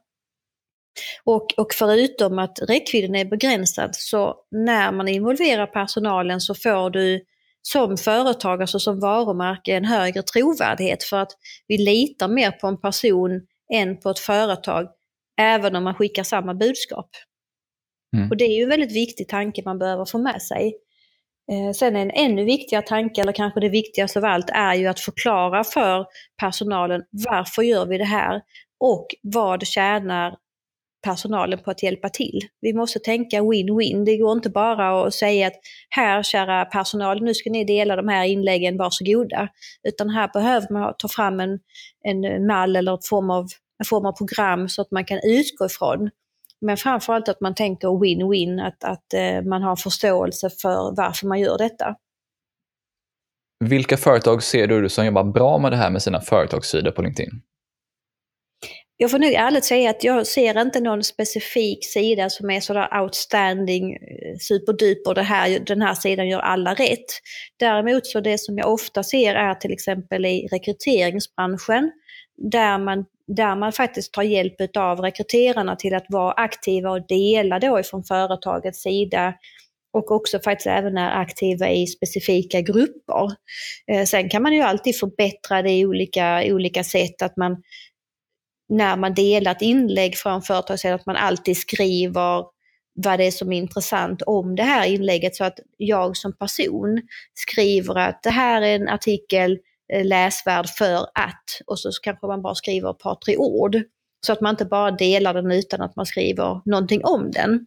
Och, 1.24 1.46
och 1.58 1.74
förutom 1.74 2.40
att 2.40 2.60
räckvidden 2.70 3.16
är 3.16 3.26
begränsad 3.26 3.90
så 3.94 4.36
när 4.52 4.92
man 4.92 5.08
involverar 5.08 5.68
personalen 5.68 6.42
så 6.42 6.56
får 6.56 6.90
du 6.90 7.22
som 7.68 7.98
företag, 7.98 8.62
alltså 8.62 8.80
som 8.80 9.00
varumärke, 9.00 9.76
en 9.76 9.86
högre 9.86 10.22
trovärdighet 10.22 11.04
för 11.04 11.18
att 11.18 11.32
vi 11.68 11.78
litar 11.78 12.28
mer 12.28 12.52
på 12.52 12.68
en 12.68 12.82
person 12.82 13.42
än 13.74 14.00
på 14.00 14.10
ett 14.10 14.20
företag, 14.20 14.88
även 15.42 15.76
om 15.76 15.84
man 15.84 15.94
skickar 15.94 16.24
samma 16.24 16.54
budskap. 16.54 17.10
Mm. 18.18 18.30
Och 18.30 18.38
det 18.38 18.46
är 18.46 18.58
ju 18.58 18.64
en 18.64 18.70
väldigt 18.70 18.96
viktig 18.96 19.28
tanke 19.28 19.62
man 19.66 19.80
behöver 19.80 20.06
få 20.06 20.18
med 20.18 20.42
sig. 20.42 20.76
Eh, 21.52 21.74
sen 21.74 21.96
en 21.96 22.12
ännu 22.12 22.44
viktigare 22.44 22.86
tanke, 22.86 23.22
eller 23.22 23.32
kanske 23.32 23.60
det 23.60 23.70
viktigaste 23.70 24.20
av 24.20 24.26
allt, 24.26 24.50
är 24.50 24.74
ju 24.74 24.88
att 24.88 25.00
förklara 25.00 25.64
för 25.64 26.06
personalen 26.42 27.04
varför 27.12 27.62
gör 27.62 27.86
vi 27.86 27.98
det 27.98 28.06
här 28.06 28.42
och 28.80 29.08
vad 29.22 29.68
tjänar 29.68 30.36
personalen 31.06 31.60
på 31.60 31.72
att 31.72 31.84
hjälpa 31.84 32.10
till. 32.10 32.40
Vi 32.62 32.74
måste 32.74 33.00
tänka 33.00 33.42
win-win. 33.42 34.06
Det 34.06 34.18
går 34.18 34.32
inte 34.32 34.50
bara 34.50 35.08
att 35.08 35.14
säga 35.14 35.48
att 35.48 35.54
här 35.90 36.24
kära 36.24 36.66
personal, 36.66 37.22
nu 37.22 37.34
ska 37.34 37.50
ni 37.50 37.64
dela 37.64 37.96
de 37.96 38.08
här 38.08 38.26
inläggen, 38.26 38.78
varsågoda. 38.78 39.50
Utan 39.88 40.10
här 40.10 40.30
behöver 40.34 40.68
man 40.74 40.94
ta 40.98 41.08
fram 41.08 41.40
en, 41.40 41.60
en 42.04 42.48
mall 42.48 42.76
eller 42.76 42.92
en 42.92 42.98
form, 43.10 43.30
av, 43.30 43.46
en 43.80 43.86
form 43.86 44.06
av 44.06 44.12
program 44.12 44.70
så 44.70 44.82
att 44.82 44.92
man 44.92 45.06
kan 45.06 45.20
utgå 45.24 45.66
ifrån. 45.66 46.10
Men 46.62 46.78
framförallt 46.78 47.30
att 47.30 47.42
man 47.42 47.56
tänker 47.56 47.88
win-win, 47.88 48.68
att, 48.68 48.84
att 48.84 49.14
eh, 49.14 49.42
man 49.42 49.62
har 49.62 49.76
förståelse 49.76 50.50
för 50.50 50.96
varför 50.96 51.28
man 51.28 51.40
gör 51.40 51.58
detta. 51.58 51.96
Vilka 53.66 53.98
företag 53.98 54.44
ser 54.44 54.68
du 54.68 54.90
som 54.90 55.06
jobbar 55.06 55.24
bra 55.24 55.58
med 55.58 55.72
det 55.72 55.76
här 55.76 55.90
med 55.90 56.02
sina 56.02 56.22
företagssidor 56.22 56.92
på 56.92 57.02
LinkedIn? 57.02 57.42
Jag 58.98 59.12
får 59.12 59.20
nog 59.20 59.34
ärligt 59.34 59.66
säga 59.66 59.90
att 59.90 60.04
jag 60.04 60.28
ser 60.28 60.62
inte 60.62 60.80
någon 60.80 61.04
specifik 61.04 61.86
sida 61.86 62.30
som 62.30 62.50
är 62.50 62.60
sådär 62.60 63.02
outstanding, 63.02 63.94
eh, 63.94 64.38
superduper, 64.40 65.14
det 65.14 65.22
här, 65.22 65.60
den 65.60 65.82
här 65.82 65.94
sidan 65.94 66.28
gör 66.28 66.40
alla 66.40 66.74
rätt. 66.74 67.06
Däremot 67.60 68.08
så 68.08 68.20
det 68.20 68.38
som 68.38 68.58
jag 68.58 68.74
ofta 68.74 69.04
ser 69.04 69.36
är 69.36 69.56
till 69.56 69.74
exempel 69.74 70.26
i 70.26 70.48
rekryteringsbranschen, 70.52 71.92
där 72.52 72.78
man, 72.78 73.06
där 73.28 73.56
man 73.56 73.72
faktiskt 73.72 74.14
tar 74.14 74.24
hjälp 74.24 74.56
av 74.78 75.00
rekryterarna 75.00 75.76
till 75.76 75.96
att 75.96 76.06
vara 76.10 76.32
aktiva 76.32 76.90
och 76.90 77.08
dela 77.08 77.60
då 77.60 77.80
ifrån 77.80 78.04
företagets 78.04 78.82
sida 78.82 79.34
och 79.94 80.12
också 80.12 80.40
faktiskt 80.40 80.68
även 80.68 80.98
är 80.98 81.22
aktiva 81.22 81.70
i 81.70 81.88
specifika 81.88 82.62
grupper. 82.62 83.32
Eh, 83.92 84.06
sen 84.06 84.30
kan 84.30 84.44
man 84.44 84.54
ju 84.54 84.62
alltid 84.62 85.00
förbättra 85.00 85.62
det 85.62 85.72
i 85.72 85.86
olika, 85.86 86.44
olika 86.46 86.84
sätt, 86.84 87.22
att 87.22 87.38
man 87.38 87.64
när 88.70 88.98
man 88.98 89.14
delar 89.14 89.52
ett 89.52 89.62
inlägg 89.62 90.18
från 90.18 90.42
företagssidan 90.42 90.96
att 90.96 91.06
man 91.06 91.16
alltid 91.16 91.58
skriver 91.58 92.44
vad 92.96 93.20
det 93.20 93.26
är 93.26 93.32
som 93.32 93.54
är 93.54 93.58
intressant 93.58 94.22
om 94.22 94.56
det 94.56 94.64
här 94.64 94.88
inlägget 94.88 95.36
så 95.36 95.44
att 95.44 95.60
jag 95.78 96.18
som 96.18 96.38
person 96.38 97.02
skriver 97.34 97.98
att 97.98 98.24
det 98.24 98.30
här 98.30 98.62
är 98.62 98.76
en 98.76 98.90
artikel 98.90 99.58
eh, 99.94 100.06
läsvärd 100.06 100.70
för 100.70 100.98
att 101.14 101.62
och 101.68 101.80
så 101.80 101.90
kanske 102.04 102.28
man 102.28 102.42
bara 102.42 102.56
skriver 102.56 102.92
ett 102.92 103.00
par, 103.00 103.16
tre 103.16 103.38
ord. 103.38 103.82
Så 104.26 104.34
att 104.34 104.42
man 104.42 104.54
inte 104.54 104.66
bara 104.66 104.92
delar 104.92 105.34
den 105.34 105.52
utan 105.52 105.82
att 105.82 105.96
man 105.96 106.06
skriver 106.06 106.62
någonting 106.66 107.06
om 107.06 107.32
den. 107.32 107.66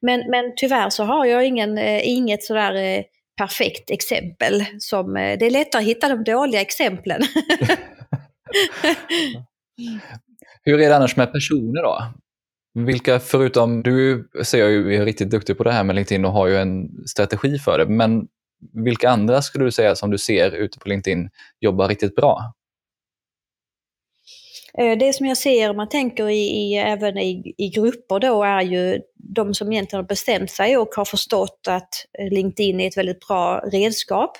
Men, 0.00 0.30
men 0.30 0.52
tyvärr 0.56 0.90
så 0.90 1.04
har 1.04 1.24
jag 1.24 1.46
ingen, 1.46 1.78
eh, 1.78 2.08
inget 2.08 2.44
sådär 2.44 2.74
eh, 2.74 3.02
perfekt 3.36 3.90
exempel. 3.90 4.64
Som, 4.78 5.14
det 5.14 5.46
är 5.46 5.50
lättare 5.50 5.82
att 5.82 5.88
hitta 5.88 6.08
de 6.08 6.24
dåliga 6.24 6.60
exemplen. 6.60 7.22
Hur 10.62 10.80
är 10.80 10.88
det 10.88 10.96
annars 10.96 11.16
med 11.16 11.32
personer 11.32 11.82
då? 11.82 12.12
Vilka, 12.74 13.20
förutom 13.20 13.82
du 13.82 14.28
ser 14.44 14.58
jag 14.58 14.70
ju 14.70 14.94
är 14.94 15.04
riktigt 15.04 15.30
duktig 15.30 15.58
på 15.58 15.64
det 15.64 15.72
här 15.72 15.84
med 15.84 15.96
LinkedIn 15.96 16.24
och 16.24 16.32
har 16.32 16.46
ju 16.46 16.56
en 16.56 17.06
strategi 17.06 17.58
för 17.58 17.78
det, 17.78 17.86
men 17.86 18.26
vilka 18.84 19.10
andra 19.10 19.42
skulle 19.42 19.64
du 19.64 19.70
säga 19.70 19.96
som 19.96 20.10
du 20.10 20.18
ser 20.18 20.50
ute 20.50 20.78
på 20.78 20.88
LinkedIn 20.88 21.30
jobbar 21.60 21.88
riktigt 21.88 22.16
bra? 22.16 22.54
Eh, 24.78 24.98
det 24.98 25.12
som 25.12 25.26
jag 25.26 25.36
ser, 25.36 25.70
om 25.70 25.76
man 25.76 25.88
tänker 25.88 26.28
i, 26.28 26.38
i, 26.38 26.74
även 26.74 27.18
i, 27.18 27.54
i 27.58 27.68
grupper 27.68 28.20
då, 28.20 28.42
är 28.44 28.62
ju 28.62 29.00
de 29.34 29.54
som 29.54 29.72
egentligen 29.72 30.04
har 30.04 30.08
bestämt 30.08 30.50
sig 30.50 30.76
och 30.76 30.88
har 30.94 31.04
förstått 31.04 31.60
att 31.68 31.88
eh, 32.18 32.30
LinkedIn 32.30 32.80
är 32.80 32.88
ett 32.88 32.96
väldigt 32.96 33.26
bra 33.28 33.60
redskap. 33.72 34.30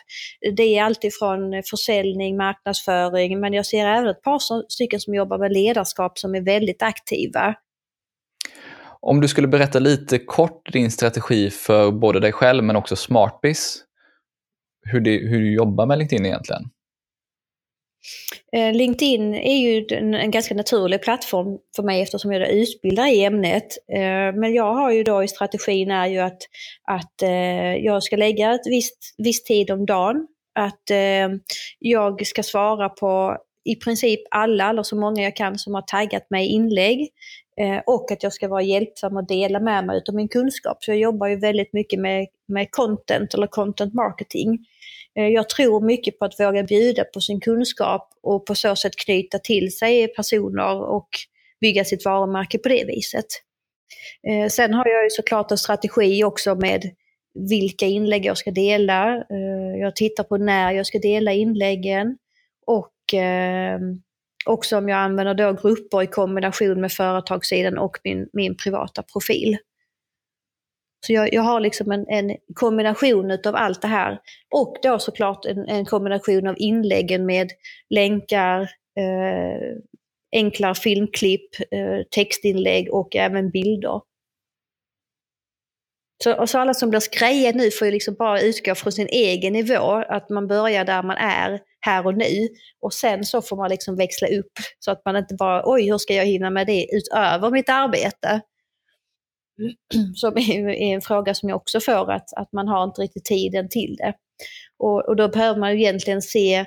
Det 0.57 0.79
är 0.79 0.83
alltifrån 0.83 1.63
försäljning, 1.71 2.37
marknadsföring, 2.37 3.41
men 3.41 3.53
jag 3.53 3.67
ser 3.67 3.87
även 3.87 4.07
ett 4.07 4.23
par 4.23 4.71
stycken 4.73 5.01
som 5.01 5.15
jobbar 5.15 5.39
med 5.39 5.53
ledarskap 5.53 6.19
som 6.19 6.35
är 6.35 6.41
väldigt 6.41 6.83
aktiva. 6.83 7.55
Om 9.01 9.21
du 9.21 9.29
skulle 9.29 9.49
berätta 9.49 9.79
lite 9.79 10.19
kort 10.19 10.73
din 10.73 10.91
strategi 10.91 11.51
för 11.51 11.91
både 11.91 12.21
dig 12.21 12.33
själv 12.33 12.65
men 12.65 12.77
också 12.77 12.97
Smartbiz, 12.97 13.85
hur, 14.83 15.01
det, 15.01 15.11
hur 15.11 15.41
du 15.41 15.55
jobbar 15.55 15.87
med 15.87 15.99
LinkedIn 15.99 16.27
egentligen? 16.27 16.63
Eh, 18.53 18.73
LinkedIn 18.73 19.35
är 19.35 19.57
ju 19.57 19.87
en, 19.91 20.31
ganska 20.31 20.55
naturlig 20.55 21.03
plattform 21.03 21.59
för 21.77 21.83
mig 21.83 22.03
eftersom 22.03 22.33
jag 22.33 22.43
är 22.43 22.53
utbildare 22.53 23.11
i 23.11 23.25
ämnet. 23.25 23.67
Eh, 23.93 24.41
men 24.41 24.55
jag 24.55 24.75
har 24.75 24.93
ju 24.93 25.05
då 25.05 25.25
i 25.25 25.29
strategin 25.29 25.91
är 25.91 26.07
ju 26.07 26.19
att, 26.19 26.43
att 26.85 27.23
eh, 27.23 27.77
jag 27.77 28.03
ska 28.03 28.17
lägga 28.17 28.55
ett 28.55 28.67
visst, 28.67 29.15
viss 29.19 29.45
tid 29.45 29.71
om 29.71 29.87
dagen. 29.87 30.27
Att 30.55 30.91
jag 31.79 32.27
ska 32.27 32.43
svara 32.43 32.89
på 32.89 33.37
i 33.65 33.77
princip 33.77 34.21
alla, 34.31 34.71
eller 34.71 34.83
så 34.83 34.97
många 34.97 35.23
jag 35.23 35.37
kan, 35.37 35.59
som 35.59 35.75
har 35.75 35.83
taggat 35.83 36.31
mig 36.31 36.47
i 36.47 36.51
inlägg. 36.51 37.09
Och 37.87 38.13
att 38.13 38.23
jag 38.23 38.33
ska 38.33 38.49
vara 38.49 38.63
hjälpsam 38.63 39.17
och 39.17 39.27
dela 39.27 39.61
med 39.61 39.87
mig 39.87 40.03
av 40.09 40.15
min 40.15 40.29
kunskap. 40.29 40.85
Så 40.85 40.91
jag 40.91 40.99
jobbar 40.99 41.27
ju 41.27 41.37
väldigt 41.37 41.73
mycket 41.73 42.01
med, 42.01 42.27
med 42.49 42.71
content 42.71 43.35
eller 43.35 43.47
content 43.47 43.95
marketing. 43.95 44.59
Eh, 45.19 45.29
jag 45.29 45.49
tror 45.49 45.81
mycket 45.81 46.19
på 46.19 46.25
att 46.25 46.41
våga 46.41 46.63
bjuda 46.63 47.05
på 47.05 47.21
sin 47.21 47.41
kunskap 47.41 48.09
och 48.23 48.47
på 48.47 48.55
så 48.55 48.77
sätt 48.77 48.97
knyta 48.97 49.39
till 49.39 49.77
sig 49.77 50.09
personer 50.09 50.83
och 50.83 51.09
bygga 51.61 51.85
sitt 51.85 52.05
varumärke 52.05 52.59
på 52.59 52.69
det 52.69 52.85
viset. 52.85 53.27
Eh, 54.29 54.49
sen 54.49 54.75
har 54.75 54.89
jag 54.89 55.05
ju 55.05 55.11
såklart 55.11 55.51
en 55.51 55.59
strategi 55.59 56.25
också 56.25 56.55
med 56.55 56.91
vilka 57.35 57.87
inlägg 57.87 58.27
jag 58.27 58.39
ska 58.39 58.51
dela. 58.51 59.17
Eh, 59.17 59.81
jag 59.81 59.97
tittar 59.97 60.25
på 60.25 60.37
när 60.37 60.73
jag 60.73 60.87
ska 60.87 60.99
dela 60.99 61.33
inläggen 61.33 62.17
och 62.67 62.93
också 64.47 64.79
om 64.79 64.89
jag 64.89 64.99
använder 64.99 65.35
då 65.35 65.53
grupper 65.53 66.03
i 66.03 66.07
kombination 66.07 66.81
med 66.81 66.93
företagssidan 66.93 67.79
och 67.79 67.99
min, 68.05 68.29
min 68.33 68.57
privata 68.57 69.03
profil. 69.03 69.59
Så 71.07 71.13
jag, 71.13 71.33
jag 71.33 71.43
har 71.43 71.61
liksom 71.61 71.93
en, 71.93 72.09
en 72.09 72.37
kombination 72.55 73.31
av 73.31 73.57
allt 73.57 73.83
det 73.83 73.89
här. 73.89 74.19
Och 74.55 74.77
då 74.83 74.99
såklart 74.99 75.45
en, 75.45 75.69
en 75.69 75.85
kombination 75.85 76.47
av 76.47 76.55
inläggen 76.59 77.27
med 77.27 77.51
länkar, 77.91 78.61
eh, 79.01 79.77
enklare 80.33 80.75
filmklipp, 80.75 81.51
eh, 81.71 82.03
textinlägg 82.15 82.95
och 82.95 83.17
även 83.17 83.51
bilder. 83.51 84.01
Så, 86.25 86.47
så 86.47 86.59
alla 86.59 86.75
som 86.75 86.91
blir 86.91 87.01
skrejade 87.01 87.59
nu 87.59 87.71
får 87.71 87.87
ju 87.87 87.93
liksom 87.93 88.15
bara 88.15 88.41
utgå 88.41 88.75
från 88.75 88.93
sin 88.93 89.09
egen 89.09 89.53
nivå, 89.53 90.05
att 90.09 90.31
man 90.31 90.47
börjar 90.47 90.85
där 90.85 91.03
man 91.03 91.17
är 91.17 91.61
här 91.81 92.07
och 92.07 92.15
nu. 92.15 92.49
Och 92.81 92.93
sen 92.93 93.25
så 93.25 93.43
får 93.43 93.57
man 93.57 93.71
liksom 93.71 93.97
växla 93.97 94.29
upp 94.29 94.53
så 94.79 94.91
att 94.91 95.05
man 95.05 95.17
inte 95.17 95.35
bara, 95.35 95.63
oj 95.65 95.91
hur 95.91 95.99
ska 95.99 96.15
jag 96.15 96.27
hinna 96.27 96.51
med 96.51 96.67
det 96.67 96.87
utöver 96.93 97.51
mitt 97.51 97.69
arbete? 97.69 98.41
som 100.15 100.37
är 100.37 100.69
en 100.69 101.01
fråga 101.01 101.35
som 101.35 101.49
jag 101.49 101.57
också 101.57 101.81
får, 101.81 102.13
att, 102.13 102.33
att 102.37 102.53
man 102.53 102.69
har 102.69 102.85
inte 102.85 103.01
riktigt 103.01 103.25
tiden 103.25 103.69
till 103.69 103.97
det. 103.99 104.15
Och, 104.79 105.09
och 105.09 105.17
då 105.17 105.29
behöver 105.29 105.61
man 105.61 105.71
egentligen 105.71 106.23
se 106.23 106.65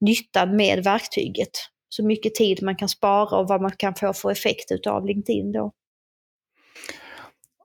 nyttan 0.00 0.56
med 0.56 0.84
verktyget. 0.84 1.50
Så 1.88 2.04
mycket 2.04 2.34
tid 2.34 2.62
man 2.62 2.76
kan 2.76 2.88
spara 2.88 3.38
och 3.38 3.48
vad 3.48 3.62
man 3.62 3.70
kan 3.78 3.94
få 3.94 4.12
för 4.12 4.30
effekt 4.30 4.72
utav 4.72 5.06
LinkedIn 5.06 5.52
då. 5.52 5.72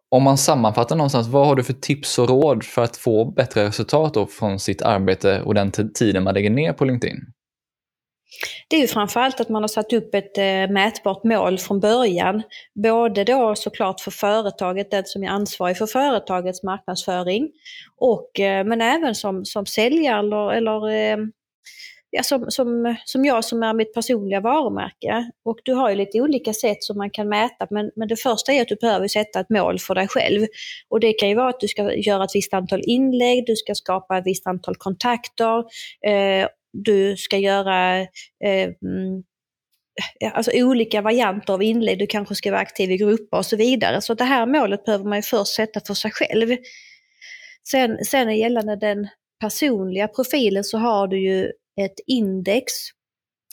Om 0.09 0.23
man 0.23 0.37
sammanfattar 0.37 0.95
någonstans, 0.95 1.27
vad 1.27 1.47
har 1.47 1.55
du 1.55 1.63
för 1.63 1.73
tips 1.73 2.19
och 2.19 2.29
råd 2.29 2.63
för 2.63 2.83
att 2.83 2.97
få 2.97 3.25
bättre 3.25 3.67
resultat 3.67 4.13
då 4.13 4.25
från 4.25 4.59
sitt 4.59 4.81
arbete 4.81 5.41
och 5.41 5.53
den 5.53 5.71
tiden 5.71 6.23
man 6.23 6.33
lägger 6.33 6.49
ner 6.49 6.73
på 6.73 6.85
LinkedIn? 6.85 7.17
Det 8.67 8.75
är 8.75 8.81
ju 8.81 8.87
framförallt 8.87 9.39
att 9.39 9.49
man 9.49 9.63
har 9.63 9.67
satt 9.67 9.93
upp 9.93 10.15
ett 10.15 10.37
eh, 10.37 10.73
mätbart 10.73 11.23
mål 11.23 11.59
från 11.59 11.79
början. 11.79 12.43
Både 12.75 13.23
då 13.23 13.55
såklart 13.55 13.99
för 13.99 14.11
företaget, 14.11 14.91
den 14.91 15.05
som 15.05 15.23
är 15.23 15.27
ansvarig 15.27 15.77
för 15.77 15.87
företagets 15.87 16.63
marknadsföring, 16.63 17.49
och, 17.97 18.39
eh, 18.39 18.65
men 18.65 18.81
även 18.81 19.15
som, 19.15 19.45
som 19.45 19.65
säljare 19.65 20.19
eller, 20.19 20.53
eller 20.53 20.89
eh, 20.89 21.17
ja, 22.13 22.23
som, 22.23 22.45
som, 22.51 22.95
som 23.05 23.25
jag 23.25 23.45
som 23.45 23.63
är 23.63 23.73
mitt 23.73 23.93
personliga 23.93 24.39
varumärke. 24.39 25.31
Och 25.45 25.59
du 25.63 25.73
har 25.73 25.89
ju 25.89 25.95
lite 25.95 26.21
olika 26.21 26.53
sätt 26.53 26.83
som 26.83 26.97
man 26.97 27.09
kan 27.09 27.29
mäta, 27.29 27.67
men, 27.69 27.91
men 27.95 28.07
det 28.07 28.15
första 28.15 28.51
är 28.51 28.61
att 28.61 28.67
du 28.67 28.75
behöver 28.75 29.07
sätta 29.07 29.39
ett 29.39 29.49
mål 29.49 29.79
för 29.79 29.95
dig 29.95 30.07
själv. 30.07 30.47
Och 30.89 30.99
det 30.99 31.13
kan 31.13 31.29
ju 31.29 31.35
vara 31.35 31.49
att 31.49 31.59
du 31.59 31.67
ska 31.67 31.93
göra 31.93 32.23
ett 32.23 32.35
visst 32.35 32.53
antal 32.53 32.81
inlägg, 32.83 33.45
du 33.45 33.55
ska 33.55 33.75
skapa 33.75 34.17
ett 34.17 34.25
visst 34.25 34.47
antal 34.47 34.75
kontakter, 34.75 35.57
eh, 36.07 36.47
du 36.73 37.17
ska 37.17 37.37
göra 37.37 37.99
eh, 38.43 38.69
mm, 38.81 39.23
alltså 40.33 40.51
olika 40.53 41.01
varianter 41.01 41.53
av 41.53 41.63
inlägg, 41.63 41.99
du 41.99 42.07
kanske 42.07 42.35
ska 42.35 42.51
vara 42.51 42.61
aktiv 42.61 42.91
i 42.91 42.97
grupper 42.97 43.37
och 43.37 43.45
så 43.45 43.55
vidare. 43.55 44.01
Så 44.01 44.13
det 44.13 44.23
här 44.23 44.45
målet 44.45 44.85
behöver 44.85 45.05
man 45.05 45.17
ju 45.17 45.21
först 45.21 45.55
sätta 45.55 45.79
för 45.79 45.93
sig 45.93 46.11
själv. 46.11 46.57
Sen, 47.69 47.97
sen 48.05 48.37
gällande 48.37 48.75
den 48.75 49.07
personliga 49.39 50.07
profilen 50.07 50.63
så 50.63 50.77
har 50.77 51.07
du 51.07 51.19
ju 51.19 51.51
ett 51.81 51.99
index 52.07 52.73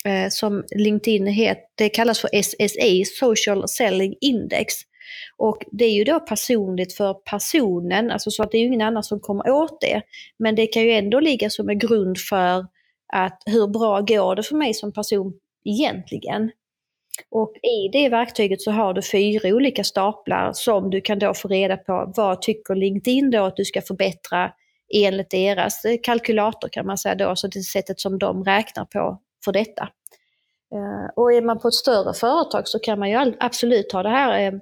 eh, 0.04 0.28
som 0.28 0.64
LinkedIn 0.76 1.26
heter, 1.26 1.62
det 1.74 1.88
kallas 1.88 2.20
för 2.20 2.30
SSI, 2.42 3.04
Social 3.04 3.68
Selling 3.68 4.14
Index. 4.20 4.74
Och 5.36 5.64
det 5.72 5.84
är 5.84 5.92
ju 5.92 6.04
då 6.04 6.20
personligt 6.20 6.92
för 6.92 7.14
personen, 7.14 8.10
alltså 8.10 8.30
så 8.30 8.42
att 8.42 8.50
det 8.50 8.58
är 8.58 8.60
ju 8.60 8.66
ingen 8.66 8.80
annan 8.80 9.02
som 9.02 9.20
kommer 9.20 9.50
åt 9.50 9.80
det. 9.80 10.02
Men 10.38 10.54
det 10.54 10.66
kan 10.66 10.82
ju 10.82 10.92
ändå 10.92 11.20
ligga 11.20 11.50
som 11.50 11.68
en 11.68 11.78
grund 11.78 12.18
för 12.18 12.66
att 13.12 13.42
hur 13.46 13.66
bra 13.66 14.00
går 14.00 14.36
det 14.36 14.42
för 14.42 14.56
mig 14.56 14.74
som 14.74 14.92
person 14.92 15.32
egentligen? 15.64 16.50
Och 17.30 17.52
i 17.56 17.88
det 17.92 18.08
verktyget 18.08 18.62
så 18.62 18.70
har 18.70 18.94
du 18.94 19.02
fyra 19.02 19.48
olika 19.48 19.84
staplar 19.84 20.52
som 20.52 20.90
du 20.90 21.00
kan 21.00 21.18
då 21.18 21.34
få 21.34 21.48
reda 21.48 21.76
på 21.76 22.12
vad 22.16 22.42
tycker 22.42 22.74
LinkedIn 22.74 23.30
då 23.30 23.44
att 23.44 23.56
du 23.56 23.64
ska 23.64 23.82
förbättra 23.82 24.52
enligt 24.94 25.30
deras 25.30 25.84
eh, 25.84 25.96
kalkylator 26.02 26.68
kan 26.68 26.86
man 26.86 26.98
säga 26.98 27.14
då, 27.14 27.36
så 27.36 27.46
det 27.46 27.62
sättet 27.62 28.00
som 28.00 28.18
de 28.18 28.44
räknar 28.44 28.84
på 28.84 29.20
för 29.44 29.52
detta. 29.52 29.88
Eh, 30.74 31.10
och 31.16 31.32
är 31.32 31.42
man 31.42 31.58
på 31.58 31.68
ett 31.68 31.74
större 31.74 32.14
företag 32.14 32.68
så 32.68 32.78
kan 32.78 32.98
man 32.98 33.10
ju 33.10 33.34
absolut 33.40 33.92
ha 33.92 34.02
det 34.02 34.08
här 34.08 34.40
eh, 34.46 34.52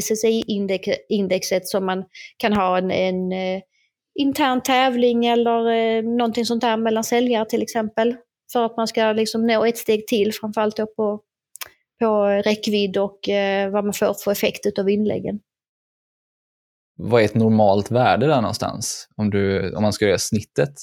SSI-indexet 0.00 1.66
som 1.66 1.86
man 1.86 2.04
kan 2.36 2.52
ha 2.52 2.78
en, 2.78 2.90
en 2.90 3.32
eh, 3.32 3.62
intern 4.18 4.62
tävling 4.62 5.26
eller 5.26 6.02
någonting 6.02 6.46
sånt 6.46 6.60
där 6.60 6.76
mellan 6.76 7.04
säljare 7.04 7.44
till 7.44 7.62
exempel. 7.62 8.16
För 8.52 8.64
att 8.64 8.76
man 8.76 8.88
ska 8.88 9.12
liksom 9.12 9.46
nå 9.46 9.64
ett 9.64 9.78
steg 9.78 10.06
till, 10.06 10.32
framförallt 10.34 10.76
då 10.76 10.86
på, 10.86 11.20
på 12.00 12.24
räckvidd 12.26 12.96
och 12.96 13.18
vad 13.72 13.84
man 13.84 13.92
får 13.92 14.14
för 14.14 14.32
effekt 14.32 14.78
av 14.78 14.90
inläggen 14.90 15.40
vad 16.96 17.20
är 17.20 17.24
ett 17.24 17.34
normalt 17.34 17.90
värde 17.90 18.26
där 18.26 18.40
någonstans? 18.40 19.08
Om, 19.16 19.30
du, 19.30 19.74
om 19.74 19.82
man 19.82 19.92
ska 19.92 20.06
göra 20.06 20.18
snittet? 20.18 20.74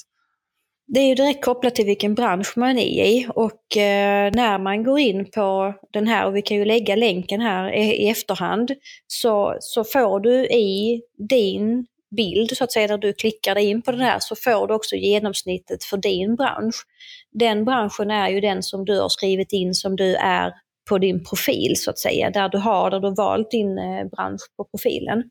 Det 0.86 1.00
är 1.00 1.08
ju 1.08 1.14
direkt 1.14 1.44
kopplat 1.44 1.74
till 1.74 1.86
vilken 1.86 2.14
bransch 2.14 2.52
man 2.56 2.78
är 2.78 3.06
i 3.06 3.26
och 3.34 3.76
eh, 3.76 4.32
när 4.34 4.58
man 4.58 4.84
går 4.84 4.98
in 4.98 5.30
på 5.30 5.74
den 5.92 6.06
här, 6.06 6.26
och 6.26 6.36
vi 6.36 6.42
kan 6.42 6.56
ju 6.56 6.64
lägga 6.64 6.96
länken 6.96 7.40
här 7.40 7.72
i, 7.72 7.82
i 7.82 8.08
efterhand, 8.08 8.70
så, 9.06 9.56
så 9.60 9.84
får 9.84 10.20
du 10.20 10.46
i 10.46 11.02
din 11.28 11.86
bild, 12.14 12.56
så 12.56 12.64
att 12.64 12.72
säga, 12.72 12.86
där 12.86 12.98
du 12.98 13.12
klickar 13.12 13.54
dig 13.54 13.64
in 13.64 13.82
på 13.82 13.90
den 13.90 14.00
här, 14.00 14.18
så 14.20 14.36
får 14.36 14.66
du 14.66 14.74
också 14.74 14.96
genomsnittet 14.96 15.84
för 15.84 15.96
din 15.96 16.36
bransch. 16.36 16.86
Den 17.32 17.64
branschen 17.64 18.10
är 18.10 18.28
ju 18.28 18.40
den 18.40 18.62
som 18.62 18.84
du 18.84 19.00
har 19.00 19.08
skrivit 19.08 19.52
in 19.52 19.74
som 19.74 19.96
du 19.96 20.14
är 20.14 20.52
på 20.88 20.98
din 20.98 21.24
profil, 21.24 21.76
så 21.76 21.90
att 21.90 21.98
säga, 21.98 22.30
där 22.30 22.48
du 22.48 22.58
har, 22.58 22.90
där 22.90 23.00
du 23.00 23.14
valt 23.14 23.50
din 23.50 23.78
eh, 23.78 24.04
bransch 24.04 24.40
på 24.56 24.64
profilen. 24.64 25.22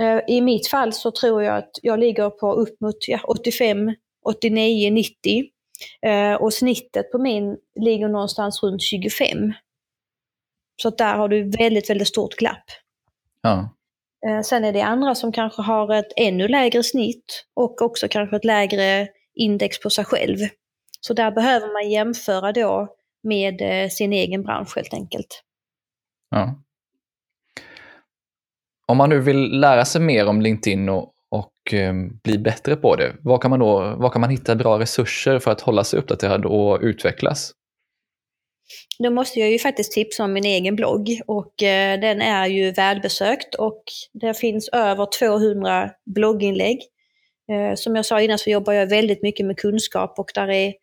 Eh, 0.00 0.20
I 0.28 0.40
mitt 0.40 0.68
fall 0.68 0.92
så 0.92 1.10
tror 1.10 1.42
jag 1.42 1.56
att 1.56 1.70
jag 1.82 1.98
ligger 1.98 2.30
på 2.30 2.52
upp 2.52 2.80
mot 2.80 3.08
ja, 3.08 3.20
85, 3.28 3.94
89, 4.24 4.90
90. 4.90 5.44
Och 6.40 6.54
snittet 6.54 7.12
på 7.12 7.18
min 7.18 7.56
ligger 7.80 8.08
någonstans 8.08 8.62
runt 8.62 8.82
25. 8.82 9.52
Så 10.82 10.90
där 10.90 11.16
har 11.16 11.28
du 11.28 11.50
väldigt, 11.50 11.90
väldigt 11.90 12.08
stort 12.08 12.34
glapp. 12.34 12.64
Ja. 13.42 13.77
Eh, 14.26 14.40
sen 14.40 14.64
är 14.64 14.72
det 14.72 14.82
andra 14.82 15.14
som 15.14 15.32
kanske 15.32 15.62
har 15.62 15.94
ett 15.94 16.12
ännu 16.16 16.48
lägre 16.48 16.82
snitt 16.82 17.44
och 17.54 17.82
också 17.82 18.08
kanske 18.08 18.36
ett 18.36 18.44
lägre 18.44 19.08
index 19.34 19.80
på 19.80 19.90
sig 19.90 20.04
själv. 20.04 20.36
Så 21.00 21.14
där 21.14 21.30
behöver 21.30 21.72
man 21.72 21.90
jämföra 21.90 22.52
då 22.52 22.88
med 23.22 23.60
eh, 23.60 23.88
sin 23.88 24.12
egen 24.12 24.42
bransch 24.42 24.76
helt 24.76 24.94
enkelt. 24.94 25.42
Ja 26.30 26.54
om 28.88 28.96
man 28.96 29.10
nu 29.10 29.20
vill 29.20 29.60
lära 29.60 29.84
sig 29.84 30.00
mer 30.00 30.26
om 30.26 30.40
LinkedIn 30.40 30.88
och, 30.88 31.12
och 31.30 31.74
eh, 31.74 31.94
bli 32.24 32.38
bättre 32.38 32.76
på 32.76 32.96
det, 32.96 33.16
var 33.22 33.38
kan 33.38 33.50
man 33.50 33.60
då 33.60 33.94
var 33.98 34.10
kan 34.10 34.20
man 34.20 34.30
hitta 34.30 34.56
bra 34.56 34.78
resurser 34.78 35.38
för 35.38 35.50
att 35.50 35.60
hålla 35.60 35.84
sig 35.84 35.98
uppdaterad 35.98 36.44
och 36.44 36.78
utvecklas? 36.82 37.52
Då 38.98 39.10
måste 39.10 39.40
jag 39.40 39.50
ju 39.50 39.58
faktiskt 39.58 39.92
tipsa 39.92 40.24
om 40.24 40.32
min 40.32 40.44
egen 40.44 40.76
blogg 40.76 41.20
och 41.26 41.62
eh, 41.62 42.00
den 42.00 42.22
är 42.22 42.46
ju 42.46 42.70
välbesökt 42.70 43.54
och 43.54 43.82
det 44.12 44.34
finns 44.34 44.68
över 44.68 45.08
200 45.18 45.90
blogginlägg. 46.06 46.78
Eh, 47.52 47.74
som 47.74 47.96
jag 47.96 48.06
sa 48.06 48.20
innan 48.20 48.38
så 48.38 48.50
jobbar 48.50 48.72
jag 48.72 48.86
väldigt 48.86 49.22
mycket 49.22 49.46
med 49.46 49.56
kunskap 49.58 50.18
och 50.18 50.30
där 50.34 50.50
är 50.50 50.74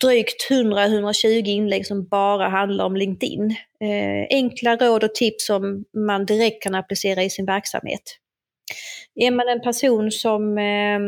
drygt 0.00 0.50
100-120 0.50 1.46
inlägg 1.46 1.86
som 1.86 2.08
bara 2.08 2.48
handlar 2.48 2.84
om 2.84 2.96
LinkedIn. 2.96 3.50
Eh, 3.80 4.26
enkla 4.30 4.76
råd 4.76 5.04
och 5.04 5.14
tips 5.14 5.46
som 5.46 5.84
man 6.06 6.26
direkt 6.26 6.62
kan 6.62 6.74
applicera 6.74 7.22
i 7.22 7.30
sin 7.30 7.46
verksamhet. 7.46 8.02
Är 9.14 9.30
man 9.30 9.48
en 9.48 9.60
person 9.60 10.10
som 10.10 10.58
eh, 10.58 11.00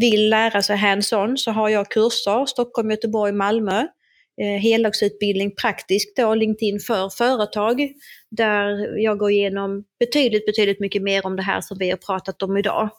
vill 0.00 0.28
lära 0.28 0.62
sig 0.62 0.76
hands-on 0.76 1.36
så 1.36 1.50
har 1.50 1.68
jag 1.68 1.90
kurser, 1.90 2.46
Stockholm, 2.46 2.90
Göteborg, 2.90 3.32
Malmö. 3.32 3.86
Eh, 4.40 4.60
heldagsutbildning 4.60 5.54
praktiskt 5.54 6.16
då, 6.16 6.34
LinkedIn 6.34 6.80
för 6.80 7.08
företag. 7.08 7.92
Där 8.30 8.98
jag 8.98 9.18
går 9.18 9.30
igenom 9.30 9.84
betydligt, 10.00 10.46
betydligt 10.46 10.80
mycket 10.80 11.02
mer 11.02 11.26
om 11.26 11.36
det 11.36 11.42
här 11.42 11.60
som 11.60 11.76
vi 11.78 11.90
har 11.90 11.96
pratat 11.96 12.42
om 12.42 12.56
idag. 12.56 12.90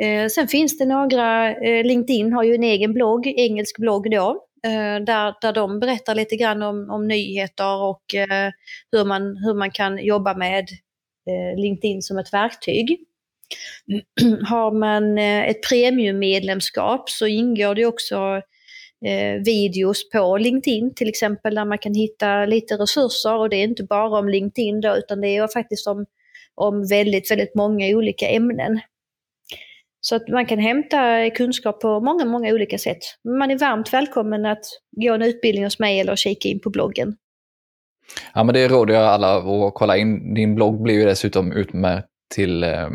Eh, 0.00 0.28
sen 0.28 0.48
finns 0.48 0.78
det 0.78 0.84
några, 0.84 1.54
eh, 1.54 1.84
LinkedIn 1.84 2.32
har 2.32 2.42
ju 2.42 2.54
en 2.54 2.62
egen 2.62 2.92
blogg, 2.92 3.26
engelsk 3.26 3.78
blogg 3.78 4.10
då, 4.10 4.46
eh, 4.66 5.04
där, 5.04 5.34
där 5.40 5.52
de 5.52 5.80
berättar 5.80 6.14
lite 6.14 6.36
grann 6.36 6.62
om, 6.62 6.90
om 6.90 7.08
nyheter 7.08 7.82
och 7.82 8.14
eh, 8.14 8.50
hur, 8.92 9.04
man, 9.04 9.36
hur 9.36 9.54
man 9.54 9.70
kan 9.70 10.04
jobba 10.04 10.34
med 10.34 10.68
eh, 11.30 11.60
LinkedIn 11.60 12.02
som 12.02 12.18
ett 12.18 12.32
verktyg. 12.32 12.98
Har 14.48 14.72
man 14.72 15.18
eh, 15.18 15.48
ett 15.48 15.68
premiummedlemskap 15.68 17.10
så 17.10 17.26
ingår 17.26 17.74
det 17.74 17.86
också 17.86 18.16
eh, 19.06 19.42
videos 19.44 20.10
på 20.10 20.36
LinkedIn 20.36 20.94
till 20.94 21.08
exempel 21.08 21.54
där 21.54 21.64
man 21.64 21.78
kan 21.78 21.94
hitta 21.94 22.46
lite 22.46 22.74
resurser 22.74 23.34
och 23.34 23.48
det 23.48 23.56
är 23.56 23.64
inte 23.64 23.84
bara 23.84 24.18
om 24.18 24.28
LinkedIn 24.28 24.80
då 24.80 24.96
utan 24.96 25.20
det 25.20 25.36
är 25.36 25.48
faktiskt 25.48 25.86
om, 25.86 26.06
om 26.54 26.88
väldigt, 26.88 27.30
väldigt 27.30 27.54
många 27.54 27.86
olika 27.86 28.28
ämnen. 28.28 28.80
Så 30.00 30.16
att 30.16 30.28
man 30.28 30.46
kan 30.46 30.58
hämta 30.58 31.30
kunskap 31.30 31.80
på 31.80 32.00
många, 32.00 32.24
många 32.24 32.54
olika 32.54 32.78
sätt. 32.78 32.98
Man 33.38 33.50
är 33.50 33.58
varmt 33.58 33.92
välkommen 33.92 34.46
att 34.46 34.64
gå 34.90 35.14
en 35.14 35.22
utbildning 35.22 35.64
hos 35.64 35.78
mig 35.78 36.00
eller 36.00 36.16
kika 36.16 36.48
in 36.48 36.60
på 36.60 36.70
bloggen. 36.70 37.16
Ja, 38.34 38.44
men 38.44 38.54
det 38.54 38.68
råder 38.68 38.94
jag 38.94 39.04
alla 39.04 39.36
att 39.36 39.74
kolla 39.74 39.96
in. 39.96 40.34
Din 40.34 40.54
blogg 40.54 40.82
blir 40.82 40.94
ju 40.94 41.04
dessutom 41.04 41.52
utmärkt 41.52 42.11
till, 42.32 42.64
eh, 42.64 42.88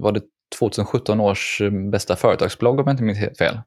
var 0.00 0.12
det 0.12 0.22
2017 0.58 1.20
års 1.20 1.60
eh, 1.60 1.70
bästa 1.70 2.16
företagsblogg 2.16 2.80
om 2.80 2.86
jag 2.86 2.92
inte 2.92 3.02
minns 3.02 3.18
helt 3.18 3.38
fel? 3.38 3.58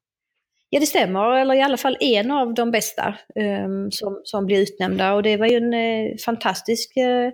Ja, 0.70 0.80
det 0.80 0.86
stämmer. 0.86 1.32
Eller 1.32 1.56
i 1.56 1.62
alla 1.62 1.78
fall 1.78 1.98
en 2.00 2.32
av 2.32 2.54
de 2.54 2.72
bästa 2.72 3.16
um, 3.66 3.92
som, 3.92 4.22
som 4.24 4.46
blir 4.46 4.62
utnämnda. 4.62 5.14
Och 5.14 5.24
det 5.24 5.38
var 5.38 5.48
ju 5.48 5.58
en 5.58 5.74
eh, 5.74 6.18
fantastisk 6.26 6.98
eh, 6.98 7.26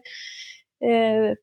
eh 0.90 1.34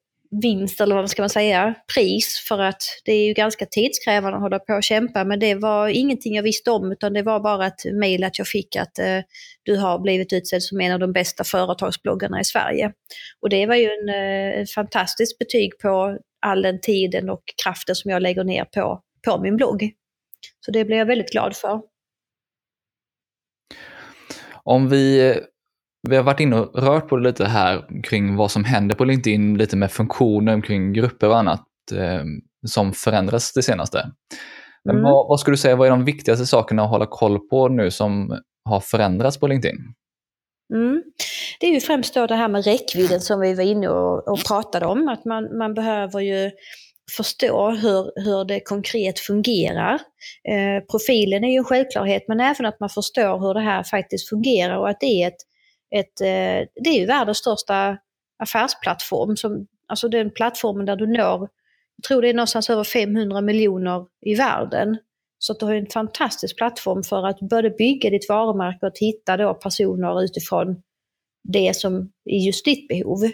vinst, 0.43 0.81
eller 0.81 0.95
vad 0.95 1.11
ska 1.11 1.22
man 1.22 1.31
säga, 1.31 1.74
pris 1.95 2.45
för 2.49 2.59
att 2.59 2.83
det 3.05 3.12
är 3.12 3.27
ju 3.27 3.33
ganska 3.33 3.66
tidskrävande 3.66 4.37
att 4.37 4.43
hålla 4.43 4.59
på 4.59 4.72
och 4.72 4.83
kämpa. 4.83 5.24
Men 5.24 5.41
det 5.41 5.55
var 5.55 5.89
ingenting 5.89 6.35
jag 6.35 6.43
visste 6.43 6.70
om 6.70 6.93
utan 6.93 7.12
det 7.12 7.22
var 7.22 7.41
bara 7.41 7.66
ett 7.66 7.85
mejl 7.93 8.24
att 8.24 8.39
jag 8.39 8.49
fick 8.49 8.77
att 8.77 8.99
eh, 8.99 9.20
du 9.62 9.77
har 9.77 9.99
blivit 9.99 10.33
utsedd 10.33 10.62
som 10.62 10.81
en 10.81 10.93
av 10.93 10.99
de 10.99 11.12
bästa 11.12 11.45
företagsbloggarna 11.45 12.41
i 12.41 12.45
Sverige. 12.45 12.93
Och 13.41 13.49
det 13.49 13.66
var 13.66 13.74
ju 13.74 13.85
en 13.85 14.09
eh, 14.09 14.64
fantastiskt 14.74 15.39
betyg 15.39 15.79
på 15.79 16.18
all 16.47 16.62
den 16.62 16.81
tiden 16.81 17.31
och 17.31 17.43
kraften 17.64 17.95
som 17.95 18.11
jag 18.11 18.22
lägger 18.22 18.45
ner 18.45 18.64
på, 18.64 19.01
på 19.24 19.41
min 19.41 19.57
blogg. 19.57 19.93
Så 20.66 20.70
det 20.70 20.85
blev 20.85 20.99
jag 20.99 21.07
väldigt 21.07 21.33
glad 21.33 21.57
för. 21.57 21.81
Om 24.64 24.89
vi 24.89 25.31
eh, 25.31 25.37
vi 26.09 26.17
har 26.17 26.23
varit 26.23 26.41
inne 26.41 26.57
och 26.57 26.83
rört 26.83 27.09
på 27.09 27.17
det 27.17 27.23
lite 27.23 27.45
här 27.45 28.03
kring 28.03 28.37
vad 28.37 28.51
som 28.51 28.65
händer 28.65 28.95
på 28.95 29.05
LinkedIn, 29.05 29.59
lite 29.59 29.77
med 29.77 29.93
funktioner 29.93 30.61
kring 30.61 30.93
grupper 30.93 31.29
och 31.29 31.39
annat 31.39 31.65
eh, 31.95 32.23
som 32.67 32.93
förändras 32.93 33.53
det 33.53 33.63
senaste. 33.63 33.99
Mm. 34.91 35.03
vad, 35.03 35.29
vad 35.29 35.41
skulle 35.41 35.53
du 35.53 35.59
säga, 35.59 35.77
vad 35.77 35.87
är 35.87 35.91
de 35.91 36.05
viktigaste 36.05 36.47
sakerna 36.47 36.83
att 36.83 36.91
hålla 36.91 37.07
koll 37.07 37.49
på 37.49 37.69
nu 37.69 37.91
som 37.91 38.39
har 38.65 38.81
förändrats 38.81 39.41
på 39.41 39.47
LinkedIn? 39.47 39.77
Mm. 40.75 41.03
Det 41.61 41.67
är 41.67 41.71
ju 41.71 41.81
främst 41.81 42.15
då 42.15 42.27
det 42.27 42.35
här 42.35 42.49
med 42.49 42.65
räckvidden 42.65 43.21
som 43.21 43.41
vi 43.41 43.55
var 43.55 43.63
inne 43.63 43.89
och, 43.89 44.29
och 44.29 44.45
pratade 44.45 44.87
om, 44.87 45.09
att 45.09 45.25
man, 45.25 45.59
man 45.59 45.75
behöver 45.75 46.21
ju 46.21 46.51
förstå 47.17 47.71
hur, 47.71 48.25
hur 48.25 48.45
det 48.45 48.61
konkret 48.61 49.19
fungerar. 49.19 49.95
Eh, 50.49 50.85
profilen 50.91 51.45
är 51.45 51.49
ju 51.49 51.59
en 51.59 51.65
självklarhet, 51.65 52.25
men 52.29 52.41
även 52.41 52.67
att 52.67 52.81
man 52.81 52.89
förstår 52.89 53.39
hur 53.39 53.55
det 53.55 53.61
här 53.61 53.83
faktiskt 53.83 54.29
fungerar 54.29 54.79
och 54.79 54.89
att 54.89 55.01
det 55.01 55.23
är 55.23 55.29
ett 55.29 55.37
ett, 55.95 56.20
eh, 56.20 56.68
det 56.82 56.91
är 56.91 57.01
ju 57.01 57.07
världens 57.07 57.39
största 57.39 57.99
affärsplattform. 58.39 59.37
Som, 59.37 59.66
alltså 59.89 60.09
den 60.09 60.30
plattformen 60.30 60.87
där 60.87 60.97
du 60.97 61.07
når, 61.07 61.49
jag 61.97 62.05
tror 62.09 62.22
det 62.22 62.28
är 62.28 62.34
någonstans 62.34 62.70
över 62.70 62.84
500 62.84 63.41
miljoner 63.41 64.07
i 64.26 64.34
världen. 64.34 64.99
Så 65.39 65.53
att 65.53 65.61
du 65.61 65.66
har 65.66 65.74
en 65.74 65.87
fantastisk 65.87 66.57
plattform 66.57 67.03
för 67.03 67.26
att 67.26 67.41
både 67.41 67.70
bygga 67.70 68.11
ditt 68.11 68.28
varumärke 68.28 68.87
och 68.87 68.93
hitta 69.01 69.37
då 69.37 69.55
personer 69.55 70.22
utifrån 70.22 70.82
det 71.45 71.76
som 71.76 72.12
är 72.24 72.47
just 72.47 72.64
ditt 72.64 72.89
behov. 72.89 73.24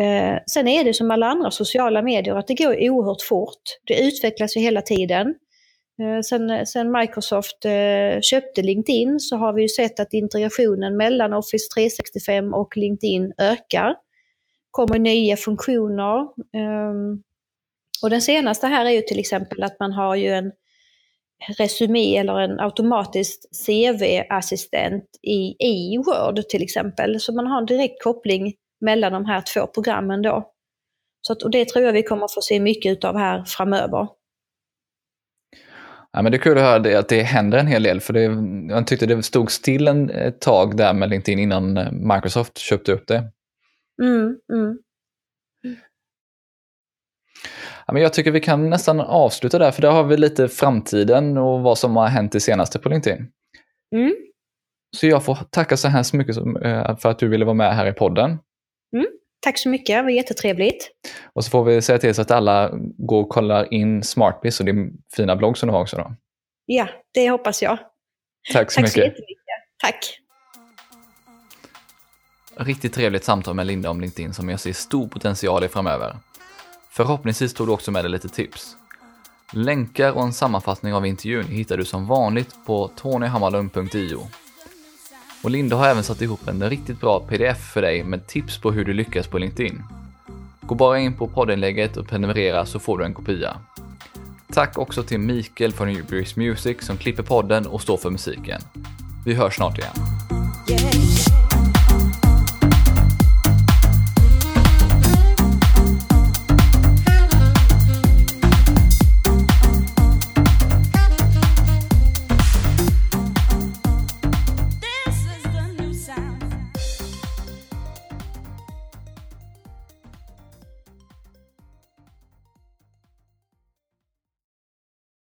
Eh, 0.00 0.38
sen 0.46 0.68
är 0.68 0.84
det 0.84 0.94
som 0.94 1.10
alla 1.10 1.26
andra 1.26 1.50
sociala 1.50 2.02
medier 2.02 2.34
att 2.34 2.46
det 2.46 2.54
går 2.54 2.90
oerhört 2.90 3.22
fort. 3.22 3.62
Det 3.86 4.00
utvecklas 4.02 4.56
ju 4.56 4.60
hela 4.60 4.82
tiden. 4.82 5.34
Eh, 6.02 6.20
sen, 6.20 6.66
sen, 6.66 6.92
Microsoft 6.92 7.64
eh, 7.64 8.20
köpte 8.20 8.62
LinkedIn 8.62 9.20
så 9.20 9.36
har 9.36 9.52
vi 9.52 9.62
ju 9.62 9.68
sett 9.68 10.00
att 10.00 10.12
integrationen 10.12 10.96
mellan 10.96 11.32
Office 11.32 11.68
365 11.74 12.54
och 12.54 12.76
LinkedIn 12.76 13.32
ökar. 13.38 13.94
kommer 14.70 14.98
nya 14.98 15.36
funktioner. 15.36 16.20
Ehm, 16.56 17.22
och 18.02 18.10
den 18.10 18.22
senaste 18.22 18.66
här 18.66 18.84
är 18.84 18.90
ju 18.90 19.00
till 19.00 19.18
exempel 19.18 19.62
att 19.62 19.80
man 19.80 19.92
har 19.92 20.16
ju 20.16 20.28
en 20.28 20.52
resumé 21.58 22.16
eller 22.16 22.40
en 22.40 22.60
automatisk 22.60 23.40
CV-assistent 23.66 25.04
i, 25.22 25.66
i 25.66 25.98
Word 25.98 26.48
till 26.48 26.62
exempel. 26.62 27.20
Så 27.20 27.32
man 27.32 27.46
har 27.46 27.58
en 27.58 27.66
direkt 27.66 28.02
koppling 28.02 28.54
mellan 28.80 29.12
de 29.12 29.24
här 29.24 29.40
två 29.54 29.66
programmen 29.66 30.22
då. 30.22 30.52
Så 31.20 31.32
att, 31.32 31.42
och 31.42 31.50
det 31.50 31.68
tror 31.68 31.84
jag 31.84 31.92
vi 31.92 32.02
kommer 32.02 32.28
få 32.34 32.40
se 32.40 32.60
mycket 32.60 33.04
av 33.04 33.16
här 33.16 33.44
framöver. 33.44 34.08
Ja, 36.16 36.22
men 36.22 36.32
det 36.32 36.36
är 36.36 36.40
kul 36.40 36.58
att 36.58 36.64
höra 36.64 36.78
det, 36.78 36.94
att 36.94 37.08
det 37.08 37.22
händer 37.22 37.58
en 37.58 37.66
hel 37.66 37.82
del, 37.82 38.00
för 38.00 38.12
det, 38.12 38.22
jag 38.74 38.86
tyckte 38.86 39.06
det 39.06 39.22
stod 39.22 39.50
still 39.50 39.88
en, 39.88 40.10
ett 40.10 40.40
tag 40.40 40.76
där 40.76 40.94
med 40.94 41.10
LinkedIn 41.10 41.38
innan 41.38 41.76
eh, 41.76 41.92
Microsoft 41.92 42.58
köpte 42.58 42.92
upp 42.92 43.06
det. 43.06 43.24
Mm, 44.02 44.36
mm. 44.52 44.78
Ja, 47.86 47.92
men 47.92 48.02
jag 48.02 48.12
tycker 48.12 48.30
vi 48.30 48.40
kan 48.40 48.70
nästan 48.70 49.00
avsluta 49.00 49.58
där, 49.58 49.70
för 49.70 49.82
där 49.82 49.90
har 49.90 50.04
vi 50.04 50.16
lite 50.16 50.48
framtiden 50.48 51.38
och 51.38 51.60
vad 51.60 51.78
som 51.78 51.96
har 51.96 52.06
hänt 52.06 52.32
det 52.32 52.40
senaste 52.40 52.78
på 52.78 52.88
LinkedIn. 52.88 53.28
Mm. 53.94 54.14
Så 54.96 55.06
jag 55.06 55.24
får 55.24 55.38
tacka 55.50 55.76
så 55.76 55.88
hemskt 55.88 56.12
mycket 56.12 56.36
eh, 56.36 56.96
för 56.96 57.08
att 57.08 57.18
du 57.18 57.28
ville 57.28 57.44
vara 57.44 57.54
med 57.54 57.76
här 57.76 57.86
i 57.86 57.92
podden. 57.92 58.38
Tack 59.46 59.58
så 59.58 59.68
mycket, 59.68 59.96
det 59.98 60.02
var 60.02 60.10
jättetrevligt. 60.10 60.90
Och 61.32 61.44
så 61.44 61.50
får 61.50 61.64
vi 61.64 61.82
säga 61.82 61.98
till 61.98 62.14
så 62.14 62.22
att 62.22 62.30
alla 62.30 62.70
går 62.98 63.22
och 63.22 63.28
kollar 63.28 63.74
in 63.74 64.02
Smartbiz 64.02 64.60
och 64.60 64.66
din 64.66 65.02
fina 65.16 65.36
blogg 65.36 65.58
som 65.58 65.66
du 65.66 65.72
har 65.72 65.80
också. 65.80 65.96
Då. 65.96 66.14
Ja, 66.66 66.88
det 67.14 67.30
hoppas 67.30 67.62
jag. 67.62 67.78
Tack 68.52 68.70
så 68.70 68.74
Tack 68.74 68.82
mycket. 68.82 68.92
så 68.92 69.00
jättemycket. 69.00 69.36
Tack. 69.82 70.20
Riktigt 72.56 72.94
trevligt 72.94 73.24
samtal 73.24 73.54
med 73.54 73.66
Linda 73.66 73.90
om 73.90 74.00
LinkedIn 74.00 74.34
som 74.34 74.48
jag 74.48 74.60
ser 74.60 74.72
stor 74.72 75.08
potential 75.08 75.64
i 75.64 75.68
framöver. 75.68 76.16
Förhoppningsvis 76.90 77.54
tog 77.54 77.66
du 77.66 77.72
också 77.72 77.90
med 77.90 78.04
dig 78.04 78.10
lite 78.10 78.28
tips. 78.28 78.76
Länkar 79.52 80.12
och 80.12 80.22
en 80.22 80.32
sammanfattning 80.32 80.94
av 80.94 81.06
intervjun 81.06 81.46
hittar 81.46 81.76
du 81.76 81.84
som 81.84 82.06
vanligt 82.06 82.54
på 82.66 82.88
tonyhammarlund.io. 82.88 84.28
Och 85.42 85.50
Linda 85.50 85.76
har 85.76 85.86
även 85.86 86.04
satt 86.04 86.22
ihop 86.22 86.48
en 86.48 86.70
riktigt 86.70 87.00
bra 87.00 87.20
pdf 87.20 87.72
för 87.72 87.82
dig 87.82 88.04
med 88.04 88.26
tips 88.26 88.58
på 88.58 88.72
hur 88.72 88.84
du 88.84 88.92
lyckas 88.92 89.26
på 89.26 89.38
LinkedIn. 89.38 89.82
Gå 90.60 90.74
bara 90.74 90.98
in 90.98 91.12
på 91.12 91.28
poddinlägget 91.28 91.96
och 91.96 92.08
prenumerera 92.08 92.66
så 92.66 92.78
får 92.78 92.98
du 92.98 93.04
en 93.04 93.14
kopia. 93.14 93.56
Tack 94.52 94.78
också 94.78 95.02
till 95.02 95.20
Mikael 95.20 95.72
från 95.72 95.88
Newberries 95.88 96.36
Music 96.36 96.76
som 96.80 96.96
klipper 96.96 97.22
podden 97.22 97.66
och 97.66 97.82
står 97.82 97.96
för 97.96 98.10
musiken. 98.10 98.60
Vi 99.24 99.34
hörs 99.34 99.54
snart 99.54 99.78
igen. 99.78 99.94